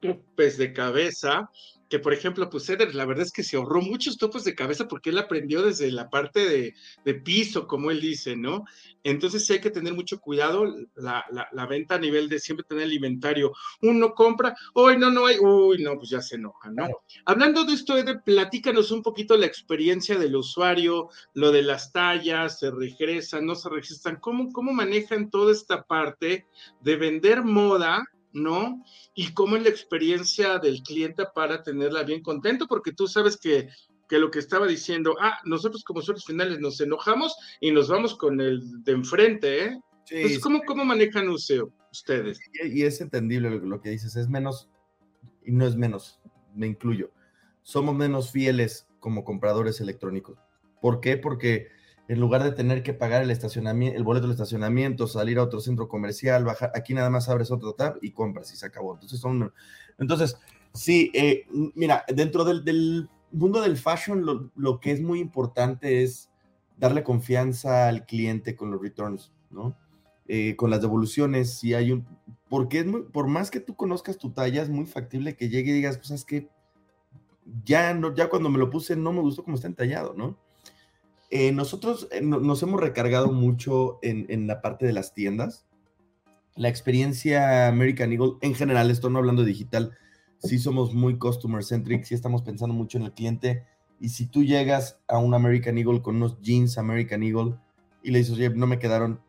topes 0.00 0.56
de 0.58 0.72
cabeza 0.72 1.50
que 1.88 1.98
por 1.98 2.12
ejemplo, 2.12 2.50
pues 2.50 2.68
Eder, 2.68 2.94
la 2.94 3.04
verdad 3.04 3.24
es 3.24 3.32
que 3.32 3.42
se 3.42 3.56
ahorró 3.56 3.80
muchos 3.80 4.18
topos 4.18 4.44
de 4.44 4.54
cabeza 4.54 4.88
porque 4.88 5.10
él 5.10 5.18
aprendió 5.18 5.62
desde 5.62 5.90
la 5.92 6.10
parte 6.10 6.74
de, 7.04 7.14
piso, 7.14 7.66
como 7.66 7.90
él 7.90 8.00
dice, 8.00 8.36
¿no? 8.36 8.64
Entonces 9.04 9.46
sí 9.46 9.54
hay 9.54 9.60
que 9.60 9.70
tener 9.70 9.94
mucho 9.94 10.20
cuidado 10.20 10.66
la, 10.96 11.24
la, 11.30 11.66
venta 11.66 11.94
a 11.94 11.98
nivel 11.98 12.28
de 12.28 12.40
siempre 12.40 12.66
tener 12.68 12.84
el 12.84 12.92
inventario. 12.92 13.52
Uno 13.82 14.14
compra, 14.14 14.54
hoy 14.74 14.98
no, 14.98 15.10
no 15.10 15.26
hay, 15.26 15.38
uy, 15.38 15.82
no, 15.82 15.96
pues 15.96 16.10
ya 16.10 16.20
se 16.20 16.36
enoja, 16.36 16.70
¿no? 16.70 16.88
Hablando 17.24 17.64
de 17.64 17.74
esto, 17.74 17.96
Eder, 17.96 18.20
platícanos 18.24 18.90
un 18.90 19.02
poquito 19.02 19.36
la 19.36 19.46
experiencia 19.46 20.18
del 20.18 20.36
usuario, 20.36 21.08
lo 21.34 21.52
de 21.52 21.62
las 21.62 21.92
tallas, 21.92 22.58
se 22.58 22.70
regresan, 22.70 23.46
no 23.46 23.54
se 23.54 23.68
registran, 23.68 24.16
¿cómo, 24.16 24.52
cómo 24.52 24.72
manejan 24.72 25.30
toda 25.30 25.52
esta 25.52 25.84
parte 25.84 26.46
de 26.80 26.96
vender 26.96 27.44
moda 27.44 28.04
¿no? 28.36 28.84
Y 29.14 29.32
cómo 29.32 29.56
es 29.56 29.62
la 29.62 29.70
experiencia 29.70 30.58
del 30.58 30.82
cliente 30.82 31.24
para 31.34 31.62
tenerla 31.62 32.04
bien 32.04 32.22
contento, 32.22 32.66
porque 32.66 32.92
tú 32.92 33.08
sabes 33.08 33.36
que, 33.36 33.68
que 34.08 34.18
lo 34.18 34.30
que 34.30 34.38
estaba 34.38 34.66
diciendo, 34.66 35.16
ah, 35.20 35.38
nosotros 35.44 35.82
como 35.82 36.00
usuarios 36.00 36.24
finales 36.24 36.60
nos 36.60 36.80
enojamos 36.80 37.34
y 37.60 37.72
nos 37.72 37.88
vamos 37.88 38.14
con 38.14 38.40
el 38.40 38.84
de 38.84 38.92
enfrente, 38.92 39.64
¿eh? 39.64 39.80
Entonces, 40.08 40.38
¿cómo, 40.40 40.62
¿cómo 40.64 40.84
manejan 40.84 41.28
USEO 41.28 41.72
ustedes? 41.90 42.38
Y, 42.64 42.82
es 42.82 43.00
entendible 43.00 43.50
lo, 43.50 43.58
lo 43.58 43.80
que 43.80 43.90
dices, 43.90 44.14
es 44.14 44.28
menos, 44.28 44.68
y 45.44 45.50
no 45.50 45.66
es 45.66 45.74
menos, 45.74 46.20
me 46.54 46.68
incluyo, 46.68 47.10
somos 47.62 47.96
menos 47.96 48.30
fieles 48.30 48.86
como 49.00 49.24
compradores 49.24 49.80
electrónicos. 49.80 50.38
¿Por 50.80 51.00
qué? 51.00 51.16
Porque 51.16 51.68
en 52.08 52.20
lugar 52.20 52.44
de 52.44 52.52
tener 52.52 52.82
que 52.82 52.94
pagar 52.94 53.22
el 53.22 53.30
estacionamiento, 53.30 53.96
el 53.96 54.04
boleto 54.04 54.26
del 54.26 54.34
estacionamiento, 54.34 55.06
salir 55.06 55.38
a 55.38 55.42
otro 55.42 55.60
centro 55.60 55.88
comercial, 55.88 56.44
bajar, 56.44 56.70
aquí 56.74 56.94
nada 56.94 57.10
más 57.10 57.28
abres 57.28 57.50
otro 57.50 57.72
tab 57.74 57.98
y 58.00 58.12
compras 58.12 58.52
y 58.52 58.56
se 58.56 58.66
acabó. 58.66 58.94
Entonces, 58.94 59.22
entonces 59.98 60.38
sí, 60.72 61.10
eh, 61.14 61.46
mira, 61.74 62.04
dentro 62.14 62.44
del, 62.44 63.08
mundo 63.32 63.60
del 63.60 63.76
fashion, 63.76 64.50
lo, 64.54 64.80
que 64.80 64.92
es 64.92 65.00
muy 65.00 65.18
importante 65.18 66.02
es 66.02 66.30
darle 66.76 67.02
confianza 67.02 67.88
al 67.88 68.06
cliente 68.06 68.54
con 68.54 68.70
los 68.70 68.80
returns, 68.80 69.32
¿no? 69.50 69.76
Eh, 70.28 70.56
con 70.56 70.70
las 70.70 70.80
devoluciones, 70.80 71.54
si 71.54 71.74
hay 71.74 71.92
un, 71.92 72.06
porque 72.48 72.80
es 72.80 72.86
muy, 72.86 73.02
por 73.02 73.28
más 73.28 73.50
que 73.50 73.60
tú 73.60 73.74
conozcas 73.76 74.18
tu 74.18 74.30
talla, 74.30 74.62
es 74.62 74.68
muy 74.68 74.86
factible 74.86 75.36
que 75.36 75.48
llegue 75.48 75.70
y 75.70 75.74
digas, 75.74 75.98
pues 75.98 76.10
es 76.10 76.24
que 76.24 76.48
ya, 77.64 77.94
no, 77.94 78.14
ya 78.14 78.28
cuando 78.28 78.50
me 78.50 78.58
lo 78.58 78.70
puse 78.70 78.96
no 78.96 79.12
me 79.12 79.20
gustó 79.20 79.44
como 79.44 79.56
está 79.56 79.68
entallado, 79.68 80.14
¿no? 80.14 80.36
Eh, 81.30 81.50
nosotros 81.52 82.08
eh, 82.12 82.20
nos 82.20 82.62
hemos 82.62 82.80
recargado 82.80 83.32
mucho 83.32 83.98
en, 84.02 84.46
la 84.46 84.60
parte 84.62 84.86
de 84.86 84.92
las 84.92 85.12
tiendas. 85.12 85.66
La 86.54 86.68
experiencia 86.68 87.68
American 87.68 88.12
Eagle, 88.12 88.34
en 88.40 88.54
general, 88.54 88.90
esto 88.90 89.10
no 89.10 89.18
hablando 89.18 89.42
de 89.42 89.48
digital, 89.48 89.92
sí 90.38 90.58
somos 90.58 90.94
muy 90.94 91.18
customer 91.18 91.64
centric, 91.64 92.04
sí 92.04 92.14
estamos 92.14 92.42
pensando 92.42 92.74
mucho 92.74 92.98
en 92.98 93.04
el 93.04 93.12
cliente. 93.12 93.64
Y 94.00 94.10
si 94.10 94.26
tú 94.26 94.44
llegas 94.44 95.00
a 95.08 95.18
un 95.18 95.34
American 95.34 95.76
Eagle 95.78 96.00
con 96.00 96.16
unos 96.16 96.40
jeans 96.40 96.78
American 96.78 97.22
Eagle 97.22 97.56
y 98.02 98.10
le 98.10 98.18
dices, 98.18 98.34
oye, 98.34 98.50
no 98.50 98.66
me 98.66 98.78
quedaron, 98.78 99.20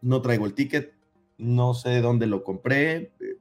no 0.00 0.22
traigo 0.22 0.46
el 0.46 0.54
ticket, 0.54 0.94
no 1.38 1.74
sé 1.74 2.00
dónde 2.00 2.26
lo 2.26 2.44
compré, 2.44 3.12
eh, 3.20 3.38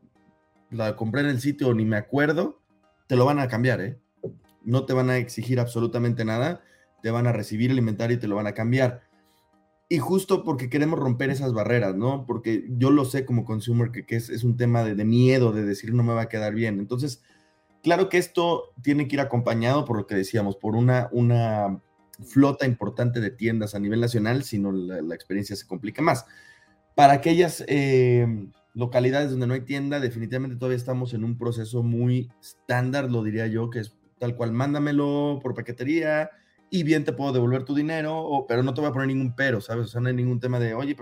la 0.71 0.95
compré 0.95 1.21
en 1.21 1.27
el 1.27 1.39
sitio, 1.39 1.73
ni 1.73 1.85
me 1.85 1.97
acuerdo, 1.97 2.59
te 3.07 3.15
lo 3.15 3.25
van 3.25 3.39
a 3.39 3.47
cambiar, 3.47 3.81
¿eh? 3.81 3.99
No 4.63 4.85
te 4.85 4.93
van 4.93 5.09
a 5.09 5.17
exigir 5.17 5.59
absolutamente 5.59 6.25
nada 6.25 6.61
te 7.01 7.11
van 7.11 7.27
a 7.27 7.31
recibir 7.31 7.71
el 7.71 7.79
inventario 7.79 8.17
y 8.17 8.19
te 8.19 8.27
lo 8.27 8.35
van 8.35 8.47
a 8.47 8.53
cambiar. 8.53 9.01
Y 9.89 9.99
justo 9.99 10.45
porque 10.45 10.69
queremos 10.69 10.97
romper 10.97 11.29
esas 11.31 11.51
barreras, 11.51 11.95
¿no? 11.95 12.25
Porque 12.25 12.65
yo 12.69 12.91
lo 12.91 13.03
sé 13.03 13.25
como 13.25 13.43
consumer 13.43 13.91
que, 13.91 14.15
es, 14.15 14.43
un 14.43 14.55
tema 14.55 14.83
de, 14.83 15.03
miedo, 15.03 15.51
de 15.51 15.65
decir 15.65 15.93
no 15.93 16.01
me 16.01 16.13
va 16.13 16.21
a 16.21 16.29
quedar 16.29 16.53
bien. 16.53 16.79
Entonces, 16.79 17.21
claro 17.83 18.07
que 18.07 18.17
esto 18.17 18.73
tiene 18.81 19.07
que 19.07 19.17
ir 19.17 19.19
acompañado 19.19 19.83
por 19.83 19.97
lo 19.97 20.07
que 20.07 20.15
decíamos, 20.15 20.55
por 20.55 20.75
una, 20.75 21.09
una 21.11 21.81
flota 22.23 22.65
importante 22.65 23.19
de 23.19 23.31
tiendas 23.31 23.75
a 23.75 23.79
nivel 23.79 23.99
nacional, 23.99 24.43
si 24.43 24.59
no 24.59 24.71
la, 24.71 25.13
experiencia 25.13 25.57
se 25.57 25.67
complica 25.67 26.01
más. 26.01 26.25
Para 26.95 27.11
aquellas 27.11 27.63
eh, 27.67 28.25
localidades 28.73 29.31
donde 29.31 29.47
no 29.47 29.53
hay 29.53 29.61
tienda, 29.61 29.99
definitivamente 29.99 30.55
todavía 30.55 30.77
estamos 30.77 31.13
en 31.13 31.25
un 31.25 31.37
proceso 31.37 31.83
muy 31.83 32.31
estándar, 32.39 33.11
lo 33.11 33.23
diría 33.23 33.47
yo, 33.47 33.69
que 33.69 33.79
es 33.79 33.97
tal 34.19 34.35
cual, 34.35 34.53
mándamelo 34.53 35.39
por 35.41 35.53
paquetería, 35.53 36.29
y 36.73 36.83
bien 36.83 37.03
te 37.03 37.11
puedo 37.11 37.33
devolver 37.33 37.65
tu 37.65 37.75
dinero, 37.75 38.45
pero 38.47 38.63
no 38.63 38.73
te 38.73 38.79
voy 38.79 38.89
a 38.89 38.93
poner 38.93 39.09
ningún 39.09 39.35
pero, 39.35 39.59
¿sabes? 39.59 39.87
O 39.87 39.89
sea, 39.89 39.99
no 40.01 40.07
hay 40.07 40.15
ningún 40.15 40.39
tema 40.39 40.57
de, 40.57 40.73
oye, 40.73 40.95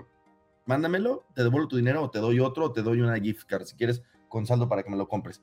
mándamelo, 0.66 1.24
te 1.32 1.44
devuelvo 1.44 1.68
tu 1.68 1.76
dinero 1.76 2.02
o 2.02 2.10
te 2.10 2.18
doy 2.18 2.40
otro 2.40 2.66
o 2.66 2.72
te 2.72 2.82
doy 2.82 3.00
una 3.00 3.18
gift 3.20 3.46
card 3.46 3.64
si 3.64 3.76
quieres 3.76 4.02
con 4.28 4.46
saldo 4.46 4.68
para 4.68 4.82
que 4.82 4.90
me 4.90 4.96
lo 4.96 5.06
compres. 5.06 5.40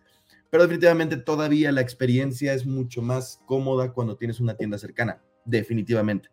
Pero 0.50 0.64
definitivamente 0.64 1.16
todavía 1.16 1.72
la 1.72 1.80
experiencia 1.80 2.54
es 2.54 2.66
mucho 2.66 3.02
más 3.02 3.42
cómoda 3.46 3.94
cuando 3.94 4.18
tienes 4.18 4.42
una 4.42 4.56
tienda 4.56 4.78
cercana, 4.78 5.22
definitivamente. 5.46 6.30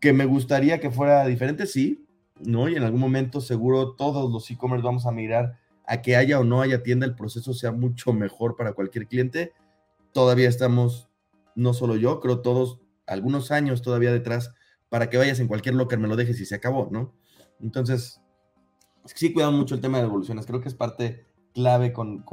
Que 0.00 0.14
me 0.14 0.24
gustaría 0.24 0.80
que 0.80 0.90
fuera 0.90 1.26
diferente, 1.26 1.66
sí, 1.66 2.06
¿no? 2.38 2.70
Y 2.70 2.76
en 2.76 2.84
algún 2.84 3.00
momento 3.00 3.42
seguro 3.42 3.96
todos 3.96 4.32
los 4.32 4.50
e-commerce 4.50 4.84
vamos 4.84 5.04
a 5.04 5.12
mirar 5.12 5.58
a 5.84 6.00
que 6.00 6.16
haya 6.16 6.40
o 6.40 6.44
no 6.44 6.62
haya 6.62 6.82
tienda, 6.82 7.04
el 7.04 7.14
proceso 7.14 7.52
sea 7.52 7.70
mucho 7.70 8.14
mejor 8.14 8.56
para 8.56 8.72
cualquier 8.72 9.08
cliente. 9.08 9.52
Todavía 10.12 10.48
estamos, 10.48 11.10
no 11.54 11.74
solo 11.74 11.96
yo, 11.96 12.20
creo 12.20 12.40
todos, 12.40 12.80
algunos 13.10 13.50
años 13.50 13.82
todavía 13.82 14.12
detrás 14.12 14.52
para 14.88 15.10
que 15.10 15.18
vayas 15.18 15.40
en 15.40 15.48
cualquier 15.48 15.74
locker, 15.74 15.98
me 15.98 16.08
lo 16.08 16.16
dejes 16.16 16.40
y 16.40 16.46
se 16.46 16.54
acabó, 16.54 16.88
¿no? 16.90 17.14
Entonces, 17.60 18.20
sí 19.04 19.32
cuidamos 19.32 19.58
mucho 19.58 19.74
el 19.74 19.80
tema 19.80 19.98
de 19.98 20.04
devoluciones, 20.04 20.46
creo 20.46 20.60
que 20.60 20.68
es 20.68 20.74
parte 20.74 21.26
clave 21.54 21.92
con, 21.92 22.24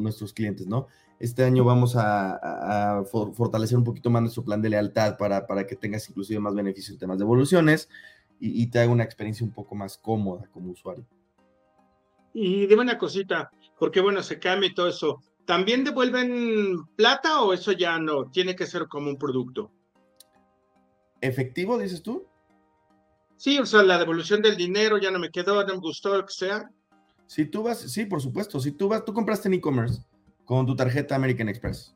nuestros 0.00 0.32
clientes, 0.32 0.66
¿no? 0.66 0.86
Este 1.18 1.44
año 1.44 1.64
vamos 1.64 1.96
a, 1.96 3.02
fortalecer 3.10 3.76
un 3.76 3.84
poquito 3.84 4.10
más 4.10 4.22
nuestro 4.22 4.44
plan 4.44 4.62
de 4.62 4.70
lealtad 4.70 5.16
para, 5.18 5.46
para 5.46 5.66
que 5.66 5.76
tengas 5.76 6.08
inclusive 6.08 6.40
más 6.40 6.54
beneficios 6.54 6.90
en 6.90 6.98
temas 6.98 7.18
de 7.18 7.24
devoluciones 7.24 7.88
y, 8.40 8.66
te 8.68 8.78
haga 8.78 8.92
una 8.92 9.04
experiencia 9.04 9.44
un 9.44 9.52
poco 9.52 9.74
más 9.74 9.98
cómoda 9.98 10.48
como 10.52 10.70
usuario. 10.70 11.04
Y 12.32 12.66
dime 12.66 12.82
una 12.82 12.98
cosita, 12.98 13.50
porque 13.78 14.00
bueno, 14.00 14.22
se 14.22 14.38
cambia 14.38 14.68
y 14.68 14.74
todo 14.74 14.88
eso. 14.88 15.22
¿También 15.44 15.82
devuelven 15.82 16.86
plata 16.94 17.42
o 17.42 17.52
eso 17.52 17.72
ya 17.72 17.98
no? 17.98 18.30
Tiene 18.30 18.54
que 18.54 18.66
ser 18.66 18.86
como 18.86 19.10
un 19.10 19.18
producto. 19.18 19.72
¿Efectivo, 21.20 21.78
dices 21.78 22.02
tú? 22.02 22.26
Sí, 23.36 23.58
o 23.58 23.66
sea, 23.66 23.82
la 23.82 23.98
devolución 23.98 24.42
del 24.42 24.56
dinero 24.56 24.98
ya 24.98 25.10
no 25.10 25.18
me 25.18 25.30
quedó, 25.30 25.64
no 25.64 25.74
me 25.74 25.80
gustó, 25.80 26.16
lo 26.16 26.26
que 26.26 26.32
sea. 26.32 26.70
Si 27.26 27.44
tú 27.44 27.62
vas, 27.62 27.78
sí, 27.78 28.04
por 28.04 28.20
supuesto, 28.20 28.58
si 28.58 28.72
tú 28.72 28.88
vas, 28.88 29.04
tú 29.04 29.12
compraste 29.12 29.48
en 29.48 29.54
e-commerce 29.54 30.02
con 30.44 30.66
tu 30.66 30.74
tarjeta 30.74 31.14
American 31.14 31.48
Express 31.48 31.94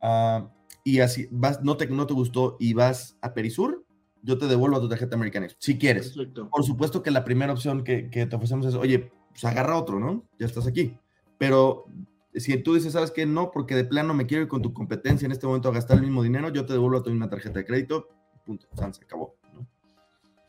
ah, 0.00 0.48
y 0.84 1.00
así 1.00 1.26
vas, 1.30 1.62
no 1.62 1.76
te, 1.76 1.88
no 1.88 2.06
te 2.06 2.14
gustó 2.14 2.56
y 2.60 2.72
vas 2.72 3.18
a 3.20 3.34
Perisur, 3.34 3.84
yo 4.22 4.38
te 4.38 4.46
devuelvo 4.46 4.76
a 4.76 4.80
tu 4.80 4.88
tarjeta 4.88 5.16
American 5.16 5.44
Express, 5.44 5.64
si 5.64 5.78
quieres. 5.78 6.14
Por 6.50 6.64
supuesto 6.64 7.02
que 7.02 7.10
la 7.10 7.24
primera 7.24 7.52
opción 7.52 7.84
que, 7.84 8.08
que, 8.08 8.24
te 8.26 8.36
ofrecemos 8.36 8.66
es, 8.66 8.74
oye, 8.74 9.12
pues 9.30 9.44
agarra 9.44 9.76
otro, 9.76 9.98
¿no? 9.98 10.24
Ya 10.38 10.46
estás 10.46 10.66
aquí. 10.66 10.96
Pero 11.38 11.86
si 12.34 12.56
tú 12.58 12.74
dices, 12.74 12.92
¿sabes 12.92 13.10
qué? 13.10 13.26
No, 13.26 13.50
porque 13.50 13.74
de 13.74 13.84
plano 13.84 14.14
me 14.14 14.26
quiero 14.26 14.44
ir 14.44 14.48
con 14.48 14.62
tu 14.62 14.72
competencia 14.72 15.26
en 15.26 15.32
este 15.32 15.46
momento 15.46 15.68
a 15.68 15.72
gastar 15.72 15.98
el 15.98 16.04
mismo 16.04 16.22
dinero, 16.22 16.50
yo 16.50 16.64
te 16.64 16.72
devuelvo 16.72 16.98
a 16.98 17.02
tu 17.02 17.10
misma 17.10 17.28
tarjeta 17.28 17.58
de 17.58 17.66
crédito, 17.66 18.08
punto, 18.44 18.66
se 18.74 19.04
acabó. 19.04 19.36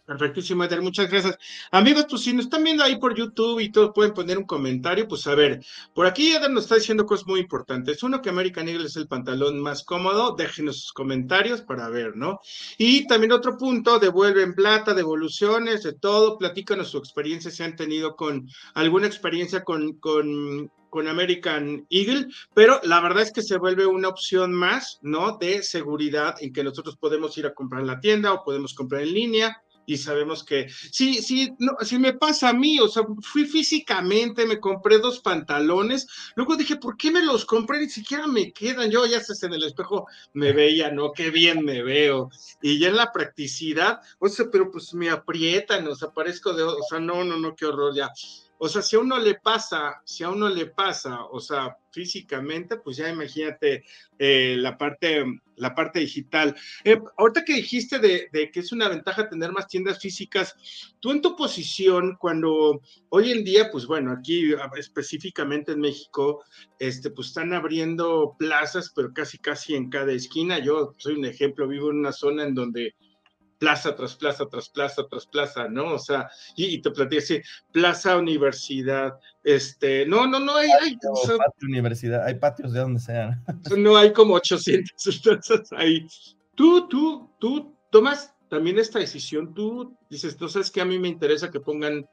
Perfectísimo, 0.05 0.65
Eder, 0.65 0.81
muchas 0.81 1.09
gracias. 1.09 1.37
Amigos, 1.71 2.07
pues 2.09 2.23
si 2.23 2.33
nos 2.33 2.45
están 2.45 2.61
viendo 2.61 2.83
ahí 2.83 2.97
por 2.97 3.15
YouTube 3.15 3.61
y 3.61 3.71
todos 3.71 3.91
pueden 3.95 4.13
poner 4.13 4.37
un 4.37 4.43
comentario, 4.43 5.07
pues 5.07 5.25
a 5.27 5.35
ver, 5.35 5.63
por 5.93 6.05
aquí 6.05 6.33
Eder 6.33 6.51
nos 6.51 6.63
está 6.63 6.75
diciendo 6.75 7.05
cosas 7.05 7.25
muy 7.25 7.39
importantes. 7.39 8.03
Uno, 8.03 8.21
que 8.21 8.29
American 8.29 8.67
Eagle 8.67 8.87
es 8.87 8.97
el 8.97 9.07
pantalón 9.07 9.61
más 9.61 9.85
cómodo, 9.85 10.35
déjenos 10.35 10.81
sus 10.81 10.91
comentarios 10.91 11.61
para 11.61 11.87
ver, 11.87 12.17
¿no? 12.17 12.41
Y 12.77 13.07
también 13.07 13.31
otro 13.31 13.57
punto, 13.57 13.97
devuelven 13.97 14.55
plata, 14.55 14.93
devoluciones, 14.93 15.83
de 15.83 15.93
todo, 15.93 16.37
platícanos 16.37 16.89
su 16.89 16.97
experiencia, 16.97 17.49
si 17.49 17.63
han 17.63 17.77
tenido 17.77 18.17
con 18.17 18.49
alguna 18.73 19.07
experiencia 19.07 19.63
con, 19.63 19.93
con 19.99 20.69
con 20.89 21.07
American 21.07 21.87
Eagle, 21.89 22.27
pero 22.53 22.79
la 22.83 23.01
verdad 23.01 23.23
es 23.23 23.33
que 23.33 23.41
se 23.41 23.57
vuelve 23.57 23.87
una 23.87 24.09
opción 24.09 24.53
más, 24.53 24.99
¿no? 25.01 25.39
De 25.39 25.63
seguridad 25.63 26.35
en 26.39 26.53
que 26.53 26.63
nosotros 26.63 26.97
podemos 26.97 27.35
ir 27.39 27.47
a 27.47 27.53
comprar 27.55 27.81
en 27.81 27.87
la 27.87 27.99
tienda 27.99 28.31
o 28.31 28.43
podemos 28.43 28.75
comprar 28.75 29.01
en 29.01 29.11
línea 29.11 29.63
y 29.85 29.97
sabemos 29.97 30.43
que 30.43 30.69
sí, 30.69 31.21
sí, 31.21 31.53
no, 31.59 31.73
si 31.81 31.97
me 31.99 32.13
pasa 32.13 32.49
a 32.49 32.53
mí, 32.53 32.79
o 32.79 32.87
sea, 32.87 33.03
fui 33.21 33.45
físicamente, 33.45 34.45
me 34.45 34.59
compré 34.59 34.99
dos 34.99 35.19
pantalones, 35.19 36.07
luego 36.35 36.55
dije, 36.55 36.77
¿por 36.77 36.97
qué 36.97 37.11
me 37.11 37.23
los 37.23 37.45
compré? 37.45 37.79
Ni 37.79 37.89
siquiera 37.89 38.27
me 38.27 38.51
quedan, 38.53 38.89
yo 38.89 39.05
ya 39.05 39.19
sé, 39.19 39.33
en 39.45 39.53
el 39.53 39.63
espejo 39.63 40.07
me 40.33 40.53
veía, 40.53 40.91
¿no? 40.91 41.11
Qué 41.11 41.31
bien 41.31 41.63
me 41.63 41.83
veo, 41.83 42.29
y 42.61 42.79
ya 42.79 42.89
en 42.89 42.97
la 42.97 43.11
practicidad, 43.11 43.99
o 44.19 44.29
sea, 44.29 44.45
pero 44.51 44.71
pues 44.71 44.93
me 44.93 45.09
aprietan, 45.09 45.87
o 45.87 45.95
sea, 45.95 46.09
parezco 46.11 46.53
de, 46.53 46.63
o 46.63 46.83
sea, 46.89 46.99
no, 46.99 47.23
no, 47.23 47.37
no, 47.37 47.55
qué 47.55 47.65
horror, 47.65 47.93
ya, 47.95 48.09
o 48.63 48.69
sea, 48.69 48.81
si 48.81 48.95
a 48.95 48.99
uno 48.99 49.19
le 49.19 49.35
pasa, 49.35 50.01
si 50.05 50.23
a 50.23 50.29
uno 50.29 50.47
le 50.47 50.67
pasa, 50.67 51.25
o 51.25 51.41
sea, 51.41 51.75
físicamente, 51.91 52.77
pues 52.77 52.95
ya 52.95 53.09
imagínate 53.09 53.83
eh, 54.17 54.55
la, 54.57 54.77
parte, 54.77 55.25
la 55.57 55.75
parte 55.75 55.99
digital. 55.99 56.55
Eh, 56.85 56.97
ahorita 57.17 57.43
que 57.43 57.55
dijiste 57.55 57.99
de, 57.99 58.29
que 58.53 58.59
es 58.61 58.71
una 58.71 58.87
ventaja 58.87 59.27
tener 59.27 59.51
más 59.51 59.67
tiendas 59.67 59.99
físicas, 59.99 60.55
tú 61.01 61.11
en 61.11 61.21
tu 61.21 61.35
posición, 61.35 62.15
cuando 62.17 62.79
hoy 63.09 63.33
en 63.33 63.43
día, 63.43 63.69
pues 63.69 63.85
bueno, 63.85 64.13
aquí 64.13 64.53
específicamente 64.77 65.73
en 65.73 65.81
México, 65.81 66.45
este, 66.79 67.09
pues 67.09 67.27
están 67.27 67.53
abriendo 67.53 68.37
plazas, 68.39 68.93
pero 68.95 69.13
casi, 69.13 69.39
casi 69.39 69.75
en 69.75 69.89
cada 69.89 70.13
esquina. 70.13 70.59
Yo 70.59 70.93
soy 70.99 71.15
un 71.15 71.25
ejemplo, 71.25 71.67
vivo 71.67 71.91
en 71.91 71.97
una 71.97 72.13
zona 72.13 72.43
en 72.43 72.55
donde 72.55 72.95
plaza 73.59 73.95
tras 73.95 74.15
plaza, 74.15 74.45
tras 74.45 74.69
plaza, 74.69 75.03
tras 75.09 75.25
plaza, 75.25 75.67
¿no? 75.67 75.93
O 75.93 75.99
sea, 75.99 76.29
y, 76.55 76.81
te 76.81 76.91
platico 76.91 77.13
plaza 77.71 78.17
universidad, 78.17 79.13
este, 79.43 80.05
no, 80.05 80.27
no, 80.27 80.39
no 80.39 80.55
hay, 80.55 80.69
hay 80.81 80.97
universidad, 81.61 82.25
hay 82.25 82.35
patios 82.35 82.73
de 82.73 82.79
donde 82.79 82.99
sea. 82.99 83.41
No 83.77 83.95
hay 83.95 84.13
como 84.13 84.33
800, 84.35 84.91
entonces 85.07 85.71
ahí, 85.77 86.05
tú, 86.55 86.87
tú, 86.87 87.29
tú 87.39 87.73
tomas 87.89 88.33
también 88.49 88.79
esta 88.79 88.99
decisión, 88.99 89.53
tú 89.53 89.95
dices, 90.09 90.39
no 90.39 90.47
sabes 90.47 90.69
que 90.69 90.81
a 90.81 90.85
mí 90.85 90.99
me 90.99 91.07
interesa 91.07 91.49
que 91.49 91.59
pongan 91.59 92.05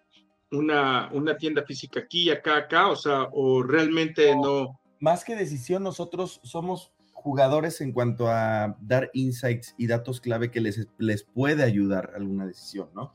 una, 0.52 1.10
una 1.12 1.36
tienda 1.36 1.62
física 1.62 2.00
aquí, 2.00 2.30
acá, 2.30 2.56
acá, 2.56 2.88
o 2.88 2.96
sea, 2.96 3.28
o 3.32 3.62
realmente 3.62 4.34
no. 4.34 4.80
Más 5.00 5.24
que 5.24 5.36
decisión, 5.36 5.82
nosotros 5.82 6.40
somos 6.42 6.92
jugadores 7.20 7.80
en 7.80 7.92
cuanto 7.92 8.28
a 8.28 8.76
dar 8.80 9.10
insights 9.12 9.74
y 9.78 9.86
datos 9.86 10.20
clave 10.20 10.50
que 10.50 10.60
les, 10.60 10.88
les 10.98 11.22
puede 11.22 11.62
ayudar 11.62 12.10
a 12.12 12.16
alguna 12.16 12.46
decisión, 12.46 12.88
¿no? 12.94 13.14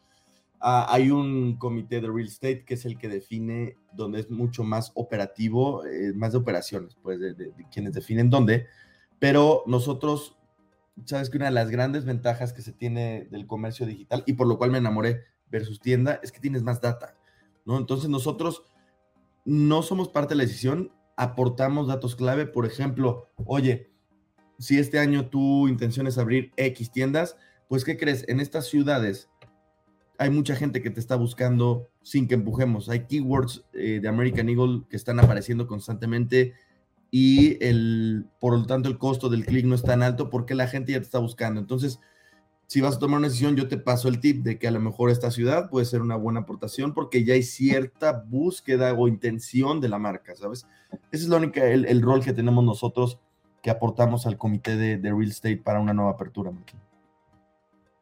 Ah, 0.67 0.87
hay 0.89 1.11
un 1.11 1.57
comité 1.57 2.01
de 2.01 2.07
real 2.07 2.27
estate 2.27 2.63
que 2.65 2.75
es 2.75 2.85
el 2.85 2.97
que 2.97 3.07
define 3.07 3.77
donde 3.93 4.19
es 4.19 4.31
mucho 4.31 4.63
más 4.63 4.91
operativo, 4.95 5.85
eh, 5.85 6.11
más 6.15 6.31
de 6.31 6.39
operaciones, 6.39 6.97
pues 7.03 7.19
de, 7.19 7.53
quienes 7.71 7.93
definen 7.93 8.29
dónde, 8.29 8.65
pero 9.19 9.63
nosotros, 9.67 10.37
sabes 11.05 11.29
que 11.29 11.37
una 11.37 11.47
de 11.47 11.51
las 11.51 11.69
grandes 11.69 12.05
ventajas 12.05 12.53
que 12.53 12.61
se 12.61 12.71
tiene 12.71 13.27
del 13.29 13.45
comercio 13.45 13.85
digital 13.85 14.23
y 14.25 14.33
por 14.33 14.47
lo 14.47 14.57
cual 14.57 14.71
me 14.71 14.79
enamoré 14.79 15.25
versus 15.51 15.79
tienda 15.79 16.19
es 16.23 16.31
que 16.31 16.39
tienes 16.39 16.63
más 16.63 16.81
data, 16.81 17.15
¿no? 17.65 17.77
Entonces 17.77 18.09
nosotros 18.09 18.63
no 19.43 19.83
somos 19.83 20.09
parte 20.09 20.33
de 20.33 20.37
la 20.37 20.45
decisión, 20.45 20.91
aportamos 21.15 21.87
datos 21.87 22.15
clave, 22.15 22.47
por 22.47 22.65
ejemplo, 22.65 23.29
oye, 23.45 23.91
si 24.57 24.79
este 24.79 24.99
año 24.99 25.29
tu 25.29 25.67
intención 25.67 26.07
es 26.07 26.17
abrir 26.17 26.51
X 26.55 26.91
tiendas, 26.91 27.37
pues 27.67 27.83
¿qué 27.83 27.97
crees? 27.97 28.25
En 28.27 28.39
estas 28.39 28.67
ciudades 28.67 29.29
hay 30.17 30.29
mucha 30.29 30.55
gente 30.55 30.81
que 30.81 30.89
te 30.89 30.99
está 30.99 31.15
buscando 31.15 31.89
sin 32.01 32.27
que 32.27 32.35
empujemos. 32.35 32.89
Hay 32.89 33.05
keywords 33.05 33.65
eh, 33.73 33.99
de 34.01 34.07
American 34.07 34.49
Eagle 34.49 34.83
que 34.89 34.95
están 34.95 35.19
apareciendo 35.19 35.67
constantemente 35.67 36.53
y 37.11 37.63
el, 37.63 38.25
por 38.39 38.57
lo 38.57 38.65
tanto 38.65 38.89
el 38.89 38.97
costo 38.97 39.29
del 39.29 39.45
clic 39.45 39.65
no 39.65 39.75
es 39.75 39.83
tan 39.83 40.03
alto 40.03 40.29
porque 40.29 40.55
la 40.55 40.67
gente 40.67 40.93
ya 40.93 40.99
te 40.99 41.05
está 41.05 41.19
buscando. 41.19 41.59
Entonces, 41.59 41.99
si 42.67 42.81
vas 42.81 42.95
a 42.95 42.99
tomar 42.99 43.19
una 43.19 43.27
decisión, 43.27 43.55
yo 43.55 43.67
te 43.67 43.77
paso 43.77 44.07
el 44.07 44.19
tip 44.19 44.43
de 44.43 44.57
que 44.57 44.67
a 44.67 44.71
lo 44.71 44.79
mejor 44.79 45.11
esta 45.11 45.31
ciudad 45.31 45.69
puede 45.69 45.85
ser 45.85 46.01
una 46.01 46.15
buena 46.15 46.41
aportación 46.41 46.93
porque 46.93 47.23
ya 47.23 47.35
hay 47.35 47.43
cierta 47.43 48.23
búsqueda 48.27 48.93
o 48.93 49.07
intención 49.07 49.81
de 49.81 49.89
la 49.89 49.99
marca, 49.99 50.35
¿sabes? 50.35 50.65
Ese 51.11 51.23
es 51.23 51.29
lo 51.29 51.37
único, 51.37 51.59
el, 51.59 51.85
el 51.85 52.01
rol 52.01 52.23
que 52.23 52.33
tenemos 52.33 52.63
nosotros 52.63 53.19
que 53.65 53.71
aportamos 53.71 54.27
al 54.27 54.37
comité 54.37 54.75
de, 54.75 54.97
real 55.01 55.23
estate 55.23 55.57
para 55.57 55.79
una 55.79 55.91
nueva 55.91 56.11
apertura. 56.11 56.51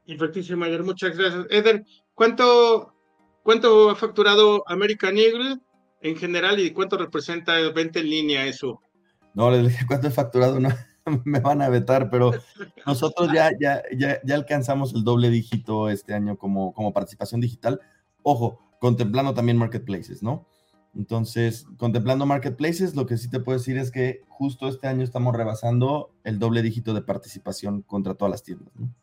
Perfectísimo, 0.05 0.65
Eder. 0.65 0.83
Muchas 0.83 1.17
gracias. 1.17 1.45
Eder, 1.49 1.85
¿cuánto, 2.13 2.93
¿cuánto 3.43 3.89
ha 3.89 3.95
facturado 3.95 4.65
American 4.67 5.17
Eagle 5.17 5.61
en 6.01 6.17
general 6.17 6.59
y 6.59 6.71
cuánto 6.71 6.97
representa 6.97 7.57
el 7.57 7.71
venta 7.71 7.99
en 7.99 8.09
línea 8.09 8.45
eso? 8.45 8.81
No, 9.33 9.49
les 9.51 9.69
dije 9.69 9.85
cuánto 9.87 10.07
he 10.07 10.11
facturado, 10.11 10.59
no 10.59 10.67
me 11.23 11.39
van 11.39 11.61
a 11.61 11.69
vetar, 11.69 12.09
pero 12.09 12.33
nosotros 12.85 13.31
ya, 13.33 13.51
ya, 13.57 13.83
ya, 13.97 14.19
ya 14.21 14.35
alcanzamos 14.35 14.93
el 14.93 15.05
doble 15.05 15.29
dígito 15.29 15.87
este 15.87 16.13
año 16.13 16.37
como, 16.37 16.73
como 16.73 16.91
participación 16.91 17.39
digital. 17.39 17.79
Ojo, 18.21 18.59
contemplando 18.81 19.33
también 19.33 19.57
marketplaces, 19.57 20.23
¿no? 20.23 20.45
Entonces, 20.95 21.65
contemplando 21.77 22.25
marketplaces, 22.25 22.95
lo 22.95 23.05
que 23.05 23.17
sí 23.17 23.29
te 23.29 23.39
puedo 23.39 23.57
decir 23.57 23.77
es 23.77 23.91
que 23.91 24.21
justo 24.27 24.67
este 24.67 24.87
año 24.87 25.03
estamos 25.03 25.35
rebasando 25.35 26.11
el 26.23 26.37
doble 26.39 26.61
dígito 26.61 26.93
de 26.93 27.01
participación 27.01 27.81
contra 27.81 28.13
todas 28.13 28.31
las 28.31 28.43
tiendas. 28.43 28.69
¿no? 28.75 28.93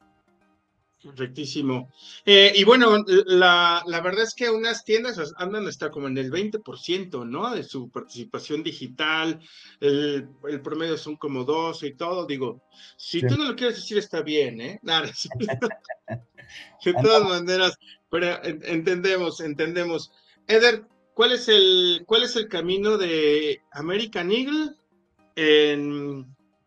Correctísimo. 1.03 1.91
Eh, 2.27 2.53
y 2.55 2.65
bueno, 2.65 3.03
la, 3.07 3.83
verdad 3.87 4.23
es 4.23 4.35
que 4.35 4.51
unas 4.51 4.85
tiendas 4.85 5.33
andan 5.39 5.67
hasta 5.67 5.91
como 5.91 6.09
en 6.09 6.19
el 6.19 6.31
20%, 6.31 7.27
¿no? 7.27 7.55
De 7.55 7.63
su 7.63 7.89
participación 7.89 8.63
digital, 8.63 9.41
el, 9.81 10.29
promedio 10.63 10.99
son 10.99 11.17
como 11.17 11.45
12 11.45 11.87
y 11.87 11.95
todo. 11.95 12.27
Digo, 12.27 12.63
si 12.99 13.23
tú 13.23 13.37
no 13.39 13.45
lo 13.47 13.57
quieres 13.57 13.77
decir, 13.77 13.97
está 13.97 14.21
bien, 14.21 14.61
¿eh? 14.61 14.79
Nada, 14.83 15.11
de 16.85 16.93
todas 16.93 17.25
maneras, 17.25 17.79
pero 18.11 18.39
entendemos, 18.45 19.41
entendemos. 19.41 20.13
Eder, 20.49 20.85
¿cuál 21.15 21.33
es 21.33 21.49
el, 21.49 22.03
cuál 22.07 22.23
es 22.23 22.37
el 22.37 22.49
camino 22.49 22.99
de 22.99 23.63
American 23.73 24.31
Eagle? 24.31 24.77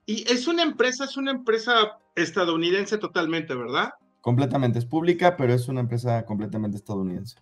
y 0.05 0.31
es 0.31 0.47
una 0.47 0.63
empresa, 0.63 1.05
es 1.05 1.15
una 1.17 1.29
empresa 1.29 1.99
estadounidense 2.15 2.97
totalmente, 2.97 3.53
¿verdad? 3.53 3.93
Completamente, 4.21 4.79
es 4.79 4.85
pública, 4.85 5.37
pero 5.37 5.53
es 5.53 5.67
una 5.67 5.81
empresa 5.81 6.25
completamente 6.25 6.77
estadounidense. 6.77 7.35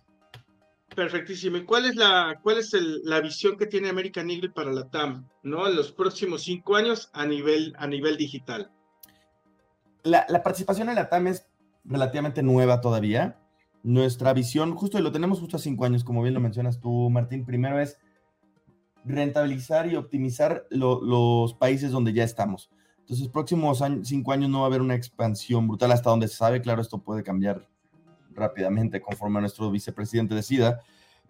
Perfectísimo. 0.94 1.56
¿Y 1.56 1.64
cuál 1.64 1.86
es 1.86 1.96
la, 1.96 2.38
cuál 2.42 2.58
es 2.58 2.72
la 3.04 3.20
visión 3.20 3.56
que 3.56 3.66
tiene 3.66 3.88
American 3.88 4.30
Eagle 4.30 4.50
para 4.50 4.72
la 4.72 4.88
TAM, 4.90 5.28
¿no? 5.42 5.66
En 5.66 5.76
los 5.76 5.92
próximos 5.92 6.42
cinco 6.42 6.76
años 6.76 7.10
a 7.12 7.24
nivel, 7.24 7.74
a 7.78 7.86
nivel 7.86 8.16
digital. 8.16 8.70
La, 10.02 10.26
participación 10.42 10.88
en 10.88 10.96
la 10.96 11.08
TAM 11.08 11.28
es 11.28 11.46
relativamente 11.84 12.42
nueva 12.42 12.80
todavía. 12.80 13.38
Nuestra 13.82 14.32
visión, 14.32 14.74
justo 14.74 14.98
y 14.98 15.02
lo 15.02 15.12
tenemos 15.12 15.40
justo 15.40 15.56
a 15.56 15.60
cinco 15.60 15.84
años, 15.84 16.04
como 16.04 16.22
bien 16.22 16.34
lo 16.34 16.40
mencionas 16.40 16.78
tú, 16.78 17.10
Martín, 17.10 17.44
primero 17.44 17.80
es 17.80 17.98
rentabilizar 19.04 19.90
y 19.90 19.96
optimizar 19.96 20.66
los 20.70 21.54
países 21.54 21.90
donde 21.90 22.12
ya 22.12 22.22
estamos. 22.22 22.70
Entonces, 23.00 23.28
próximos 23.28 23.82
cinco 24.04 24.32
años 24.32 24.50
no 24.50 24.60
va 24.60 24.64
a 24.64 24.68
haber 24.68 24.80
una 24.80 24.94
expansión 24.94 25.66
brutal 25.66 25.90
hasta 25.90 26.10
donde 26.10 26.28
se 26.28 26.36
sabe. 26.36 26.60
Claro, 26.62 26.80
esto 26.80 26.98
puede 26.98 27.24
cambiar 27.24 27.68
rápidamente 28.34 29.00
conforme 29.00 29.40
nuestro 29.40 29.70
vicepresidente 29.70 30.34
decida, 30.34 30.80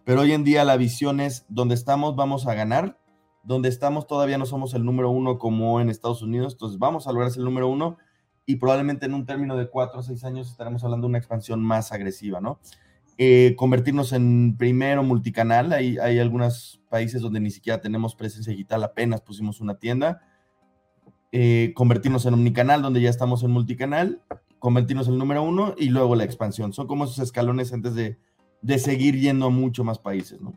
pero 0.03 0.21
hoy 0.21 0.31
en 0.31 0.43
día 0.43 0.63
la 0.63 0.77
visión 0.77 1.19
es 1.19 1.45
donde 1.49 1.75
estamos 1.75 2.15
vamos 2.15 2.47
a 2.47 2.53
ganar, 2.53 2.99
donde 3.43 3.69
estamos 3.69 4.07
todavía 4.07 4.37
no 4.37 4.45
somos 4.45 4.73
el 4.73 4.85
número 4.85 5.09
uno 5.09 5.37
como 5.37 5.81
en 5.81 5.89
Estados 5.89 6.21
Unidos, 6.21 6.53
entonces 6.53 6.79
vamos 6.79 7.07
a 7.07 7.11
lograr 7.11 7.31
ser 7.31 7.39
el 7.39 7.45
número 7.45 7.67
uno 7.67 7.97
y 8.45 8.57
probablemente 8.57 9.05
en 9.05 9.13
un 9.13 9.25
término 9.25 9.55
de 9.55 9.69
cuatro 9.69 9.99
o 9.99 10.03
seis 10.03 10.23
años 10.23 10.49
estaremos 10.49 10.83
hablando 10.83 11.07
de 11.07 11.09
una 11.09 11.17
expansión 11.17 11.63
más 11.63 11.91
agresiva, 11.91 12.41
¿no? 12.41 12.59
Eh, 13.17 13.53
convertirnos 13.57 14.11
en 14.11 14.57
primero 14.57 15.03
multicanal, 15.03 15.71
hay, 15.71 15.97
hay 15.99 16.19
algunos 16.19 16.81
países 16.89 17.21
donde 17.21 17.39
ni 17.39 17.51
siquiera 17.51 17.79
tenemos 17.79 18.15
presencia 18.15 18.51
digital, 18.51 18.83
apenas 18.83 19.21
pusimos 19.21 19.61
una 19.61 19.75
tienda, 19.75 20.21
eh, 21.31 21.73
convertirnos 21.75 22.25
en 22.25 22.33
omnicanal, 22.33 22.81
donde 22.81 23.01
ya 23.01 23.09
estamos 23.09 23.43
en 23.43 23.51
multicanal, 23.51 24.21
convertirnos 24.59 25.07
en 25.07 25.13
el 25.13 25.19
número 25.19 25.43
uno 25.43 25.75
y 25.77 25.89
luego 25.89 26.15
la 26.15 26.23
expansión. 26.23 26.73
Son 26.73 26.87
como 26.87 27.05
esos 27.05 27.19
escalones 27.19 27.71
antes 27.71 27.95
de, 27.95 28.17
de 28.61 28.79
seguir 28.79 29.19
yendo 29.19 29.47
a 29.47 29.49
mucho 29.49 29.83
más 29.83 29.99
países, 29.99 30.41
¿no? 30.41 30.55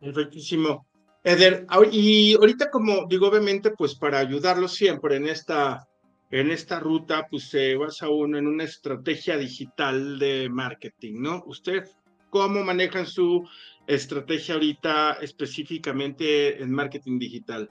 Perfectísimo. 0.00 0.86
Eder, 1.22 1.66
y 1.92 2.34
ahorita 2.34 2.70
como 2.70 3.06
digo, 3.06 3.28
obviamente, 3.28 3.70
pues 3.70 3.94
para 3.94 4.18
ayudarlos 4.18 4.72
siempre 4.72 5.16
en 5.16 5.28
esta, 5.28 5.86
en 6.30 6.50
esta 6.50 6.78
ruta, 6.78 7.26
pues 7.28 7.48
se 7.48 7.74
basa 7.76 8.08
uno 8.08 8.38
en 8.38 8.46
una 8.46 8.64
estrategia 8.64 9.36
digital 9.36 10.18
de 10.18 10.48
marketing, 10.48 11.14
¿no? 11.20 11.42
¿Usted 11.46 11.88
cómo 12.30 12.62
manejan 12.62 13.06
su 13.06 13.44
estrategia 13.86 14.54
ahorita 14.54 15.14
específicamente 15.20 16.62
en 16.62 16.70
marketing 16.70 17.18
digital? 17.18 17.70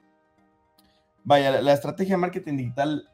Vaya, 1.24 1.62
la, 1.62 1.74
estrategia 1.74 2.15
de 2.15 2.22
marketing 2.22 2.58
digital 2.58 3.10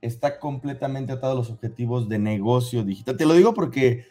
está 0.00 0.38
completamente 0.38 1.12
atado 1.12 1.32
a 1.32 1.36
los 1.36 1.50
objetivos 1.50 2.08
de 2.08 2.18
negocio 2.18 2.84
digital. 2.84 3.16
Te 3.16 3.26
lo 3.26 3.34
digo 3.34 3.54
porque 3.54 4.06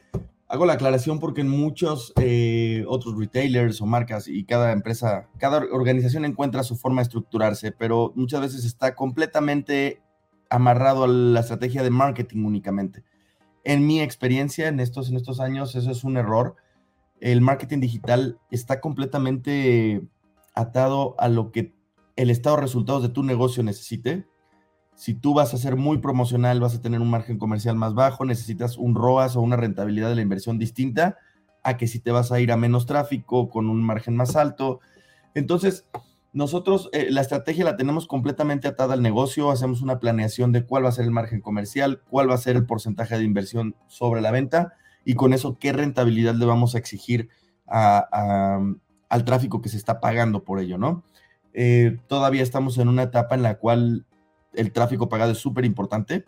hago 0.47 0.65
la 0.65 0.73
aclaración 0.73 1.19
porque 1.19 1.41
en 1.41 1.49
muchos 1.49 2.11
eh, 2.19 2.83
otros 2.87 3.17
retailers 3.17 3.81
o 3.81 3.85
marcas 3.85 4.27
y 4.27 4.43
cada 4.43 4.73
empresa, 4.73 5.29
cada 5.37 5.59
organización 5.71 6.25
encuentra 6.25 6.63
su 6.63 6.75
forma 6.75 7.01
de 7.01 7.03
estructurarse, 7.03 7.71
pero 7.71 8.11
muchas 8.15 8.41
veces 8.41 8.65
está 8.65 8.95
completamente 8.95 10.01
amarrado 10.49 11.03
a 11.03 11.07
la 11.07 11.39
estrategia 11.39 11.83
de 11.83 11.89
marketing 11.89 12.45
únicamente. 12.45 13.03
En 13.63 13.85
mi 13.85 14.01
experiencia 14.01 14.67
en 14.67 14.79
estos, 14.79 15.09
en 15.09 15.17
estos 15.17 15.39
años, 15.39 15.75
eso 15.75 15.91
es 15.91 16.03
un 16.03 16.17
error. 16.17 16.55
El 17.19 17.41
marketing 17.41 17.79
digital 17.79 18.39
está 18.51 18.79
completamente 18.79 20.01
atado 20.55 21.15
a 21.19 21.27
lo 21.27 21.51
que 21.51 21.73
el 22.15 22.29
estado 22.29 22.55
de 22.57 22.63
resultados 22.63 23.03
de 23.03 23.09
tu 23.09 23.23
negocio 23.23 23.63
necesite 23.63 24.25
si 24.99 25.13
tú 25.13 25.33
vas 25.33 25.53
a 25.53 25.57
ser 25.57 25.77
muy 25.77 25.99
promocional, 25.99 26.59
vas 26.59 26.75
a 26.75 26.81
tener 26.81 26.99
un 26.99 27.09
margen 27.09 27.37
comercial 27.37 27.77
más 27.77 27.93
bajo, 27.93 28.25
necesitas 28.25 28.77
un 28.77 28.95
ROAS 28.95 29.37
o 29.37 29.41
una 29.41 29.55
rentabilidad 29.55 30.09
de 30.09 30.15
la 30.15 30.21
inversión 30.21 30.59
distinta 30.59 31.17
a 31.63 31.77
que 31.77 31.87
si 31.87 32.01
te 32.01 32.11
vas 32.11 32.33
a 32.33 32.41
ir 32.41 32.51
a 32.51 32.57
menos 32.57 32.85
tráfico 32.85 33.49
con 33.49 33.69
un 33.69 33.81
margen 33.81 34.17
más 34.17 34.35
alto. 34.35 34.81
Entonces, 35.35 35.85
nosotros 36.31 36.89
eh, 36.93 37.07
la 37.09 37.21
estrategia 37.21 37.65
la 37.65 37.75
tenemos 37.75 38.07
completamente 38.07 38.67
atada 38.67 38.93
al 38.93 39.01
negocio, 39.01 39.49
hacemos 39.49 39.81
una 39.81 39.99
planeación 39.99 40.51
de 40.51 40.63
cuál 40.63 40.85
va 40.85 40.89
a 40.89 40.93
ser 40.93 41.05
el 41.05 41.11
margen 41.11 41.41
comercial, 41.41 42.01
cuál 42.09 42.29
va 42.29 42.35
a 42.35 42.39
ser 42.39 42.55
el 42.55 42.65
porcentaje 42.65 43.17
de 43.17 43.23
inversión 43.23 43.75
sobre 43.87 44.21
la 44.21 44.31
venta 44.31 44.73
y 45.05 45.15
con 45.15 45.33
eso 45.33 45.57
qué 45.59 45.73
rentabilidad 45.73 46.35
le 46.35 46.45
vamos 46.45 46.75
a 46.75 46.77
exigir 46.77 47.29
al 47.65 49.25
tráfico 49.25 49.61
que 49.61 49.69
se 49.69 49.77
está 49.77 49.99
pagando 49.99 50.43
por 50.43 50.59
ello, 50.59 50.77
¿no? 50.77 51.03
Eh, 51.53 51.97
todavía 52.07 52.43
estamos 52.43 52.77
en 52.77 52.87
una 52.87 53.03
etapa 53.03 53.35
en 53.35 53.43
la 53.43 53.57
cual 53.57 54.05
el 54.53 54.71
tráfico 54.71 55.09
pagado 55.09 55.31
es 55.31 55.37
súper 55.39 55.65
importante. 55.65 56.25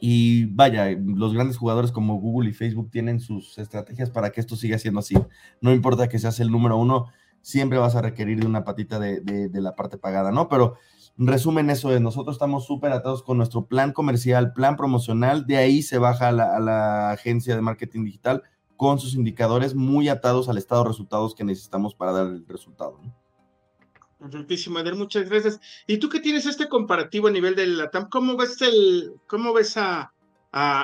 Y 0.00 0.46
vaya, 0.46 0.90
los 0.90 1.32
grandes 1.32 1.56
jugadores 1.56 1.92
como 1.92 2.16
Google 2.16 2.50
y 2.50 2.52
Facebook 2.52 2.90
tienen 2.90 3.20
sus 3.20 3.56
estrategias 3.58 4.10
para 4.10 4.30
que 4.30 4.40
esto 4.40 4.56
siga 4.56 4.78
siendo 4.78 5.00
así. 5.00 5.14
No 5.60 5.72
importa 5.72 6.08
que 6.08 6.18
seas 6.18 6.40
el 6.40 6.50
número 6.50 6.76
uno, 6.76 7.06
siempre 7.44 7.78
vas 7.78 7.94
a 7.94 8.00
requerir 8.00 8.40
de 8.40 8.46
una 8.46 8.64
patita 8.64 8.98
de, 8.98 9.50
la 9.52 9.76
parte 9.76 9.98
pagada, 9.98 10.32
¿no? 10.32 10.48
Pero 10.48 10.78
resumen 11.18 11.68
eso 11.68 11.94
es, 11.94 12.00
nosotros 12.00 12.36
estamos 12.36 12.64
súper 12.64 12.90
atados 12.92 13.22
con 13.22 13.36
nuestro 13.36 13.66
plan 13.66 13.92
comercial, 13.92 14.54
plan 14.54 14.76
promocional, 14.76 15.46
de 15.46 15.58
ahí 15.58 15.82
se 15.82 15.98
baja 15.98 16.28
a 16.28 16.32
la, 16.32 17.10
agencia 17.10 17.54
de 17.54 17.60
marketing 17.60 18.06
digital 18.06 18.42
con 18.76 18.98
sus 18.98 19.14
indicadores 19.14 19.74
muy 19.74 20.08
atados 20.08 20.48
al 20.48 20.56
estado 20.56 20.84
de 20.84 20.88
resultados 20.88 21.34
que 21.34 21.44
necesitamos 21.44 21.94
para 21.94 22.12
dar 22.12 22.26
el 22.28 22.46
resultado, 22.48 22.98
¿no? 23.02 23.14
Perfectísimo, 24.18 24.78
Eder, 24.78 24.94
muchas 24.94 25.28
gracias. 25.28 25.60
Y 25.86 25.98
tú 25.98 26.08
que 26.08 26.20
tienes 26.20 26.46
este 26.46 26.66
comparativo 26.66 27.28
a 27.28 27.30
nivel 27.30 27.54
de 27.54 27.66
la 27.66 27.90
TAM, 27.90 28.08
¿cómo 28.08 28.38
ves 28.38 28.62
el, 28.62 29.12
cómo 29.26 29.52
ves 29.52 29.76
a, 29.76 30.14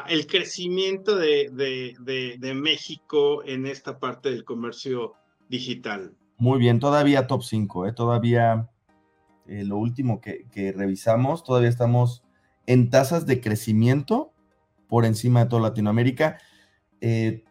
el 0.08 0.26
crecimiento 0.26 1.16
de, 1.16 1.48
de, 1.50 2.54
México 2.54 3.42
en 3.46 3.66
esta 3.66 3.98
parte 3.98 4.30
del 4.30 4.44
comercio 4.44 5.14
digital? 5.48 6.14
Muy 6.40 6.58
bien, 6.58 6.80
todavía 6.80 7.26
top 7.26 7.42
5, 7.42 7.86
¿eh? 7.86 7.92
todavía 7.92 8.70
eh, 9.46 9.62
lo 9.62 9.76
último 9.76 10.22
que, 10.22 10.72
revisamos, 10.74 11.44
todavía 11.44 11.68
estamos 11.68 12.24
en 12.64 12.88
tasas 12.88 13.26
de 13.26 13.42
crecimiento 13.42 14.32
por 14.88 15.04
encima 15.04 15.44
de 15.44 15.50
toda 15.50 15.60
Latinoamérica, 15.60 16.38
eh, 17.02 17.44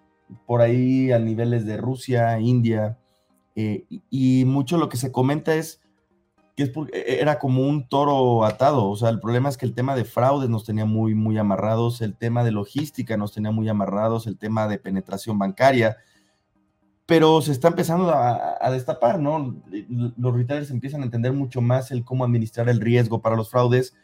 por 0.48 0.62
ahí 0.62 1.12
a 1.12 1.20
niveles 1.20 1.68
de 1.68 1.78
Rusia, 1.78 2.40
India, 2.40 2.98
eh, 3.56 3.86
y 4.10 4.46
mucho 4.46 4.80
lo 4.80 4.90
que 4.90 4.98
se 4.98 5.12
comenta 5.12 5.54
es 5.54 5.82
que 6.58 6.64
es 6.64 6.72
e, 6.92 7.20
era 7.22 7.38
como 7.38 7.68
un 7.68 7.88
toro 7.88 8.44
atado. 8.44 8.90
O 8.90 8.96
sea, 8.96 9.10
el 9.10 9.20
problema 9.20 9.50
es 9.50 9.58
que 9.58 9.68
el 9.68 9.76
tema 9.76 9.96
de 9.96 10.04
fraudes 10.04 10.50
nos 10.50 10.66
tenía 10.66 10.86
muy, 10.86 11.14
muy 11.14 11.38
amarrados, 11.38 12.02
el 12.02 12.18
tema 12.18 12.44
de 12.44 12.54
logística 12.54 13.18
nos 13.18 13.34
tenía 13.34 13.52
muy 13.52 13.70
amarrados, 13.70 14.26
el 14.26 14.40
tema 14.40 14.68
de 14.68 14.80
penetración 14.80 15.38
bancaria. 15.38 15.98
Pero 17.10 17.42
se 17.42 17.52
está 17.52 17.68
empezando 17.68 18.10
a, 18.10 18.72
destapar, 18.72 19.20
¿no? 19.20 19.62
Los 20.16 20.34
retailers 20.34 20.72
empiezan 20.72 21.02
a 21.02 21.06
entender 21.06 21.34
mucho 21.34 21.60
más 21.60 21.92
el 21.92 22.06
cómo 22.06 22.24
administrar 22.24 22.70
el 22.70 22.80
riesgo 22.80 23.22
para 23.22 23.36
los 23.36 23.50
fraudes. 23.50 23.96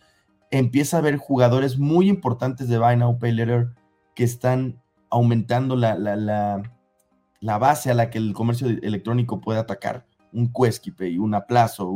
Empieza 0.52 0.98
a 0.98 1.00
haber 1.00 1.16
jugadores 1.16 1.78
muy 1.78 2.10
importantes 2.10 2.68
de 2.68 2.78
Buy 2.78 2.98
Now 2.98 3.18
Pay 3.18 3.32
Later 3.32 3.70
que 4.16 4.26
están 4.26 4.82
aumentando 5.10 5.78
la, 5.78 5.96
la 5.96 6.64
la 7.46 7.60
base 7.60 7.92
a 7.92 7.94
la 7.94 8.10
que 8.10 8.18
el 8.18 8.34
comercio 8.34 8.68
electrónico 8.68 9.40
puede 9.40 9.60
atacar. 9.60 10.08
Un 10.34 10.52
y 11.00 11.18
un 11.20 11.36
Aplazo, 11.36 11.94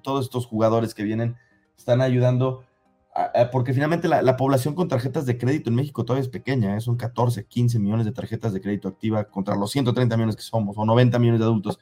todos 0.00 0.26
estos 0.26 0.46
jugadores 0.46 0.94
que 0.94 1.02
vienen 1.02 1.36
están 1.76 2.00
ayudando, 2.00 2.62
porque 3.50 3.74
finalmente 3.74 4.08
la, 4.08 4.36
población 4.36 4.74
con 4.74 4.88
tarjetas 4.88 5.26
de 5.26 5.36
crédito 5.36 5.68
en 5.68 5.76
México 5.76 6.04
todavía 6.04 6.22
es 6.22 6.28
pequeña, 6.28 6.76
¿eh? 6.76 6.80
son 6.80 6.96
14, 6.96 7.44
15 7.44 7.78
millones 7.78 8.06
de 8.06 8.12
tarjetas 8.12 8.52
de 8.52 8.60
crédito 8.60 8.88
activa 8.88 9.24
contra 9.24 9.54
los 9.54 9.70
130 9.70 10.16
millones 10.16 10.36
que 10.36 10.42
somos, 10.42 10.76
o 10.78 10.84
90 10.84 11.18
millones 11.18 11.40
de 11.40 11.44
adultos. 11.44 11.78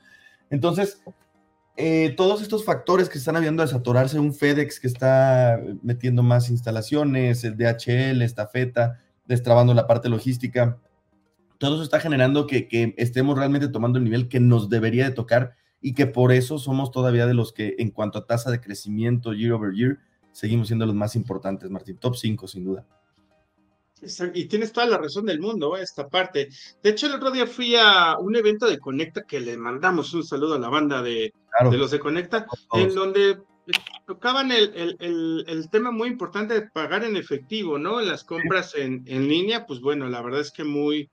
Entonces, 0.51 1.03
eh, 1.77 2.15
todos 2.17 2.43
estos 2.43 2.65
factores 2.65 3.09
que 3.09 3.19
están 3.19 3.37
habiendo 3.37 3.63
de 3.63 3.69
saturarse, 3.69 4.19
un 4.19 4.35
FedEx 4.35 4.81
que 4.81 4.89
está 4.89 5.61
metiendo 5.83 6.23
más 6.23 6.51
instalaciones, 6.51 7.45
el 7.45 7.57
DHL, 7.57 8.23
estafeta, 8.23 8.99
destrabando 9.27 9.73
la 9.73 9.87
parte 9.87 10.09
logística, 10.09 10.79
todo 11.59 11.75
eso 11.75 11.85
está 11.85 12.01
generando 12.01 12.47
que, 12.47 12.95
estemos 12.97 13.39
realmente 13.39 13.69
tomando 13.69 13.99
el 13.99 14.05
nivel 14.05 14.29
que 14.29 14.41
nos 14.41 14.69
debería 14.69 15.05
de 15.05 15.15
tocar 15.15 15.55
y 15.81 15.95
que 15.95 16.07
por 16.07 16.33
eso 16.33 16.59
somos 16.59 16.91
todavía 16.91 17.27
de 17.27 17.35
los 17.35 17.53
que 17.53 17.77
en 17.79 17.91
cuanto 17.91 18.19
a 18.19 18.27
tasa 18.27 18.51
de 18.51 18.61
crecimiento 18.61 19.33
year 19.33 19.53
over 19.53 19.73
year, 19.73 19.99
seguimos 20.33 20.69
siendo 20.69 20.87
los 20.87 20.95
más 20.95 21.17
importantes, 21.17 21.71
Martín. 21.71 21.97
Top 21.97 22.17
5, 22.17 22.49
sin 22.49 22.65
duda. 22.65 22.87
Y 24.35 24.47
tienes 24.47 24.73
toda 24.73 24.87
la 24.87 24.99
razón 24.99 25.27
del 25.27 25.41
mundo, 25.41 25.77
¿eh? 25.77 25.83
esta 25.83 26.09
parte. 26.09 26.49
De 26.83 26.91
hecho, 26.91 27.07
el 27.07 27.15
otro 27.15 27.31
día 27.31 27.47
fui 27.47 27.77
a 27.77 28.17
un 28.19 28.35
evento 28.35 28.67
de 28.67 28.79
Conecta 28.79 29.25
que 29.25 29.41
le 29.41 29.57
mandamos 29.57 30.15
un 30.15 30.25
saludo 30.25 30.55
a 30.55 30.59
la 30.59 30.71
banda 30.71 31.03
de, 31.03 31.35
de 31.71 31.77
los 31.77 31.91
de 31.91 31.99
Conecta, 31.99 32.47
en 32.73 32.95
donde 32.95 33.43
tocaban 34.07 34.51
el, 34.53 34.97
el, 34.99 35.45
el, 35.47 35.71
tema 35.71 35.91
muy 35.91 36.09
importante 36.09 36.55
de 36.55 36.63
pagar 36.71 37.05
en 37.05 37.17
efectivo, 37.17 37.79
¿no? 37.79 38.01
Las 38.01 38.25
compras 38.25 38.75
en, 38.75 39.05
en 39.07 39.29
línea, 39.29 39.67
pues 39.67 39.81
bueno, 39.81 40.09
la 40.09 40.23
verdad 40.23 40.41
es 40.41 40.51
que 40.51 40.65
muy, 40.65 41.11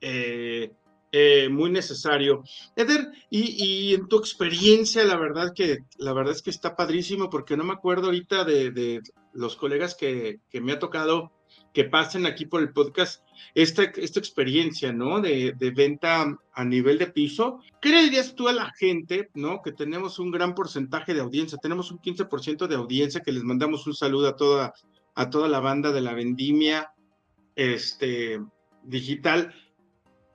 eh, 0.00 0.72
eh, 1.12 1.48
muy 1.48 1.70
necesario. 1.70 2.44
Eder, 2.76 3.10
y, 3.30 3.94
en 3.94 4.08
tu 4.08 4.18
experiencia, 4.18 5.04
la 5.04 5.16
verdad 5.16 5.52
que 5.54 5.78
la 5.98 6.12
verdad 6.12 6.34
es 6.34 6.42
que 6.42 6.50
está 6.50 6.76
padrísimo, 6.76 7.30
porque 7.30 7.56
no 7.56 7.64
me 7.64 7.72
acuerdo 7.72 8.06
ahorita 8.06 8.44
de, 8.44 8.70
de 8.70 9.00
los 9.32 9.56
colegas 9.56 9.94
que, 9.94 10.40
que 10.50 10.60
me 10.60 10.72
ha 10.72 10.78
tocado 10.78 11.32
que 11.72 11.84
pasen 11.84 12.26
aquí 12.26 12.46
por 12.46 12.60
el 12.60 12.72
podcast 12.72 13.22
esta, 13.54 13.84
esta 13.84 14.18
experiencia, 14.18 14.92
¿no? 14.92 15.20
De, 15.20 15.54
de, 15.56 15.70
venta 15.70 16.26
a 16.52 16.64
nivel 16.64 16.98
de 16.98 17.06
piso. 17.06 17.60
¿Qué 17.80 17.90
le 17.90 18.02
dirías 18.02 18.34
tú 18.34 18.48
a 18.48 18.52
la 18.52 18.72
gente, 18.76 19.30
¿no? 19.34 19.62
Que 19.62 19.72
tenemos 19.72 20.18
un 20.18 20.30
gran 20.30 20.54
porcentaje 20.54 21.14
de 21.14 21.20
audiencia, 21.20 21.58
tenemos 21.58 21.90
un 21.90 22.00
15% 22.00 22.66
de 22.66 22.74
audiencia, 22.74 23.20
que 23.20 23.32
les 23.32 23.44
mandamos 23.44 23.86
un 23.86 23.94
saludo 23.94 24.28
a 24.28 24.36
toda, 24.36 24.74
a 25.14 25.30
toda 25.30 25.48
la 25.48 25.60
banda 25.60 25.92
de 25.92 26.00
la 26.00 26.14
vendimia 26.14 26.92
este, 27.54 28.40
digital. 28.82 29.54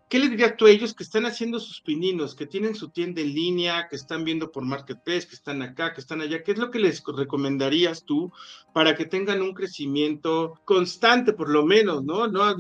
¿Qué 0.08 0.20
le 0.20 0.30
dirías 0.30 0.56
tú 0.56 0.68
a 0.68 0.70
ellos 0.70 0.94
que 0.94 1.04
están 1.04 1.26
haciendo 1.26 1.60
sus 1.60 1.82
pininos, 1.82 2.36
que 2.36 2.46
tienen 2.46 2.76
su 2.76 2.90
tienda 2.90 3.22
en 3.22 3.34
línea, 3.34 3.88
que 3.90 3.96
están 3.96 4.24
viendo 4.24 4.52
por 4.52 4.64
Marketplace, 4.64 5.28
que 5.28 5.34
están 5.34 5.64
acá, 5.64 5.94
que 5.94 6.02
están 6.02 6.22
allá? 6.22 6.44
¿Qué 6.44 6.52
es 6.52 6.60
lo 6.60 6.70
que 6.70 6.78
les 6.78 7.04
recomendarías 7.04 8.04
tú 8.04 8.32
para 8.72 8.96
que 8.96 9.06
tengan 9.06 9.42
un 9.42 9.54
crecimiento 9.56 10.62
constante, 10.64 11.34
por 11.34 11.50
lo 11.50 11.66
menos, 11.66 12.04
no, 12.04 12.28
no, 12.28 12.56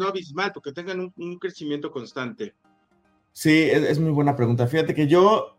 porque 0.53 0.71
tengan 0.71 0.99
un, 0.99 1.13
un 1.17 1.37
crecimiento 1.37 1.91
constante? 1.91 2.55
Sí, 3.31 3.51
es, 3.51 3.83
es, 3.83 3.99
muy 3.99 4.11
buena 4.11 4.35
pregunta. 4.35 4.65
Fíjate 4.65 4.95
que 4.95 5.07
yo 5.07 5.55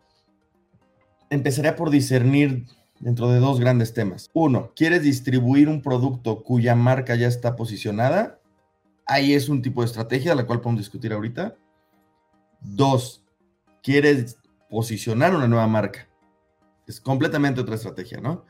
empezaría 1.29 1.77
por 1.77 1.89
discernir 1.89 2.65
dentro 2.99 3.29
de 3.29 3.39
dos 3.39 3.61
grandes 3.61 3.93
temas. 3.93 4.29
Uno, 4.33 4.73
¿quieres 4.75 5.03
distribuir 5.03 5.69
un 5.69 5.81
producto 5.81 6.43
cuya 6.43 6.75
marca 6.75 7.15
ya 7.15 7.27
está 7.27 7.55
posicionada? 7.55 8.41
Ahí 9.05 9.33
es 9.33 9.47
un 9.47 9.61
tipo 9.61 9.81
de 9.81 9.85
estrategia, 9.85 10.35
la 10.35 10.45
cual 10.45 10.59
podemos 10.59 10.81
discutir 10.81 11.13
ahorita 11.13 11.55
Dos, 12.61 13.23
quieres 13.83 14.37
posicionar 14.69 15.35
una 15.35 15.47
nueva 15.47 15.67
marca. 15.67 16.07
Es 16.85 17.01
completamente 17.01 17.61
otra 17.61 17.75
estrategia, 17.75 18.19
¿no? 18.19 18.45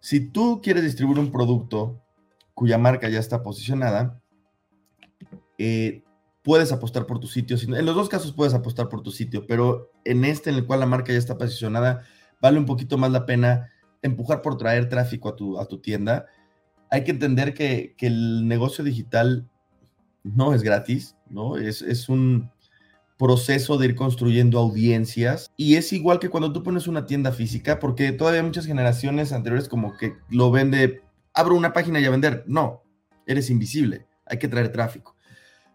Si 0.00 0.20
tú 0.20 0.60
quieres 0.62 0.84
distribuir 0.84 1.18
un 1.18 1.32
producto 1.32 2.00
cuya 2.54 2.78
marca 2.78 3.08
ya 3.08 3.18
está 3.18 3.42
posicionada, 3.42 4.20
eh, 5.58 6.04
puedes 6.42 6.72
apostar 6.72 7.06
por 7.06 7.18
tu 7.20 7.26
sitio. 7.26 7.56
En 7.56 7.86
los 7.86 7.94
dos 7.94 8.08
casos 8.08 8.32
puedes 8.32 8.54
apostar 8.54 8.88
por 8.88 9.02
tu 9.02 9.10
sitio, 9.10 9.46
pero 9.46 9.90
en 10.04 10.24
este 10.24 10.50
en 10.50 10.56
el 10.56 10.66
cual 10.66 10.80
la 10.80 10.86
marca 10.86 11.12
ya 11.12 11.18
está 11.18 11.38
posicionada, 11.38 12.02
vale 12.40 12.58
un 12.58 12.66
poquito 12.66 12.98
más 12.98 13.10
la 13.10 13.26
pena 13.26 13.70
empujar 14.02 14.42
por 14.42 14.58
traer 14.58 14.88
tráfico 14.88 15.30
a 15.30 15.36
tu, 15.36 15.58
a 15.58 15.66
tu 15.66 15.78
tienda. 15.78 16.26
Hay 16.90 17.02
que 17.02 17.10
entender 17.10 17.54
que, 17.54 17.94
que 17.96 18.06
el 18.08 18.46
negocio 18.46 18.84
digital 18.84 19.48
no 20.22 20.54
es 20.54 20.62
gratis, 20.62 21.16
¿no? 21.28 21.56
Es, 21.56 21.80
es 21.80 22.08
un, 22.08 22.50
proceso 23.18 23.78
de 23.78 23.86
ir 23.86 23.94
construyendo 23.94 24.58
audiencias 24.58 25.52
y 25.56 25.76
es 25.76 25.92
igual 25.92 26.18
que 26.18 26.28
cuando 26.28 26.52
tú 26.52 26.62
pones 26.62 26.88
una 26.88 27.06
tienda 27.06 27.32
física, 27.32 27.78
porque 27.78 28.12
todavía 28.12 28.42
muchas 28.42 28.66
generaciones 28.66 29.32
anteriores 29.32 29.68
como 29.68 29.96
que 29.96 30.14
lo 30.30 30.50
vende, 30.50 31.02
abro 31.32 31.56
una 31.56 31.72
página 31.72 32.00
y 32.00 32.04
a 32.04 32.10
vender. 32.10 32.44
No, 32.46 32.82
eres 33.26 33.50
invisible, 33.50 34.06
hay 34.26 34.38
que 34.38 34.48
traer 34.48 34.72
tráfico. 34.72 35.16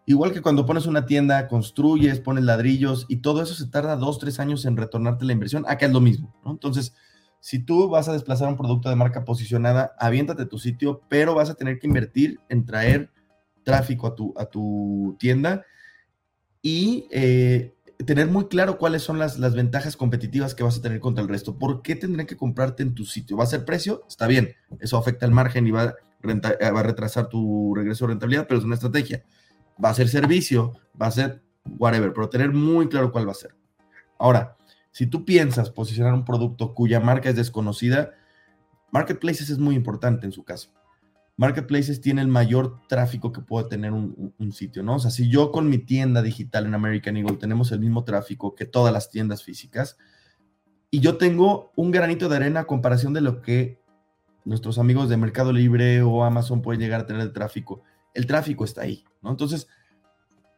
Igual 0.05 0.33
que 0.33 0.41
cuando 0.41 0.65
pones 0.65 0.87
una 0.87 1.05
tienda, 1.05 1.47
construyes, 1.47 2.19
pones 2.19 2.43
ladrillos 2.43 3.05
y 3.09 3.17
todo 3.17 3.43
eso 3.43 3.53
se 3.53 3.67
tarda 3.67 3.95
dos, 3.95 4.17
tres 4.17 4.39
años 4.39 4.65
en 4.65 4.75
retornarte 4.75 5.23
la 5.23 5.33
inversión. 5.33 5.65
Acá 5.67 5.85
es 5.85 5.91
lo 5.91 6.01
mismo. 6.01 6.35
Entonces, 6.45 6.95
si 7.39 7.59
tú 7.59 7.89
vas 7.89 8.09
a 8.09 8.13
desplazar 8.13 8.49
un 8.49 8.57
producto 8.57 8.89
de 8.89 8.95
marca 8.95 9.23
posicionada, 9.23 9.93
aviéntate 9.99 10.45
tu 10.45 10.57
sitio, 10.57 11.01
pero 11.09 11.35
vas 11.35 11.51
a 11.51 11.53
tener 11.53 11.77
que 11.79 11.87
invertir 11.87 12.39
en 12.49 12.65
traer 12.65 13.11
tráfico 13.63 14.07
a 14.07 14.15
tu, 14.15 14.33
a 14.35 14.45
tu 14.45 15.15
tienda 15.19 15.63
y 16.61 17.07
eh, 17.11 17.73
tener 18.05 18.27
muy 18.27 18.47
claro 18.47 18.77
cuáles 18.77 19.03
son 19.03 19.19
las, 19.19 19.39
las, 19.39 19.55
ventajas 19.55 19.97
competitivas 19.97 20.55
que 20.55 20.63
vas 20.63 20.77
a 20.77 20.81
tener 20.81 20.99
contra 20.99 21.21
el 21.21 21.29
resto. 21.29 21.57
¿Por 21.57 21.81
qué 21.81 21.95
tendrían 21.95 22.27
que 22.27 22.37
comprarte 22.37 22.83
en 22.83 22.95
tu 22.95 23.05
sitio? 23.05 23.37
¿Va 23.37 23.43
a 23.43 23.47
ser 23.47 23.65
precio? 23.65 24.03
Está 24.07 24.27
bien, 24.27 24.55
eso 24.79 24.97
afecta 24.97 25.25
el 25.25 25.31
margen 25.31 25.67
y 25.67 25.71
va 25.71 25.83
a, 25.83 25.95
eh, 26.23 26.71
va 26.71 26.79
a 26.79 26.83
retrasar 26.83 27.29
tu 27.29 27.73
regreso 27.75 28.05
de 28.05 28.13
rentabilidad, 28.13 28.47
pero 28.47 28.59
es 28.59 28.65
una 28.65 28.75
estrategia. 28.75 29.23
Va 29.83 29.89
a 29.89 29.93
ser 29.93 30.09
servicio, 30.09 30.73
va 31.01 31.07
a 31.07 31.11
ser 31.11 31.41
whatever, 31.77 32.13
pero 32.13 32.29
tener 32.29 32.51
muy 32.51 32.89
claro 32.89 33.11
cuál 33.11 33.27
va 33.27 33.31
a 33.31 33.35
ser. 33.35 33.55
Ahora, 34.17 34.57
si 34.91 35.07
tú 35.07 35.23
piensas 35.23 35.69
posicionar 35.69 36.13
un 36.13 36.25
producto 36.25 36.73
cuya 36.73 36.99
marca 36.99 37.29
es 37.29 37.35
desconocida, 37.35 38.13
Marketplaces 38.91 39.49
es 39.49 39.59
muy 39.59 39.75
importante 39.75 40.25
en 40.25 40.31
su 40.31 40.43
caso. 40.43 40.71
Marketplaces 41.39 42.01
tiene 42.01 42.21
el 42.21 42.27
mayor 42.27 42.81
tráfico 42.89 43.31
que 43.31 43.39
puede 43.39 43.69
tener 43.69 43.93
un, 43.93 44.33
un, 44.37 44.51
sitio, 44.51 44.83
¿no? 44.83 44.95
O 44.95 44.99
sea, 44.99 45.09
si 45.09 45.29
yo 45.29 45.53
con 45.53 45.69
mi 45.69 45.77
tienda 45.77 46.21
digital 46.21 46.65
en 46.65 46.73
American 46.73 47.15
Eagle 47.15 47.37
tenemos 47.37 47.71
el 47.71 47.79
mismo 47.79 48.03
tráfico 48.03 48.55
que 48.55 48.65
todas 48.65 48.91
las 48.91 49.09
tiendas 49.09 49.41
físicas, 49.41 49.97
y 50.91 50.99
yo 50.99 51.15
tengo 51.15 51.71
un 51.77 51.91
granito 51.91 52.27
de 52.27 52.35
arena 52.35 52.59
a 52.59 52.67
comparación 52.67 53.13
de 53.13 53.21
lo 53.21 53.41
que 53.41 53.79
nuestros 54.43 54.79
amigos 54.79 55.07
de 55.07 55.15
Mercado 55.15 55.53
Libre 55.53 56.01
o 56.01 56.25
Amazon 56.25 56.61
pueden 56.61 56.81
llegar 56.81 56.99
a 56.99 57.05
tener 57.05 57.23
de 57.23 57.29
tráfico, 57.29 57.83
el 58.13 58.25
tráfico 58.25 58.65
está 58.65 58.81
ahí, 58.81 59.05
¿no? 59.21 59.29
Entonces, 59.29 59.69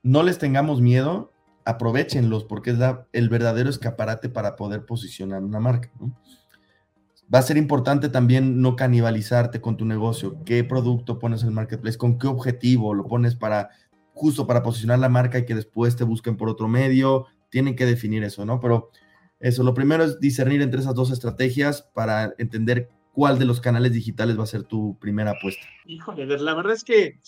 no 0.01 0.23
les 0.23 0.39
tengamos 0.39 0.82
miedo, 0.82 1.32
aprovechenlos 1.63 2.43
porque 2.43 2.71
es 2.71 2.77
el 3.11 3.29
verdadero 3.29 3.69
escaparate 3.69 4.29
para 4.29 4.55
poder 4.55 4.88
posicionar 4.88 5.43
una 5.43 5.59
marca, 5.59 5.91
¿no? 5.99 6.17
Va 7.34 7.39
a 7.39 7.43
ser 7.43 7.57
importante 7.57 8.09
también 8.09 8.61
no 8.61 8.75
canibalizarte 8.75 9.61
con 9.61 9.77
tu 9.77 9.86
negocio. 9.86 10.43
¿Qué 10.45 10.63
producto 10.63 11.17
pones 11.17 11.43
en 11.43 11.49
el 11.49 11.53
marketplace? 11.53 11.97
¿Con 11.97 12.19
qué 12.19 12.27
objetivo? 12.27 12.93
¿Lo 12.93 13.05
pones 13.07 13.36
para 13.36 13.69
justo 14.13 14.45
para 14.45 14.63
posicionar 14.63 14.99
la 14.99 15.07
marca 15.07 15.39
y 15.39 15.45
que 15.45 15.55
después 15.55 15.95
te 15.95 16.03
busquen 16.03 16.36
por 16.36 16.49
otro 16.49 16.67
medio? 16.67 17.27
Tienen 17.49 17.75
que 17.75 17.86
definir 17.86 18.23
eso, 18.23 18.45
¿no? 18.45 18.59
Pero 18.59 18.91
eso, 19.39 19.63
lo 19.63 19.73
primero 19.73 20.03
es 20.03 20.19
discernir 20.19 20.61
entre 20.61 20.82
esas 20.82 20.93
dos 20.93 21.09
estrategias 21.09 21.82
para 21.82 22.34
entender 22.38 22.89
cuál 23.13 23.39
de 23.39 23.45
los 23.45 23.61
canales 23.61 23.93
digitales 23.93 24.38
va 24.38 24.43
a 24.43 24.47
ser 24.47 24.63
tu 24.63 24.97
primera 24.99 25.32
apuesta. 25.32 25.65
Híjole, 25.86 26.25
la 26.25 26.53
verdad 26.53 26.73
es 26.73 26.84
que 26.84 27.19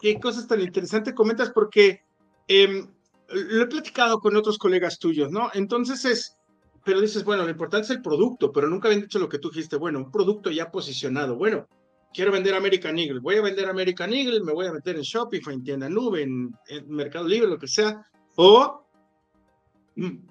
qué 0.00 0.18
cosas 0.18 0.46
tan 0.46 0.60
interesantes 0.60 1.14
comentas 1.14 1.50
porque 1.50 2.02
eh, 2.48 2.86
lo 3.28 3.62
he 3.62 3.66
platicado 3.66 4.20
con 4.20 4.36
otros 4.36 4.58
colegas 4.58 4.98
tuyos, 4.98 5.30
¿no? 5.30 5.50
Entonces 5.54 6.04
es 6.04 6.37
pero 6.88 7.02
dices, 7.02 7.22
bueno, 7.22 7.44
lo 7.44 7.50
importante 7.50 7.84
es 7.84 7.90
el 7.90 8.00
producto, 8.00 8.50
pero 8.50 8.66
nunca 8.66 8.88
habían 8.88 9.02
dicho 9.02 9.18
lo 9.18 9.28
que 9.28 9.38
tú 9.38 9.50
dijiste, 9.50 9.76
bueno, 9.76 9.98
un 9.98 10.10
producto 10.10 10.50
ya 10.50 10.70
posicionado, 10.70 11.36
bueno, 11.36 11.68
quiero 12.14 12.32
vender 12.32 12.54
American 12.54 12.98
Eagle, 12.98 13.20
voy 13.20 13.36
a 13.36 13.42
vender 13.42 13.68
American 13.68 14.10
Eagle, 14.10 14.40
me 14.40 14.54
voy 14.54 14.68
a 14.68 14.72
meter 14.72 14.96
en 14.96 15.02
Shopify, 15.02 15.52
en 15.52 15.62
tienda 15.62 15.90
nube, 15.90 16.22
en, 16.22 16.56
en 16.66 16.88
Mercado 16.88 17.28
Libre, 17.28 17.46
lo 17.46 17.58
que 17.58 17.68
sea, 17.68 18.06
o 18.36 18.86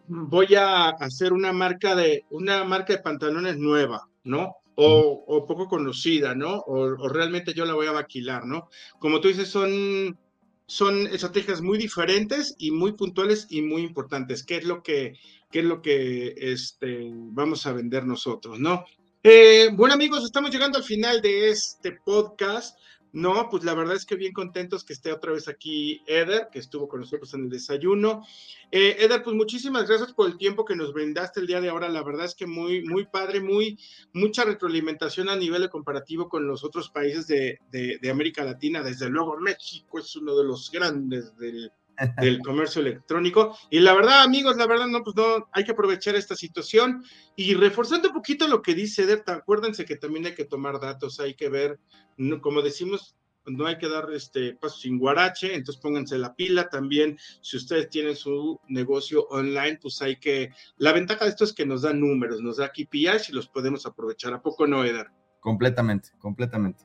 voy 0.08 0.56
a 0.56 0.90
hacer 0.90 1.32
una 1.32 1.54
marca 1.54 1.96
de, 1.96 2.26
una 2.32 2.64
marca 2.64 2.94
de 2.94 3.04
pantalones 3.04 3.60
nueva, 3.60 4.10
¿no? 4.24 4.56
O, 4.74 5.26
o 5.28 5.46
poco 5.46 5.68
conocida, 5.68 6.34
¿no? 6.34 6.56
O, 6.56 6.86
o, 6.86 7.08
realmente 7.08 7.54
yo 7.54 7.66
la 7.66 7.76
voy 7.76 7.86
a 7.86 7.94
maquilar, 7.94 8.48
¿no? 8.48 8.68
Como 8.98 9.22
tú 9.22 9.28
dices, 9.28 9.48
son, 9.48 10.18
son 10.66 11.06
estrategias 11.06 11.62
muy 11.62 11.78
diferentes 11.78 12.56
y 12.58 12.72
muy 12.72 12.94
puntuales 12.94 13.46
y 13.52 13.62
muy 13.62 13.84
importantes. 13.84 14.44
¿Qué 14.44 14.58
es 14.58 14.64
lo 14.64 14.82
que 14.82 15.14
qué 15.50 15.60
es 15.60 15.66
lo 15.66 15.82
que 15.82 16.34
este, 16.38 17.10
vamos 17.12 17.66
a 17.66 17.74
vender 17.74 18.06
nosotros, 18.06 18.60
¿no? 18.60 18.86
Eh, 19.24 19.70
bueno 19.74 19.96
amigos, 19.96 20.24
estamos 20.24 20.52
llegando 20.52 20.78
al 20.78 20.84
final 20.84 21.22
de 21.22 21.50
este 21.50 21.94
podcast. 22.06 22.78
No, 23.14 23.48
pues 23.50 23.64
la 23.64 23.74
verdad 23.74 23.96
es 23.96 24.06
que 24.06 24.16
bien 24.16 24.34
contentos 24.34 24.84
que 24.84 24.94
esté 24.94 25.12
otra 25.12 25.32
vez 25.32 25.48
aquí 25.48 26.04
Eder, 26.06 26.50
que 26.52 26.60
estuvo 26.60 26.88
con 26.88 27.00
nosotros 27.00 27.34
en 27.34 27.46
el 27.46 27.50
desayuno. 27.50 28.24
Eh, 28.70 28.98
Eder, 29.00 29.24
pues 29.24 29.36
muchísimas 29.36 29.88
gracias 29.88 30.14
por 30.14 30.30
el 30.30 30.38
tiempo 30.38 30.66
que 30.66 30.76
nos 30.76 30.94
brindaste 30.94 31.40
el 31.40 31.48
día 31.48 31.62
de 31.62 31.70
ahora. 31.70 31.90
La 31.90 32.04
verdad 32.04 32.26
es 32.26 32.36
que 32.36 32.46
muy, 32.46 32.84
muy 32.84 33.06
padre, 33.06 33.40
muy, 33.40 33.80
mucha 34.14 34.44
retroalimentación 34.44 35.30
a 35.30 35.36
nivel 35.36 35.62
de 35.62 35.70
comparativo 35.70 36.30
con 36.30 36.48
los 36.48 36.64
otros 36.64 36.90
países 36.90 37.28
de, 37.28 37.60
de, 37.72 37.98
de 38.00 38.10
América 38.12 38.44
Latina. 38.44 38.84
Desde 38.84 39.10
luego, 39.10 39.38
México 39.40 40.00
es 40.00 40.16
uno 40.16 40.38
de 40.38 40.44
los 40.44 40.70
grandes 40.70 41.36
del, 41.38 41.72
del 42.20 42.40
comercio 42.46 42.82
electrónico. 42.82 43.58
Y 43.70 43.80
la 43.80 43.94
verdad, 43.94 44.24
amigos, 44.24 44.58
la 44.58 44.68
verdad, 44.68 44.88
no, 44.88 45.04
pues 45.04 45.16
no, 45.16 45.50
hay 45.52 45.64
que 45.64 45.72
aprovechar 45.72 46.16
esta 46.16 46.36
situación 46.36 47.04
y 47.36 47.54
reforzando 47.54 48.10
un 48.10 48.16
poquito 48.16 48.48
lo 48.48 48.62
que 48.62 48.76
dice 48.76 49.04
Ederta, 49.04 49.36
acuérdense 49.36 49.86
que 49.86 49.96
también 49.96 50.26
hay 50.26 50.36
que 50.36 50.46
tomar 50.46 50.80
datos, 50.80 51.20
hay 51.20 51.36
que 51.36 51.50
ver, 51.50 51.80
no, 52.18 52.42
como 52.42 52.62
decimos, 52.62 53.16
no 53.48 53.66
hay 53.66 53.78
que 53.78 53.88
dar 53.88 54.12
este 54.12 54.56
paso 54.56 54.78
sin 54.78 55.00
guarache, 55.00 55.56
entonces 55.56 55.82
pónganse 55.82 56.18
la 56.18 56.36
pila 56.36 56.70
también. 56.70 57.18
Si 57.42 57.58
ustedes 57.58 57.90
tienen 57.90 58.16
su 58.16 58.60
negocio 58.68 59.26
online, 59.30 59.80
pues 59.82 60.02
hay 60.02 60.18
que. 60.18 60.52
La 60.78 60.92
ventaja 60.92 61.26
de 61.26 61.32
esto 61.32 61.46
es 61.46 61.54
que 61.54 61.66
nos 61.66 61.82
da 61.84 61.94
números, 61.94 62.42
nos 62.42 62.58
da 62.58 62.70
KPIs 62.70 63.30
y 63.30 63.34
los 63.34 63.48
podemos 63.48 63.86
aprovechar. 63.86 64.34
¿A 64.34 64.42
poco 64.42 64.68
no, 64.68 64.84
Eder? 64.84 65.08
Completamente, 65.40 66.10
completamente. 66.20 66.84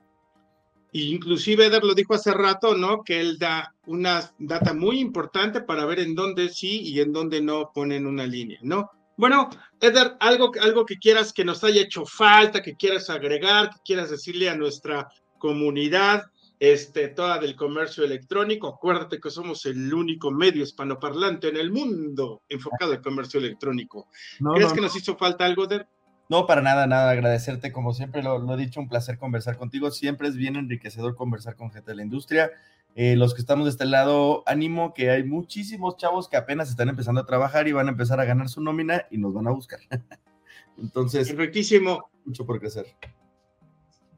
Inclusive 0.92 1.66
Eder 1.66 1.82
lo 1.84 1.94
dijo 1.94 2.14
hace 2.14 2.32
rato, 2.32 2.76
¿no? 2.76 3.02
Que 3.02 3.20
él 3.20 3.38
da 3.38 3.74
una 3.86 4.30
data 4.38 4.74
muy 4.74 5.00
importante 5.00 5.62
para 5.62 5.86
ver 5.86 6.00
en 6.00 6.14
dónde 6.14 6.50
sí 6.50 6.82
y 6.82 7.00
en 7.00 7.12
dónde 7.12 7.40
no 7.40 7.72
ponen 7.74 8.06
una 8.06 8.26
línea, 8.26 8.58
¿no? 8.62 8.90
Bueno, 9.16 9.48
Eder, 9.80 10.16
algo, 10.20 10.52
algo 10.60 10.84
que 10.84 10.98
quieras 10.98 11.32
que 11.32 11.44
nos 11.44 11.64
haya 11.64 11.82
hecho 11.82 12.04
falta, 12.04 12.62
que 12.62 12.76
quieras 12.76 13.08
agregar, 13.08 13.70
que 13.70 13.80
quieras 13.84 14.10
decirle 14.10 14.50
a 14.50 14.56
nuestra 14.56 15.08
comunidad, 15.38 16.24
este, 16.58 17.08
toda 17.08 17.38
del 17.38 17.56
comercio 17.56 18.04
electrónico. 18.04 18.68
Acuérdate 18.68 19.18
que 19.18 19.30
somos 19.30 19.66
el 19.66 19.92
único 19.92 20.30
medio 20.30 20.62
hispanoparlante 20.62 21.48
en 21.48 21.56
el 21.56 21.72
mundo 21.72 22.42
enfocado 22.48 22.92
al 22.92 23.02
comercio 23.02 23.40
electrónico. 23.40 24.08
¿Crees 24.54 24.72
que 24.72 24.80
nos 24.80 24.94
hizo 24.94 25.16
falta 25.16 25.44
algo, 25.44 25.64
Eder? 25.64 25.88
No, 26.32 26.46
para 26.46 26.62
nada, 26.62 26.86
nada. 26.86 27.10
Agradecerte, 27.10 27.72
como 27.72 27.92
siempre 27.92 28.22
lo, 28.22 28.38
lo, 28.38 28.54
he 28.54 28.56
dicho, 28.56 28.80
un 28.80 28.88
placer 28.88 29.18
conversar 29.18 29.58
contigo. 29.58 29.90
Siempre 29.90 30.28
es 30.28 30.34
bien 30.34 30.56
enriquecedor 30.56 31.14
conversar 31.14 31.56
con 31.56 31.70
gente 31.70 31.90
de 31.90 31.96
la 31.98 32.04
industria. 32.04 32.50
Eh, 32.94 33.16
los 33.16 33.34
que 33.34 33.42
estamos 33.42 33.66
de 33.66 33.72
este 33.72 33.84
lado, 33.84 34.42
ánimo 34.46 34.94
que 34.94 35.10
hay 35.10 35.24
muchísimos 35.24 35.98
chavos 35.98 36.30
que 36.30 36.38
apenas 36.38 36.70
están 36.70 36.88
empezando 36.88 37.20
a 37.20 37.26
trabajar 37.26 37.68
y 37.68 37.72
van 37.72 37.88
a 37.88 37.90
empezar 37.90 38.18
a 38.18 38.24
ganar 38.24 38.48
su 38.48 38.62
nómina 38.62 39.04
y 39.10 39.18
nos 39.18 39.34
van 39.34 39.46
a 39.46 39.50
buscar. 39.50 39.80
Entonces, 40.78 41.28
perfectísimo. 41.28 42.10
Mucho 42.24 42.46
por 42.46 42.60
crecer. 42.60 42.86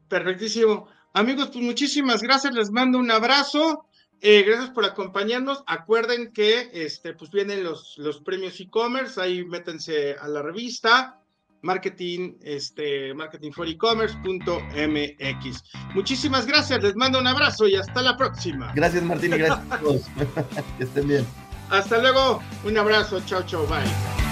Perfectísimo. 0.07 0.87
Amigos, 1.11 1.49
pues 1.51 1.65
muchísimas 1.65 2.23
gracias. 2.23 2.53
Les 2.53 2.71
mando 2.71 2.97
un 2.97 3.11
abrazo. 3.11 3.87
Eh, 4.21 4.43
gracias 4.43 4.69
por 4.69 4.85
acompañarnos. 4.85 5.65
Acuerden 5.67 6.31
que 6.31 6.69
este, 6.71 7.13
pues 7.13 7.29
vienen 7.29 7.65
los, 7.65 7.97
los 7.97 8.21
premios 8.21 8.57
e-commerce. 8.61 9.19
Ahí 9.19 9.43
métense 9.43 10.13
a 10.13 10.29
la 10.29 10.41
revista 10.41 11.19
marketing, 11.65 12.35
este, 12.43 13.13
marketingforecommerce.mx. 13.15 15.63
Muchísimas 15.93 16.45
gracias, 16.45 16.81
les 16.83 16.95
mando 16.95 17.19
un 17.19 17.27
abrazo 17.27 17.67
y 17.67 17.75
hasta 17.75 18.01
la 18.01 18.15
próxima. 18.15 18.71
Gracias 18.75 19.03
Martín 19.03 19.33
y 19.33 19.39
gracias 19.39 19.71
a 19.71 19.79
todos. 19.79 20.03
que 20.77 20.83
estén 20.83 21.07
bien. 21.07 21.25
Hasta 21.71 21.97
luego, 21.97 22.43
un 22.63 22.77
abrazo, 22.77 23.19
chao, 23.25 23.41
chao, 23.43 23.65
bye. 23.67 24.24